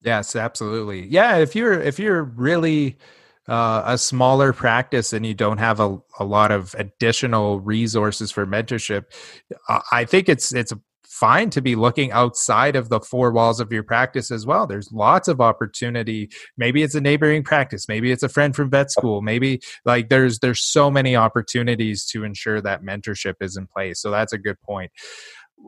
Yes, 0.04 0.36
absolutely. 0.36 1.06
Yeah, 1.06 1.36
if 1.38 1.56
you're 1.56 1.80
if 1.80 1.98
you're 1.98 2.22
really 2.24 2.98
uh, 3.48 3.82
a 3.86 3.98
smaller 3.98 4.52
practice 4.52 5.12
and 5.12 5.24
you 5.24 5.34
don't 5.34 5.58
have 5.58 5.80
a, 5.80 5.98
a 6.18 6.24
lot 6.24 6.50
of 6.52 6.74
additional 6.78 7.60
resources 7.60 8.30
for 8.30 8.46
mentorship, 8.46 9.04
I 9.92 10.04
think 10.04 10.28
it's 10.28 10.52
it's 10.52 10.72
fine 11.06 11.48
to 11.48 11.62
be 11.62 11.76
looking 11.76 12.10
outside 12.12 12.76
of 12.76 12.88
the 12.88 13.00
four 13.00 13.30
walls 13.32 13.60
of 13.60 13.72
your 13.72 13.84
practice 13.84 14.30
as 14.30 14.44
well. 14.44 14.66
There's 14.66 14.90
lots 14.92 15.28
of 15.28 15.40
opportunity. 15.40 16.28
Maybe 16.58 16.82
it's 16.82 16.96
a 16.96 17.00
neighboring 17.00 17.44
practice, 17.44 17.88
maybe 17.88 18.12
it's 18.12 18.22
a 18.22 18.28
friend 18.28 18.54
from 18.54 18.68
vet 18.70 18.90
school, 18.90 19.22
maybe 19.22 19.62
like 19.86 20.10
there's 20.10 20.40
there's 20.40 20.60
so 20.60 20.90
many 20.90 21.16
opportunities 21.16 22.04
to 22.06 22.24
ensure 22.24 22.60
that 22.60 22.82
mentorship 22.82 23.36
is 23.40 23.56
in 23.56 23.66
place. 23.68 24.00
So 24.00 24.10
that's 24.10 24.34
a 24.34 24.38
good 24.38 24.60
point. 24.60 24.92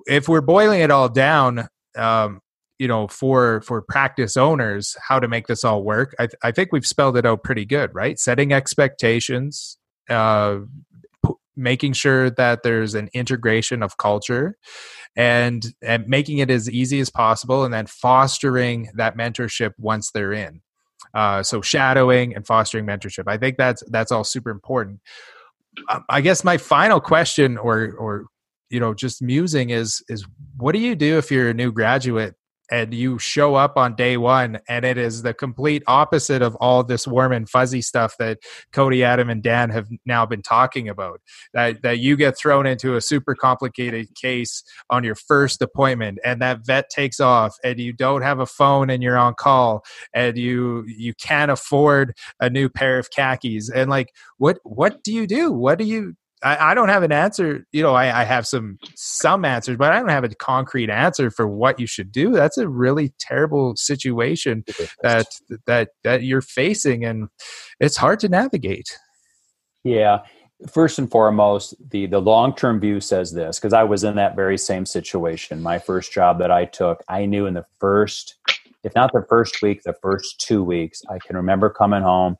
If 0.07 0.29
we're 0.29 0.43
boiling 0.43 0.81
it 0.81 0.91
all 0.91 1.09
down, 1.09 1.69
um, 1.97 2.41
you 2.79 2.89
know 2.89 3.09
for 3.09 3.61
for 3.63 3.83
practice 3.83 4.37
owners 4.37 4.97
how 5.09 5.19
to 5.21 5.29
make 5.29 5.47
this 5.47 5.65
all 5.65 5.83
work 5.85 6.15
i, 6.19 6.27
th- 6.27 6.39
I 6.43 6.53
think 6.53 6.73
we've 6.73 6.87
spelled 6.87 7.17
it 7.17 7.27
out 7.27 7.43
pretty 7.45 7.65
good 7.65 7.95
right 7.95 8.19
setting 8.19 8.53
expectations 8.53 9.79
uh, 10.11 10.59
p- 11.27 11.35
making 11.57 11.95
sure 11.95 12.31
that 12.31 12.63
there's 12.63 12.95
an 12.95 13.09
integration 13.15 13.83
of 13.83 13.97
culture 13.99 14.57
and 15.17 15.65
and 15.83 16.07
making 16.09 16.39
it 16.39 16.51
as 16.51 16.71
easy 16.71 17.01
as 17.01 17.11
possible 17.11 17.65
and 17.65 17.75
then 17.75 17.87
fostering 17.87 18.91
that 18.95 19.17
mentorship 19.17 19.73
once 19.79 20.11
they're 20.13 20.33
in 20.35 20.61
Uh, 21.15 21.43
so 21.43 21.63
shadowing 21.63 22.35
and 22.37 22.47
fostering 22.47 22.87
mentorship. 22.87 23.25
I 23.27 23.39
think 23.39 23.57
that's 23.59 23.83
that's 23.91 24.13
all 24.13 24.25
super 24.25 24.51
important. 24.51 25.01
Um, 25.91 26.05
I 26.11 26.21
guess 26.23 26.45
my 26.45 26.59
final 26.59 27.01
question, 27.01 27.59
or 27.59 27.93
or 27.99 28.27
you 28.71 28.81
know, 28.81 28.95
just 28.95 29.23
musing 29.23 29.71
is 29.71 30.05
is 30.09 30.27
what 30.59 30.73
do 30.75 30.81
you 30.81 30.97
do 30.97 31.19
if 31.19 31.33
you're 31.33 31.51
a 31.51 31.55
new 31.55 31.73
graduate 31.73 32.36
and 32.71 32.93
you 32.95 33.19
show 33.19 33.55
up 33.55 33.77
on 33.77 33.95
day 33.95 34.17
one 34.17 34.59
and 34.69 34.85
it 34.85 34.99
is 34.99 35.23
the 35.23 35.35
complete 35.35 35.83
opposite 35.87 36.43
of 36.43 36.55
all 36.57 36.83
this 36.83 37.07
warm 37.07 37.33
and 37.33 37.49
fuzzy 37.49 37.83
stuff 37.83 38.15
that 38.19 38.39
cody 38.73 39.05
adam 39.05 39.31
and 39.31 39.43
dan 39.43 39.71
have 39.71 39.89
now 40.05 40.27
been 40.27 40.43
talking 40.43 40.89
about 40.89 41.21
that 41.55 41.83
that 41.83 41.99
you 41.99 42.17
get 42.17 42.37
thrown 42.39 42.67
into 42.67 42.97
a 42.97 43.01
super 43.01 43.35
complicated 43.35 44.15
case 44.15 44.63
on 44.91 45.05
your 45.05 45.15
first 45.15 45.63
appointment 45.63 46.19
and 46.25 46.41
that 46.41 46.61
vet 46.65 46.89
takes 46.91 47.21
off 47.21 47.57
and 47.65 47.79
you 47.79 47.93
don't 47.93 48.23
have 48.23 48.41
a 48.41 48.47
phone 48.47 48.91
and 48.91 49.03
you're 49.03 49.19
on 49.19 49.35
call 49.35 49.83
and 50.15 50.37
you 50.37 50.85
you 50.87 51.15
can't 51.15 51.51
afford 51.51 52.15
a 52.41 52.51
new 52.51 52.69
pair 52.69 52.99
of 52.99 53.11
khakis 53.11 53.71
and 53.71 53.91
like 53.91 54.13
what 54.39 54.59
what 54.63 55.03
do 55.03 55.13
you 55.13 55.27
do? 55.27 55.53
What 55.53 55.79
do 55.79 55.85
you 55.85 56.15
I, 56.47 56.71
I 56.71 56.75
don't 56.75 56.89
have 56.89 57.03
an 57.03 57.11
answer. 57.11 57.67
You 57.73 57.83
know, 57.83 57.95
I, 57.95 58.21
I 58.21 58.25
have 58.25 58.47
some 58.47 58.79
some 58.95 59.45
answers, 59.45 59.77
but 59.77 59.93
I 59.93 59.99
don't 59.99 60.11
have 60.11 60.23
a 60.23 60.29
concrete 60.29 60.91
answer 60.91 61.29
for 61.29 61.49
what 61.49 61.81
you 61.81 61.89
should 61.89 62.13
do. 62.13 62.31
That's 62.31 62.57
a 62.57 62.69
really 62.69 63.13
terrible 63.19 63.75
situation 63.75 64.65
that 65.03 65.27
that 65.67 65.89
that 66.05 66.23
you're 66.23 66.41
facing, 66.41 67.05
and 67.05 67.29
it's 67.81 67.97
hard 67.97 68.21
to 68.21 68.29
navigate. 68.29 68.97
Yeah, 69.83 70.21
first 70.71 71.01
and 71.01 71.11
foremost, 71.11 71.75
the 71.91 72.07
the 72.07 72.21
long 72.21 72.55
term 72.55 72.79
view 72.79 73.01
says 73.01 73.33
this 73.33 73.59
because 73.59 73.73
I 73.73 73.83
was 73.83 74.05
in 74.05 74.15
that 74.15 74.37
very 74.37 74.57
same 74.57 74.87
situation. 74.87 75.61
My 75.61 75.81
first 75.81 76.13
job 76.13 76.39
that 76.39 76.53
I 76.53 76.65
took, 76.65 77.03
I 77.09 77.27
knew 77.27 77.47
in 77.47 77.55
the 77.55 77.67
first, 77.81 78.37
if 78.85 78.95
not 78.95 79.13
the 79.13 79.27
first 79.29 79.63
week, 79.63 79.83
the 79.83 79.97
first 80.01 80.39
two 80.39 80.63
weeks, 80.63 81.03
I 81.11 81.19
can 81.19 81.37
remember 81.37 81.71
coming 81.71 82.03
home 82.03 82.37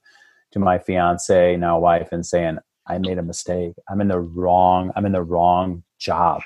to 0.53 0.61
my 0.61 0.79
fiance, 0.79 1.57
now 1.57 1.81
wife, 1.81 2.11
and 2.13 2.25
saying, 2.25 2.59
I 2.89 2.99
made 2.99 3.19
a 3.19 3.23
mistake. 3.23 3.75
I'm 3.89 4.01
in 4.01 4.09
the 4.09 4.21
wrong, 4.21 4.93
I'm 4.97 5.07
in 5.07 5.13
the 5.13 5.23
wrong 5.23 5.83
job. 5.99 6.43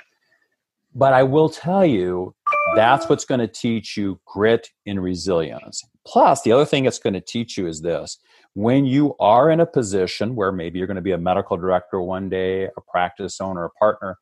But 0.94 1.12
I 1.12 1.22
will 1.22 1.48
tell 1.48 1.86
you, 1.86 2.34
that's 2.74 3.08
what's 3.08 3.24
going 3.24 3.40
to 3.40 3.46
teach 3.48 3.96
you 3.96 4.20
grit 4.26 4.68
and 4.86 5.02
resilience. 5.02 5.82
Plus, 6.06 6.42
the 6.42 6.52
other 6.52 6.64
thing 6.64 6.84
it's 6.84 6.98
going 6.98 7.14
to 7.14 7.20
teach 7.20 7.56
you 7.56 7.66
is 7.66 7.80
this 7.80 8.18
when 8.54 8.84
you 8.84 9.14
are 9.20 9.50
in 9.50 9.60
a 9.60 9.66
position 9.66 10.34
where 10.34 10.50
maybe 10.50 10.78
you're 10.78 10.88
going 10.88 10.96
to 10.96 11.02
be 11.02 11.12
a 11.12 11.18
medical 11.18 11.56
director 11.56 12.00
one 12.00 12.28
day, 12.28 12.64
a 12.64 12.80
practice 12.90 13.40
owner, 13.40 13.64
a 13.64 13.70
partner, 13.70 14.16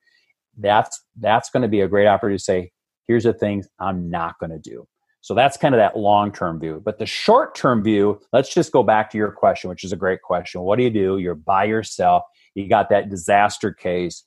that's 0.58 1.02
that's 1.18 1.50
going 1.50 1.62
to 1.62 1.68
be 1.68 1.80
a 1.80 1.88
great 1.88 2.06
opportunity 2.06 2.38
to 2.38 2.44
say, 2.44 2.70
here's 3.06 3.24
the 3.24 3.32
things 3.32 3.68
I'm 3.78 4.10
not 4.10 4.38
going 4.38 4.50
to 4.50 4.58
do. 4.58 4.86
So 5.28 5.34
that's 5.34 5.58
kind 5.58 5.74
of 5.74 5.78
that 5.78 5.94
long 5.94 6.32
term 6.32 6.58
view. 6.58 6.80
But 6.82 6.98
the 6.98 7.04
short 7.04 7.54
term 7.54 7.82
view, 7.82 8.18
let's 8.32 8.48
just 8.48 8.72
go 8.72 8.82
back 8.82 9.10
to 9.10 9.18
your 9.18 9.30
question, 9.30 9.68
which 9.68 9.84
is 9.84 9.92
a 9.92 9.96
great 9.96 10.22
question. 10.22 10.62
What 10.62 10.78
do 10.78 10.84
you 10.84 10.90
do? 10.90 11.18
You're 11.18 11.34
by 11.34 11.64
yourself. 11.64 12.22
You 12.54 12.66
got 12.66 12.88
that 12.88 13.10
disaster 13.10 13.70
case. 13.70 14.24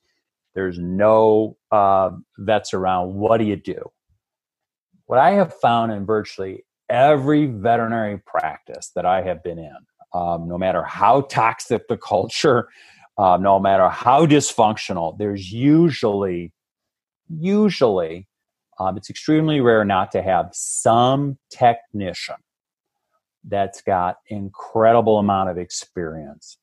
There's 0.53 0.77
no 0.77 1.57
uh, 1.71 2.11
vets 2.37 2.75
around. 2.75 3.15
What 3.15 3.39
do 3.39 3.45
you 3.45 3.55
do? 3.55 3.81
What 5.07 5.17
I 5.17 5.31
have 5.31 5.55
found 5.55 5.91
in 5.91 6.05
virtually 6.05 6.65
every 6.87 7.47
veterinary 7.47 8.19
practice 8.19 8.91
that 8.93 9.03
I 9.03 9.23
have 9.23 9.41
been 9.41 9.57
in, 9.57 9.77
um, 10.13 10.47
no 10.47 10.59
matter 10.59 10.83
how 10.83 11.21
toxic 11.21 11.87
the 11.87 11.97
culture, 12.11 12.69
uh, 13.17 13.37
no 13.41 13.59
matter 13.59 13.89
how 13.89 14.27
dysfunctional, 14.27 15.17
there's 15.17 15.51
usually, 15.51 16.53
usually 17.27 18.27
um, 18.81 18.97
it's 18.97 19.09
extremely 19.09 19.61
rare 19.61 19.85
not 19.85 20.11
to 20.11 20.21
have 20.23 20.49
some 20.53 21.37
technician 21.51 22.35
that's 23.43 23.81
got 23.81 24.17
incredible 24.27 25.19
amount 25.19 25.49
of 25.49 25.57
experience 25.57 26.57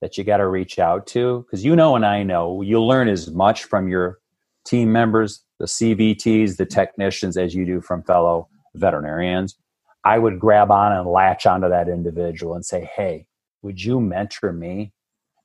that 0.00 0.16
you 0.16 0.24
got 0.24 0.36
to 0.36 0.46
reach 0.46 0.78
out 0.78 1.06
to 1.08 1.42
because 1.42 1.64
you 1.64 1.74
know 1.74 1.96
and 1.96 2.06
I 2.06 2.22
know 2.22 2.62
you'll 2.62 2.86
learn 2.86 3.08
as 3.08 3.30
much 3.30 3.64
from 3.64 3.88
your 3.88 4.18
team 4.64 4.92
members, 4.92 5.42
the 5.58 5.66
CVTs, 5.66 6.56
the 6.56 6.66
technicians 6.66 7.36
as 7.36 7.54
you 7.54 7.64
do 7.64 7.80
from 7.80 8.02
fellow 8.02 8.48
veterinarians. 8.74 9.56
I 10.04 10.18
would 10.18 10.38
grab 10.38 10.70
on 10.70 10.92
and 10.92 11.08
latch 11.08 11.46
onto 11.46 11.68
that 11.68 11.88
individual 11.88 12.54
and 12.54 12.64
say, 12.64 12.88
"Hey, 12.94 13.26
would 13.62 13.82
you 13.82 14.00
mentor 14.00 14.52
me?" 14.52 14.92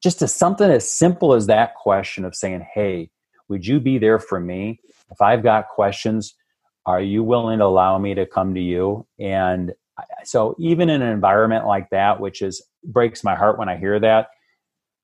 Just 0.04 0.22
as 0.22 0.34
something 0.34 0.70
as 0.70 0.88
simple 0.88 1.34
as 1.34 1.48
that 1.48 1.74
question 1.76 2.26
of 2.26 2.36
saying, 2.36 2.68
"Hey, 2.74 3.10
would 3.48 3.66
you 3.66 3.80
be 3.80 3.98
there 3.98 4.20
for 4.20 4.40
me?" 4.40 4.80
If 5.12 5.22
I've 5.22 5.44
got 5.44 5.68
questions, 5.68 6.36
are 6.86 7.02
you 7.02 7.24
willing 7.24 7.60
to 7.60 7.66
allow 7.66 7.98
me 7.98 8.16
to 8.16 8.26
come 8.26 8.54
to 8.56 8.62
you? 8.62 9.06
And 9.20 9.74
so 10.24 10.56
even 10.60 10.90
in 10.90 11.02
an 11.02 11.10
environment 11.10 11.68
like 11.68 11.90
that, 11.92 12.20
which 12.20 12.42
is 12.42 12.62
breaks 12.84 13.24
my 13.24 13.36
heart 13.36 13.60
when 13.60 13.70
I 13.70 13.78
hear 13.78 14.00
that, 14.00 14.30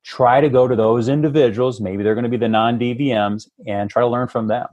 try 0.03 0.41
to 0.41 0.49
go 0.49 0.68
to 0.68 0.76
those 0.76 1.10
individuals. 1.10 1.82
Maybe 1.82 2.03
they're 2.03 2.16
going 2.16 2.24
to 2.24 2.30
be 2.30 2.38
the 2.38 2.47
non 2.47 2.80
DVMs, 2.80 3.49
and 3.68 3.89
try 3.89 4.01
to 4.01 4.08
learn 4.08 4.28
from 4.28 4.47
them. 4.47 4.68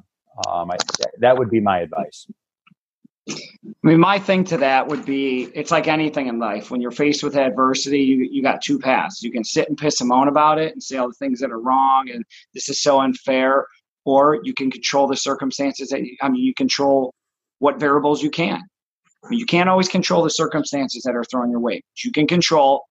Um, 0.48 0.70
I, 0.70 0.76
that 1.18 1.36
would 1.36 1.50
be 1.50 1.60
my 1.60 1.80
advice. 1.80 2.26
I 3.28 3.32
mean, 3.82 4.00
my 4.00 4.18
thing 4.18 4.44
to 4.44 4.58
that 4.58 4.86
would 4.88 5.04
be 5.04 5.44
it's 5.54 5.70
like 5.70 5.88
anything 5.88 6.26
in 6.26 6.38
life. 6.38 6.70
When 6.70 6.80
you're 6.80 6.90
faced 6.90 7.22
with 7.22 7.36
adversity, 7.36 8.00
you, 8.00 8.28
you 8.30 8.42
got 8.42 8.62
two 8.62 8.78
paths. 8.78 9.22
You 9.22 9.32
can 9.32 9.44
sit 9.44 9.68
and 9.68 9.78
piss 9.78 10.00
and 10.00 10.08
moan 10.08 10.28
about 10.28 10.58
it 10.58 10.72
and 10.72 10.82
say 10.82 10.98
all 10.98 11.08
the 11.08 11.14
things 11.14 11.40
that 11.40 11.50
are 11.50 11.60
wrong 11.60 12.10
and 12.10 12.24
this 12.52 12.68
is 12.68 12.80
so 12.80 13.00
unfair, 13.00 13.66
or 14.04 14.40
you 14.42 14.54
can 14.54 14.70
control 14.70 15.06
the 15.06 15.16
circumstances 15.16 15.88
that 15.88 16.02
you, 16.02 16.16
I 16.20 16.28
mean 16.28 16.42
you 16.42 16.54
control 16.54 17.14
what 17.58 17.78
variables 17.78 18.22
you 18.22 18.30
can. 18.30 18.60
I 19.24 19.28
mean, 19.30 19.38
you 19.38 19.46
can't 19.46 19.68
always 19.68 19.88
control 19.88 20.22
the 20.22 20.30
circumstances 20.30 21.02
that 21.04 21.14
are 21.14 21.24
thrown 21.24 21.50
your 21.50 21.60
way, 21.60 21.76
but 21.76 22.04
you 22.04 22.12
can 22.12 22.26
control 22.26 22.84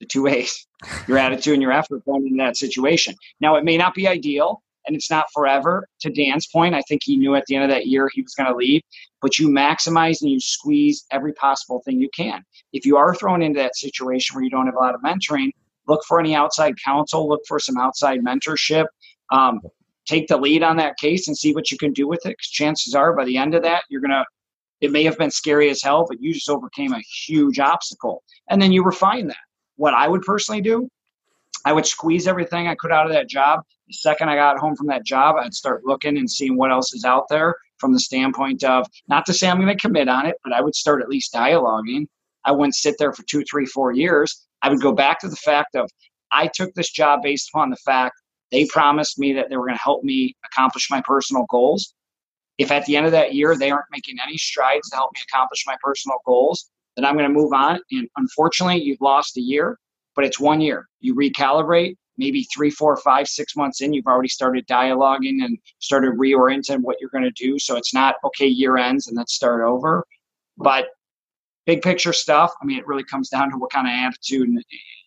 the 0.00 0.06
two 0.06 0.22
ways 0.22 0.66
your 1.06 1.18
attitude 1.18 1.54
and 1.54 1.62
your 1.62 1.72
effort 1.72 2.04
going 2.04 2.26
into 2.26 2.42
that 2.42 2.56
situation. 2.56 3.14
Now, 3.40 3.56
it 3.56 3.64
may 3.64 3.76
not 3.76 3.94
be 3.94 4.06
ideal 4.06 4.62
and 4.86 4.96
it's 4.96 5.10
not 5.10 5.26
forever. 5.32 5.86
To 6.00 6.10
Dan's 6.10 6.46
point, 6.46 6.74
I 6.74 6.82
think 6.82 7.02
he 7.04 7.16
knew 7.16 7.34
at 7.34 7.44
the 7.46 7.54
end 7.54 7.64
of 7.64 7.70
that 7.70 7.86
year 7.86 8.08
he 8.12 8.22
was 8.22 8.34
going 8.34 8.48
to 8.48 8.56
leave, 8.56 8.80
but 9.20 9.38
you 9.38 9.48
maximize 9.48 10.22
and 10.22 10.30
you 10.30 10.40
squeeze 10.40 11.04
every 11.10 11.32
possible 11.34 11.82
thing 11.84 12.00
you 12.00 12.08
can. 12.16 12.42
If 12.72 12.86
you 12.86 12.96
are 12.96 13.14
thrown 13.14 13.42
into 13.42 13.58
that 13.58 13.76
situation 13.76 14.34
where 14.34 14.44
you 14.44 14.50
don't 14.50 14.66
have 14.66 14.76
a 14.76 14.78
lot 14.78 14.94
of 14.94 15.02
mentoring, 15.02 15.50
look 15.86 16.02
for 16.06 16.18
any 16.18 16.34
outside 16.34 16.74
counsel, 16.82 17.28
look 17.28 17.42
for 17.46 17.58
some 17.58 17.76
outside 17.76 18.20
mentorship. 18.20 18.86
Um, 19.30 19.60
take 20.08 20.26
the 20.26 20.36
lead 20.36 20.62
on 20.62 20.76
that 20.78 20.96
case 20.98 21.28
and 21.28 21.36
see 21.36 21.54
what 21.54 21.70
you 21.70 21.78
can 21.78 21.92
do 21.92 22.08
with 22.08 22.24
it. 22.24 22.30
Because 22.30 22.48
chances 22.48 22.94
are, 22.94 23.14
by 23.14 23.24
the 23.24 23.36
end 23.36 23.54
of 23.54 23.62
that, 23.62 23.84
you're 23.88 24.00
gonna. 24.00 24.24
It 24.80 24.92
may 24.92 25.02
have 25.04 25.18
been 25.18 25.30
scary 25.30 25.70
as 25.70 25.82
hell, 25.82 26.06
but 26.08 26.20
you 26.20 26.32
just 26.32 26.48
overcame 26.48 26.92
a 26.92 27.00
huge 27.26 27.58
obstacle, 27.58 28.22
and 28.48 28.62
then 28.62 28.72
you 28.72 28.84
refine 28.84 29.26
that. 29.26 29.36
What 29.76 29.94
I 29.94 30.08
would 30.08 30.22
personally 30.22 30.60
do, 30.60 30.88
I 31.64 31.72
would 31.72 31.86
squeeze 31.86 32.26
everything 32.26 32.68
I 32.68 32.76
could 32.76 32.92
out 32.92 33.06
of 33.06 33.12
that 33.12 33.28
job. 33.28 33.60
The 33.88 33.94
second 33.94 34.28
I 34.28 34.36
got 34.36 34.58
home 34.58 34.76
from 34.76 34.86
that 34.88 35.04
job, 35.04 35.36
I'd 35.36 35.54
start 35.54 35.84
looking 35.84 36.18
and 36.18 36.30
seeing 36.30 36.56
what 36.56 36.70
else 36.70 36.94
is 36.94 37.04
out 37.04 37.24
there 37.28 37.54
from 37.78 37.92
the 37.92 38.00
standpoint 38.00 38.62
of 38.64 38.86
not 39.08 39.26
to 39.26 39.34
say 39.34 39.48
I'm 39.48 39.60
going 39.60 39.74
to 39.74 39.80
commit 39.80 40.08
on 40.08 40.26
it, 40.26 40.36
but 40.44 40.52
I 40.52 40.60
would 40.60 40.74
start 40.74 41.02
at 41.02 41.08
least 41.08 41.32
dialoguing. 41.32 42.06
I 42.44 42.52
wouldn't 42.52 42.74
sit 42.74 42.96
there 42.98 43.12
for 43.12 43.22
two, 43.24 43.42
three, 43.50 43.66
four 43.66 43.92
years. 43.92 44.46
I 44.62 44.68
would 44.68 44.80
go 44.80 44.92
back 44.92 45.20
to 45.20 45.28
the 45.28 45.36
fact 45.36 45.74
of 45.74 45.90
I 46.30 46.48
took 46.52 46.74
this 46.74 46.90
job 46.90 47.22
based 47.22 47.50
upon 47.52 47.70
the 47.70 47.76
fact 47.76 48.20
they 48.50 48.66
promised 48.66 49.18
me 49.18 49.32
that 49.34 49.50
they 49.50 49.56
were 49.56 49.66
going 49.66 49.76
to 49.76 49.82
help 49.82 50.02
me 50.04 50.36
accomplish 50.44 50.90
my 50.90 51.02
personal 51.02 51.46
goals. 51.50 51.94
If 52.56 52.70
at 52.70 52.84
the 52.86 52.96
end 52.96 53.06
of 53.06 53.12
that 53.12 53.34
year 53.34 53.56
they 53.56 53.70
aren't 53.70 53.86
making 53.92 54.16
any 54.26 54.36
strides 54.36 54.88
to 54.90 54.96
help 54.96 55.10
me 55.14 55.20
accomplish 55.30 55.64
my 55.66 55.76
personal 55.82 56.18
goals, 56.26 56.70
then 56.96 57.04
I'm 57.04 57.16
going 57.16 57.28
to 57.28 57.34
move 57.34 57.52
on. 57.52 57.78
And 57.92 58.08
unfortunately, 58.16 58.82
you've 58.82 59.00
lost 59.00 59.36
a 59.36 59.40
year, 59.40 59.78
but 60.16 60.24
it's 60.24 60.40
one 60.40 60.60
year. 60.60 60.88
You 61.00 61.14
recalibrate, 61.14 61.94
maybe 62.16 62.46
three, 62.52 62.70
four, 62.70 62.96
five, 62.96 63.28
six 63.28 63.54
months 63.54 63.80
in, 63.80 63.92
you've 63.92 64.06
already 64.06 64.28
started 64.28 64.66
dialoguing 64.66 65.44
and 65.44 65.56
started 65.78 66.14
reorienting 66.14 66.80
what 66.80 66.96
you're 67.00 67.10
going 67.10 67.22
to 67.22 67.30
do. 67.30 67.58
So 67.58 67.76
it's 67.76 67.94
not, 67.94 68.16
okay, 68.24 68.46
year 68.46 68.76
ends 68.76 69.06
and 69.06 69.16
let's 69.16 69.34
start 69.34 69.62
over. 69.62 70.04
But 70.56 70.86
big 71.64 71.82
picture 71.82 72.12
stuff, 72.12 72.52
I 72.60 72.64
mean, 72.64 72.78
it 72.78 72.86
really 72.88 73.04
comes 73.04 73.28
down 73.28 73.52
to 73.52 73.56
what 73.56 73.70
kind 73.70 73.86
of 73.86 73.92
attitude 73.92 74.48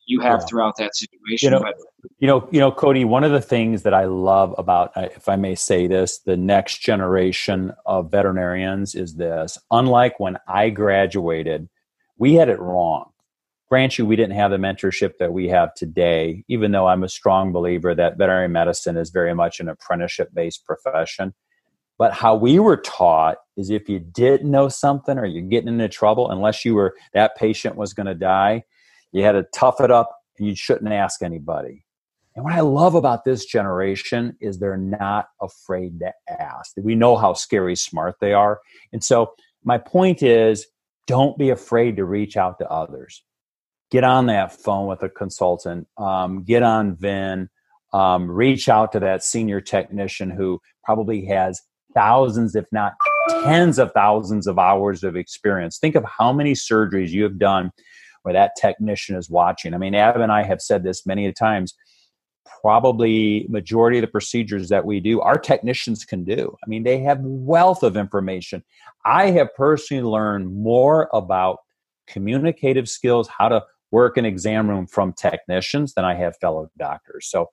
you 0.06 0.20
have 0.20 0.42
yeah. 0.42 0.46
throughout 0.46 0.76
that 0.78 0.96
situation. 0.96 1.48
You 1.48 1.50
know, 1.52 1.60
but, 1.60 1.76
you 2.20 2.28
know, 2.28 2.48
you 2.52 2.60
know, 2.60 2.72
Cody. 2.72 3.06
One 3.06 3.24
of 3.24 3.32
the 3.32 3.42
things 3.42 3.84
that 3.84 3.94
I 3.94 4.06
love 4.06 4.56
about, 4.58 4.92
uh, 4.96 5.10
if 5.16 5.30
I 5.30 5.36
may 5.36 5.56
say 5.56 5.88
this, 5.88 6.20
the 6.20 6.38
next 6.38 6.80
generation 6.80 7.72
of 7.86 8.12
veterinarians 8.12 8.96
is 8.96 9.16
this. 9.16 9.58
Unlike 9.70 10.20
when 10.20 10.38
I 10.48 10.70
graduated, 10.70 11.70
we 12.18 12.34
had 12.34 12.50
it 12.50 12.60
wrong. 12.60 13.12
Grant 13.70 13.98
you, 13.98 14.06
we 14.06 14.18
didn't 14.18 14.36
have 14.36 14.52
the 14.52 14.58
mentorship 14.58 15.18
that 15.20 15.32
we 15.32 15.48
have 15.48 15.74
today. 15.76 16.44
Even 16.50 16.72
though 16.72 16.88
I'm 16.88 17.04
a 17.04 17.10
strong 17.10 17.54
believer 17.54 17.96
that 17.96 18.18
veterinary 18.18 18.50
medicine 18.50 18.98
is 18.98 19.12
very 19.12 19.34
much 19.34 19.60
an 19.60 19.70
apprenticeship-based 19.70 20.66
profession. 20.66 21.34
But 21.98 22.14
how 22.14 22.36
we 22.36 22.58
were 22.58 22.78
taught 22.78 23.38
is 23.56 23.70
if 23.70 23.88
you 23.88 24.00
didn't 24.00 24.50
know 24.50 24.68
something 24.70 25.18
or 25.18 25.26
you're 25.26 25.44
getting 25.44 25.70
into 25.70 25.88
trouble, 25.88 26.32
unless 26.32 26.66
you 26.66 26.74
were 26.74 26.96
that 27.14 27.38
patient 27.38 27.76
was 27.76 27.94
going 27.94 28.08
to 28.08 28.16
die, 28.16 28.64
you 29.12 29.24
had 29.24 29.34
to 29.34 29.46
tough 29.54 29.82
it 29.82 29.92
up 29.92 30.16
and 30.38 30.48
you 30.48 30.56
shouldn't 30.56 30.92
ask 30.92 31.22
anybody. 31.22 31.84
And 32.36 32.46
what 32.46 32.54
I 32.54 32.62
love 32.62 32.96
about 32.96 33.26
this 33.26 33.46
generation 33.46 34.38
is 34.40 34.58
they're 34.58 34.78
not 34.78 35.28
afraid 35.42 36.00
to 36.00 36.14
ask. 36.30 36.72
We 36.78 36.96
know 36.96 37.18
how 37.18 37.34
scary 37.34 37.76
smart 37.76 38.16
they 38.22 38.34
are. 38.34 38.60
And 38.94 39.04
so 39.04 39.34
my 39.64 39.78
point 39.78 40.24
is 40.24 40.66
don't 41.08 41.38
be 41.38 41.50
afraid 41.50 41.98
to 41.98 42.06
reach 42.06 42.38
out 42.38 42.58
to 42.60 42.70
others. 42.70 43.24
Get 43.92 44.06
on 44.06 44.28
that 44.28 44.54
phone 44.54 44.88
with 44.88 45.04
a 45.04 45.10
consultant. 45.10 45.88
Um, 45.98 46.44
get 46.44 46.64
on 46.64 46.96
Vin. 46.96 47.50
Um, 47.94 48.32
reach 48.32 48.70
out 48.70 48.94
to 48.94 49.02
that 49.02 49.22
senior 49.22 49.60
technician 49.60 50.30
who 50.30 50.62
probably 50.86 51.26
has 51.26 51.60
thousands, 51.94 52.56
if 52.56 52.66
not 52.72 52.94
tens 53.44 53.78
of 53.78 53.92
thousands 53.92 54.48
of 54.48 54.58
hours 54.58 55.04
of 55.04 55.18
experience. 55.18 55.78
Think 55.78 55.96
of 55.96 56.06
how 56.06 56.32
many 56.32 56.54
surgeries 56.54 57.10
you 57.10 57.24
have 57.24 57.38
done 57.38 57.72
where 58.24 58.34
that 58.34 58.52
technician 58.60 59.16
is 59.16 59.30
watching. 59.30 59.74
I 59.74 59.78
mean, 59.78 59.96
Ab 59.96 60.20
and 60.20 60.32
I 60.32 60.44
have 60.44 60.62
said 60.62 60.84
this 60.84 61.06
many 61.06 61.32
times. 61.34 61.74
Probably 62.62 63.46
majority 63.50 63.98
of 63.98 64.02
the 64.02 64.08
procedures 64.08 64.70
that 64.70 64.86
we 64.86 65.00
do, 65.00 65.22
our 65.22 65.38
technicians 65.38 66.06
can 66.06 66.24
do. 66.24 66.56
I 66.64 66.70
mean, 66.70 66.84
they 66.84 67.00
have 67.00 67.20
wealth 67.22 67.82
of 67.82 67.98
information. 67.98 68.64
I 69.06 69.32
have 69.32 69.54
personally 69.56 70.04
learned 70.04 70.56
more 70.56 71.10
about 71.14 71.60
communicative 72.08 72.88
skills, 72.88 73.28
how 73.28 73.50
to 73.50 73.64
work 73.92 74.18
an 74.18 74.26
exam 74.26 74.70
room 74.70 74.88
from 74.88 75.14
technicians 75.14 75.94
than 75.94 76.06
I 76.06 76.16
have 76.16 76.38
fellow 76.38 76.70
doctors. 76.78 77.28
So 77.30 77.50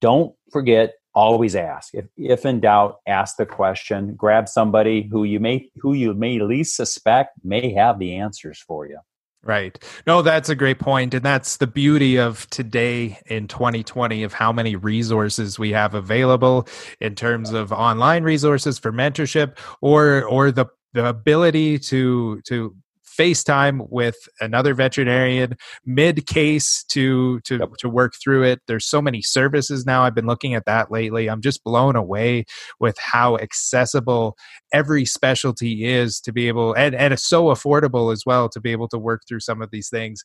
don't 0.00 0.34
forget 0.52 0.94
always 1.14 1.54
ask 1.54 1.94
if, 1.94 2.06
if 2.16 2.44
in 2.44 2.60
doubt 2.60 2.96
ask 3.06 3.36
the 3.36 3.46
question 3.46 4.14
grab 4.16 4.48
somebody 4.48 5.08
who 5.10 5.22
you 5.22 5.38
may 5.38 5.70
who 5.76 5.92
you 5.92 6.12
may 6.12 6.40
least 6.40 6.74
suspect 6.74 7.30
may 7.44 7.72
have 7.72 7.98
the 8.00 8.16
answers 8.16 8.58
for 8.58 8.86
you 8.86 8.98
Right. 9.46 9.78
No, 10.06 10.22
that's 10.22 10.48
a 10.48 10.54
great 10.54 10.78
point, 10.78 11.12
and 11.12 11.22
that's 11.22 11.58
the 11.58 11.66
beauty 11.66 12.16
of 12.18 12.48
today 12.48 13.18
in 13.26 13.46
2020 13.46 14.22
of 14.22 14.32
how 14.32 14.52
many 14.52 14.74
resources 14.74 15.58
we 15.58 15.70
have 15.72 15.92
available 15.94 16.66
in 17.00 17.14
terms 17.14 17.52
of 17.52 17.70
online 17.70 18.22
resources 18.24 18.78
for 18.78 18.90
mentorship, 18.90 19.58
or 19.82 20.24
or 20.24 20.50
the 20.50 20.64
the 20.94 21.06
ability 21.06 21.78
to 21.80 22.40
to 22.46 22.74
FaceTime 23.18 23.86
with 23.90 24.16
another 24.40 24.74
veterinarian 24.74 25.56
mid 25.84 26.26
case 26.26 26.84
to 26.90 27.40
to 27.40 27.58
yep. 27.58 27.70
to 27.78 27.88
work 27.88 28.14
through 28.22 28.44
it. 28.44 28.60
There's 28.66 28.86
so 28.86 29.00
many 29.00 29.22
services 29.22 29.86
now. 29.86 30.02
I've 30.02 30.14
been 30.14 30.26
looking 30.26 30.54
at 30.54 30.66
that 30.66 30.90
lately. 30.90 31.28
I'm 31.28 31.40
just 31.40 31.64
blown 31.64 31.96
away 31.96 32.44
with 32.80 32.96
how 32.98 33.36
accessible 33.38 34.36
every 34.72 35.04
specialty 35.04 35.84
is 35.84 36.20
to 36.20 36.32
be 36.32 36.48
able 36.48 36.74
and 36.74 36.94
and 36.94 37.12
it's 37.12 37.26
so 37.26 37.46
affordable 37.46 38.12
as 38.12 38.24
well 38.26 38.48
to 38.48 38.60
be 38.60 38.72
able 38.72 38.88
to 38.88 38.98
work 38.98 39.22
through 39.28 39.40
some 39.40 39.62
of 39.62 39.70
these 39.70 39.88
things. 39.88 40.22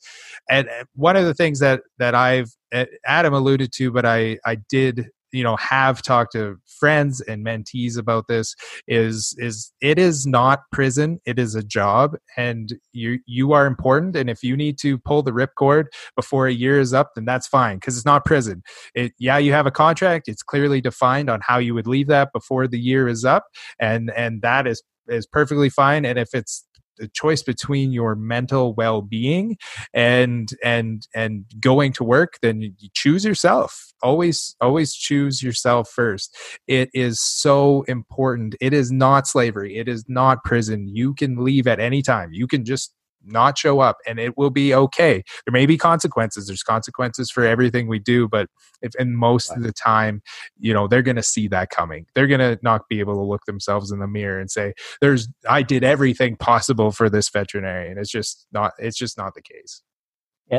And 0.49 0.67
one 0.95 1.15
of 1.15 1.25
the 1.25 1.33
things 1.33 1.59
that 1.59 1.81
that 1.97 2.15
I've 2.15 2.51
eh, 2.71 2.85
Adam 3.05 3.33
alluded 3.33 3.71
to, 3.73 3.91
but 3.91 4.05
I 4.05 4.39
I 4.45 4.57
did 4.69 5.09
you 5.31 5.43
know 5.43 5.55
have 5.57 6.01
talked 6.01 6.33
to 6.33 6.57
friends 6.79 7.21
and 7.21 7.45
mentees 7.45 7.97
about 7.97 8.27
this 8.27 8.55
is 8.87 9.35
is 9.37 9.71
it 9.81 9.99
is 9.99 10.25
not 10.25 10.61
prison 10.71 11.19
it 11.25 11.37
is 11.37 11.55
a 11.55 11.63
job 11.63 12.15
and 12.37 12.73
you 12.91 13.19
you 13.25 13.51
are 13.53 13.65
important 13.65 14.15
and 14.15 14.29
if 14.29 14.43
you 14.43 14.55
need 14.55 14.77
to 14.77 14.97
pull 14.97 15.21
the 15.21 15.31
ripcord 15.31 15.85
before 16.15 16.47
a 16.47 16.53
year 16.53 16.79
is 16.79 16.93
up 16.93 17.11
then 17.15 17.25
that's 17.25 17.47
fine 17.47 17.77
because 17.77 17.95
it's 17.95 18.05
not 18.05 18.25
prison. 18.25 18.61
It 18.95 19.13
yeah 19.19 19.37
you 19.37 19.53
have 19.53 19.65
a 19.65 19.71
contract 19.71 20.27
it's 20.27 20.43
clearly 20.43 20.81
defined 20.81 21.29
on 21.29 21.41
how 21.43 21.57
you 21.57 21.73
would 21.73 21.87
leave 21.87 22.07
that 22.07 22.31
before 22.33 22.67
the 22.67 22.79
year 22.79 23.07
is 23.07 23.25
up 23.25 23.45
and 23.79 24.11
and 24.15 24.41
that 24.41 24.67
is 24.67 24.83
is 25.07 25.25
perfectly 25.25 25.69
fine 25.69 26.05
and 26.05 26.19
if 26.19 26.29
it's 26.33 26.65
the 26.99 27.07
choice 27.07 27.41
between 27.41 27.91
your 27.91 28.15
mental 28.15 28.73
well-being 28.75 29.57
and 29.93 30.49
and 30.63 31.07
and 31.15 31.45
going 31.59 31.93
to 31.93 32.03
work 32.03 32.37
then 32.41 32.61
you 32.61 32.89
choose 32.93 33.25
yourself. 33.25 33.85
Always 34.01 34.55
always 34.61 34.93
choose 34.93 35.43
yourself 35.43 35.89
first. 35.89 36.37
It 36.67 36.89
is 36.93 37.19
so 37.21 37.83
important. 37.83 38.55
It 38.61 38.73
is 38.73 38.91
not 38.91 39.27
slavery. 39.27 39.77
It 39.77 39.87
is 39.87 40.05
not 40.07 40.43
prison. 40.43 40.87
You 40.87 41.13
can 41.13 41.43
leave 41.43 41.67
at 41.67 41.79
any 41.79 42.01
time. 42.01 42.29
You 42.31 42.47
can 42.47 42.63
just 42.63 42.93
not 43.25 43.57
show 43.57 43.79
up 43.79 43.97
and 44.07 44.19
it 44.19 44.37
will 44.37 44.49
be 44.49 44.73
okay 44.73 45.23
there 45.45 45.51
may 45.51 45.65
be 45.65 45.77
consequences 45.77 46.47
there's 46.47 46.63
consequences 46.63 47.29
for 47.29 47.43
everything 47.43 47.87
we 47.87 47.99
do 47.99 48.27
but 48.27 48.47
if 48.81 48.93
and 48.97 49.17
most 49.17 49.51
of 49.51 49.63
the 49.63 49.73
time 49.73 50.21
you 50.59 50.73
know 50.73 50.87
they're 50.87 51.01
going 51.01 51.15
to 51.15 51.23
see 51.23 51.47
that 51.47 51.69
coming 51.69 52.05
they're 52.15 52.27
going 52.27 52.39
to 52.39 52.57
not 52.61 52.87
be 52.89 52.99
able 52.99 53.15
to 53.15 53.21
look 53.21 53.45
themselves 53.45 53.91
in 53.91 53.99
the 53.99 54.07
mirror 54.07 54.39
and 54.39 54.49
say 54.51 54.73
there's 55.01 55.27
i 55.49 55.61
did 55.61 55.83
everything 55.83 56.35
possible 56.35 56.91
for 56.91 57.09
this 57.09 57.29
veterinarian 57.29 57.97
it's 57.97 58.11
just 58.11 58.47
not 58.51 58.73
it's 58.79 58.97
just 58.97 59.17
not 59.17 59.33
the 59.33 59.41
case 59.41 59.81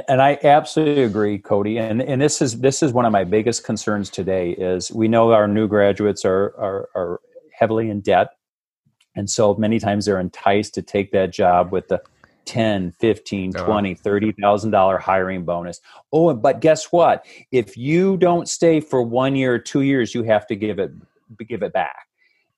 and 0.08 0.22
I 0.22 0.38
absolutely 0.44 1.02
agree, 1.02 1.38
Cody. 1.38 1.78
And 1.78 2.00
and 2.00 2.22
this 2.22 2.40
is 2.40 2.60
this 2.60 2.80
is 2.80 2.92
one 2.92 3.06
of 3.06 3.12
my 3.12 3.24
biggest 3.24 3.64
concerns 3.64 4.08
today. 4.08 4.52
Is 4.52 4.92
we 4.92 5.08
know 5.08 5.32
our 5.32 5.48
new 5.48 5.66
graduates 5.66 6.24
are 6.24 6.54
are, 6.56 6.88
are 6.94 7.20
heavily 7.52 7.90
in 7.90 8.00
debt, 8.00 8.28
and 9.16 9.28
so 9.28 9.54
many 9.54 9.80
times 9.80 10.04
they're 10.04 10.20
enticed 10.20 10.74
to 10.74 10.82
take 10.82 11.10
that 11.10 11.32
job 11.32 11.72
with 11.72 11.88
the 11.88 12.00
10 12.46 12.92
15 12.92 13.52
20 13.52 13.94
30000 13.94 14.70
dollar 14.70 14.98
hiring 14.98 15.44
bonus. 15.44 15.80
Oh 16.12 16.34
but 16.34 16.60
guess 16.60 16.86
what? 16.86 17.24
If 17.52 17.76
you 17.76 18.16
don't 18.16 18.48
stay 18.48 18.80
for 18.80 19.02
one 19.02 19.36
year 19.36 19.54
or 19.54 19.58
two 19.58 19.82
years 19.82 20.14
you 20.14 20.22
have 20.24 20.46
to 20.48 20.56
give 20.56 20.78
it 20.78 20.92
give 21.48 21.62
it 21.62 21.72
back. 21.72 22.06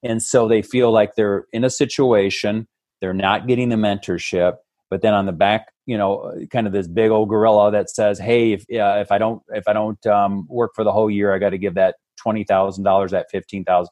And 0.02 0.22
so 0.22 0.48
they 0.48 0.62
feel 0.62 0.90
like 0.90 1.14
they're 1.14 1.46
in 1.52 1.64
a 1.64 1.70
situation 1.70 2.66
they're 3.02 3.12
not 3.12 3.46
getting 3.46 3.68
the 3.68 3.76
mentorship 3.76 4.56
but 4.88 5.02
then 5.02 5.12
on 5.12 5.26
the 5.26 5.32
back 5.32 5.72
you 5.84 5.98
know 5.98 6.32
kind 6.50 6.66
of 6.66 6.72
this 6.72 6.86
big 6.86 7.10
old 7.10 7.28
gorilla 7.28 7.70
that 7.70 7.90
says 7.90 8.18
hey 8.18 8.52
if 8.52 8.60
uh, 8.72 9.00
if 9.00 9.12
i 9.12 9.18
don't 9.18 9.42
if 9.50 9.68
i 9.68 9.72
don't 9.74 10.06
um, 10.06 10.46
work 10.48 10.70
for 10.74 10.84
the 10.84 10.92
whole 10.92 11.10
year 11.10 11.34
i 11.34 11.38
got 11.38 11.50
to 11.50 11.58
give 11.58 11.74
that 11.74 11.96
$20000 12.24 13.10
that 13.10 13.30
15000 13.30 13.88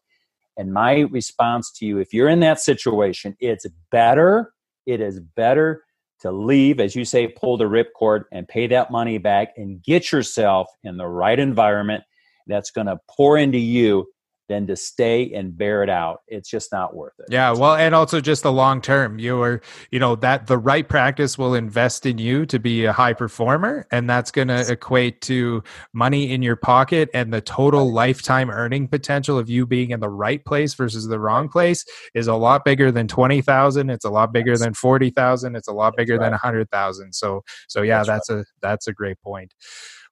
and 0.57 0.72
my 0.72 1.01
response 1.11 1.70
to 1.72 1.84
you 1.84 1.99
if 1.99 2.14
you're 2.14 2.28
in 2.28 2.41
that 2.41 2.61
situation 2.61 3.36
it's 3.41 3.66
better 3.91 4.53
it 4.91 5.01
is 5.01 5.20
better 5.20 5.84
to 6.20 6.30
leave, 6.30 6.80
as 6.80 6.95
you 6.95 7.05
say, 7.05 7.28
pull 7.28 7.57
the 7.57 7.64
ripcord 7.64 8.24
and 8.32 8.47
pay 8.47 8.66
that 8.66 8.91
money 8.91 9.18
back 9.18 9.53
and 9.57 9.82
get 9.82 10.12
yourself 10.12 10.68
in 10.84 10.97
the 10.97 11.07
right 11.07 11.38
environment 11.38 12.05
that's 12.47 12.70
going 12.70 12.86
to 12.86 12.99
pour 13.09 13.38
into 13.38 13.59
you 13.59 14.07
than 14.51 14.66
to 14.66 14.76
stay 14.76 15.32
and 15.32 15.57
bear 15.57 15.84
it 15.84 15.88
out. 15.88 16.22
It's 16.26 16.51
just 16.51 16.72
not 16.72 16.94
worth 16.94 17.12
it. 17.20 17.26
Yeah, 17.30 17.53
well, 17.53 17.76
and 17.76 17.94
also 17.94 18.20
just 18.20 18.42
the 18.42 18.51
long 18.51 18.82
term. 18.82 19.20
You 19.20 19.40
are, 19.42 19.62
you 19.92 20.01
know, 20.01 20.16
that 20.16 20.48
the 20.48 20.59
right 20.59 20.86
practice 20.86 21.38
will 21.38 21.55
invest 21.55 22.05
in 22.05 22.18
you 22.18 22.44
to 22.46 22.59
be 22.59 22.84
a 22.84 22.92
high 22.92 23.12
performer, 23.12 23.86
and 23.92 24.11
that's 24.11 24.32
going 24.32 24.48
to 24.48 24.70
equate 24.70 25.20
to 25.22 25.62
money 25.94 26.32
in 26.32 26.42
your 26.42 26.57
pocket 26.57 27.09
and 27.14 27.32
the 27.32 27.40
total 27.40 27.92
lifetime 27.92 28.51
earning 28.51 28.88
potential 28.88 29.38
of 29.38 29.48
you 29.48 29.66
being 29.66 29.90
in 29.90 30.01
the 30.01 30.11
right 30.11 30.44
place 30.44 30.74
versus 30.74 31.07
the 31.07 31.20
wrong 31.20 31.48
place 31.48 31.84
is 32.14 32.26
a 32.26 32.34
lot 32.34 32.64
bigger 32.64 32.90
than 32.90 33.07
twenty 33.07 33.40
thousand. 33.40 33.88
It's 33.88 34.05
a 34.05 34.11
lot 34.11 34.32
bigger 34.32 34.59
than 34.59 34.74
forty 34.74 35.11
thousand. 35.11 35.55
It's 35.55 35.68
a 35.68 35.72
lot 35.72 35.96
bigger 35.96 36.14
right. 36.14 36.26
than 36.26 36.34
a 36.34 36.38
hundred 36.38 36.68
thousand. 36.70 37.12
So, 37.12 37.44
so 37.68 37.82
yeah, 37.82 37.98
that's, 37.98 38.26
that's 38.26 38.30
right. 38.30 38.40
a 38.40 38.44
that's 38.61 38.88
a 38.88 38.92
great 38.92 39.20
point. 39.22 39.55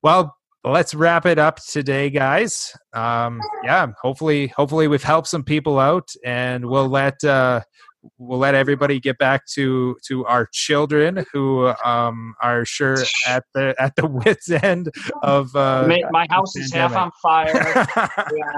Well, 0.01 0.38
let's 0.65 0.95
wrap 0.95 1.25
it 1.27 1.39
up 1.39 1.61
today 1.65 2.11
guys. 2.11 2.73
Um 2.93 3.41
yeah 3.65 3.87
hopefully 4.03 4.49
hopefully 4.49 4.89
we've 4.89 5.03
helped 5.03 5.29
some 5.29 5.45
people 5.45 5.79
out 5.79 6.11
and 6.25 6.67
we'll 6.67 6.89
let 6.89 7.23
uh 7.25 7.61
we'll 8.19 8.39
let 8.39 8.55
everybody 8.55 9.01
get 9.01 9.19
back 9.19 9.47
to 9.47 9.97
to 10.07 10.25
our 10.27 10.49
children 10.53 11.25
who 11.33 11.69
um 11.85 12.35
are 12.43 12.65
sure 12.65 12.97
at 13.27 13.45
the 13.55 13.75
at 13.79 13.95
the 13.97 14.07
wits 14.25 14.51
end 14.51 14.91
of 15.23 15.55
uh 15.57 15.87
my, 15.87 16.03
my 16.11 16.27
house 16.31 16.55
is 16.57 16.73
half 16.73 16.95
on 16.95 17.11
fire 17.23 17.53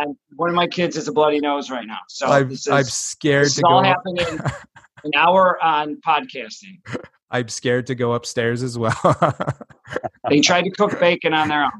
and 0.01 0.17
one 0.37 0.49
of 0.49 0.55
my 0.55 0.67
kids 0.67 0.97
is 0.97 1.09
a 1.09 1.13
bloody 1.13 1.41
nose 1.41 1.71
right 1.71 1.87
now 1.87 1.99
so 2.09 2.27
i'm, 2.27 2.51
is, 2.51 2.69
I'm 2.69 2.85
scared 2.85 3.51
to 3.53 3.63
all 3.67 3.83
happening 3.83 4.27
an 5.05 5.13
hour 5.17 5.63
on 5.63 5.97
podcasting 6.07 6.79
I'm 7.31 7.49
scared 7.49 7.87
to 7.87 7.95
go 7.95 8.15
upstairs 8.15 8.63
as 8.63 8.77
well. 8.77 8.93
they 10.29 10.41
tried 10.41 10.63
to 10.63 10.71
cook 10.71 10.99
bacon 10.99 11.33
on 11.33 11.49
their 11.49 11.65
own. 11.65 11.71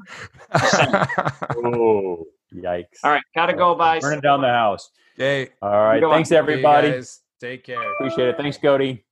oh, 1.65 2.25
yikes. 2.55 2.85
All 3.03 3.11
right, 3.11 3.23
got 3.35 3.47
to 3.47 3.53
go, 3.53 3.75
by. 3.75 3.99
Burning 3.99 4.21
down 4.21 4.41
the 4.41 4.47
house. 4.47 4.89
Okay. 5.19 5.51
All 5.61 5.71
right. 5.71 6.01
Thanks, 6.01 6.31
everybody. 6.31 7.01
Take 7.39 7.65
care. 7.65 7.91
Appreciate 7.93 8.29
it. 8.29 8.37
Thanks, 8.37 8.57
Cody. 8.57 9.03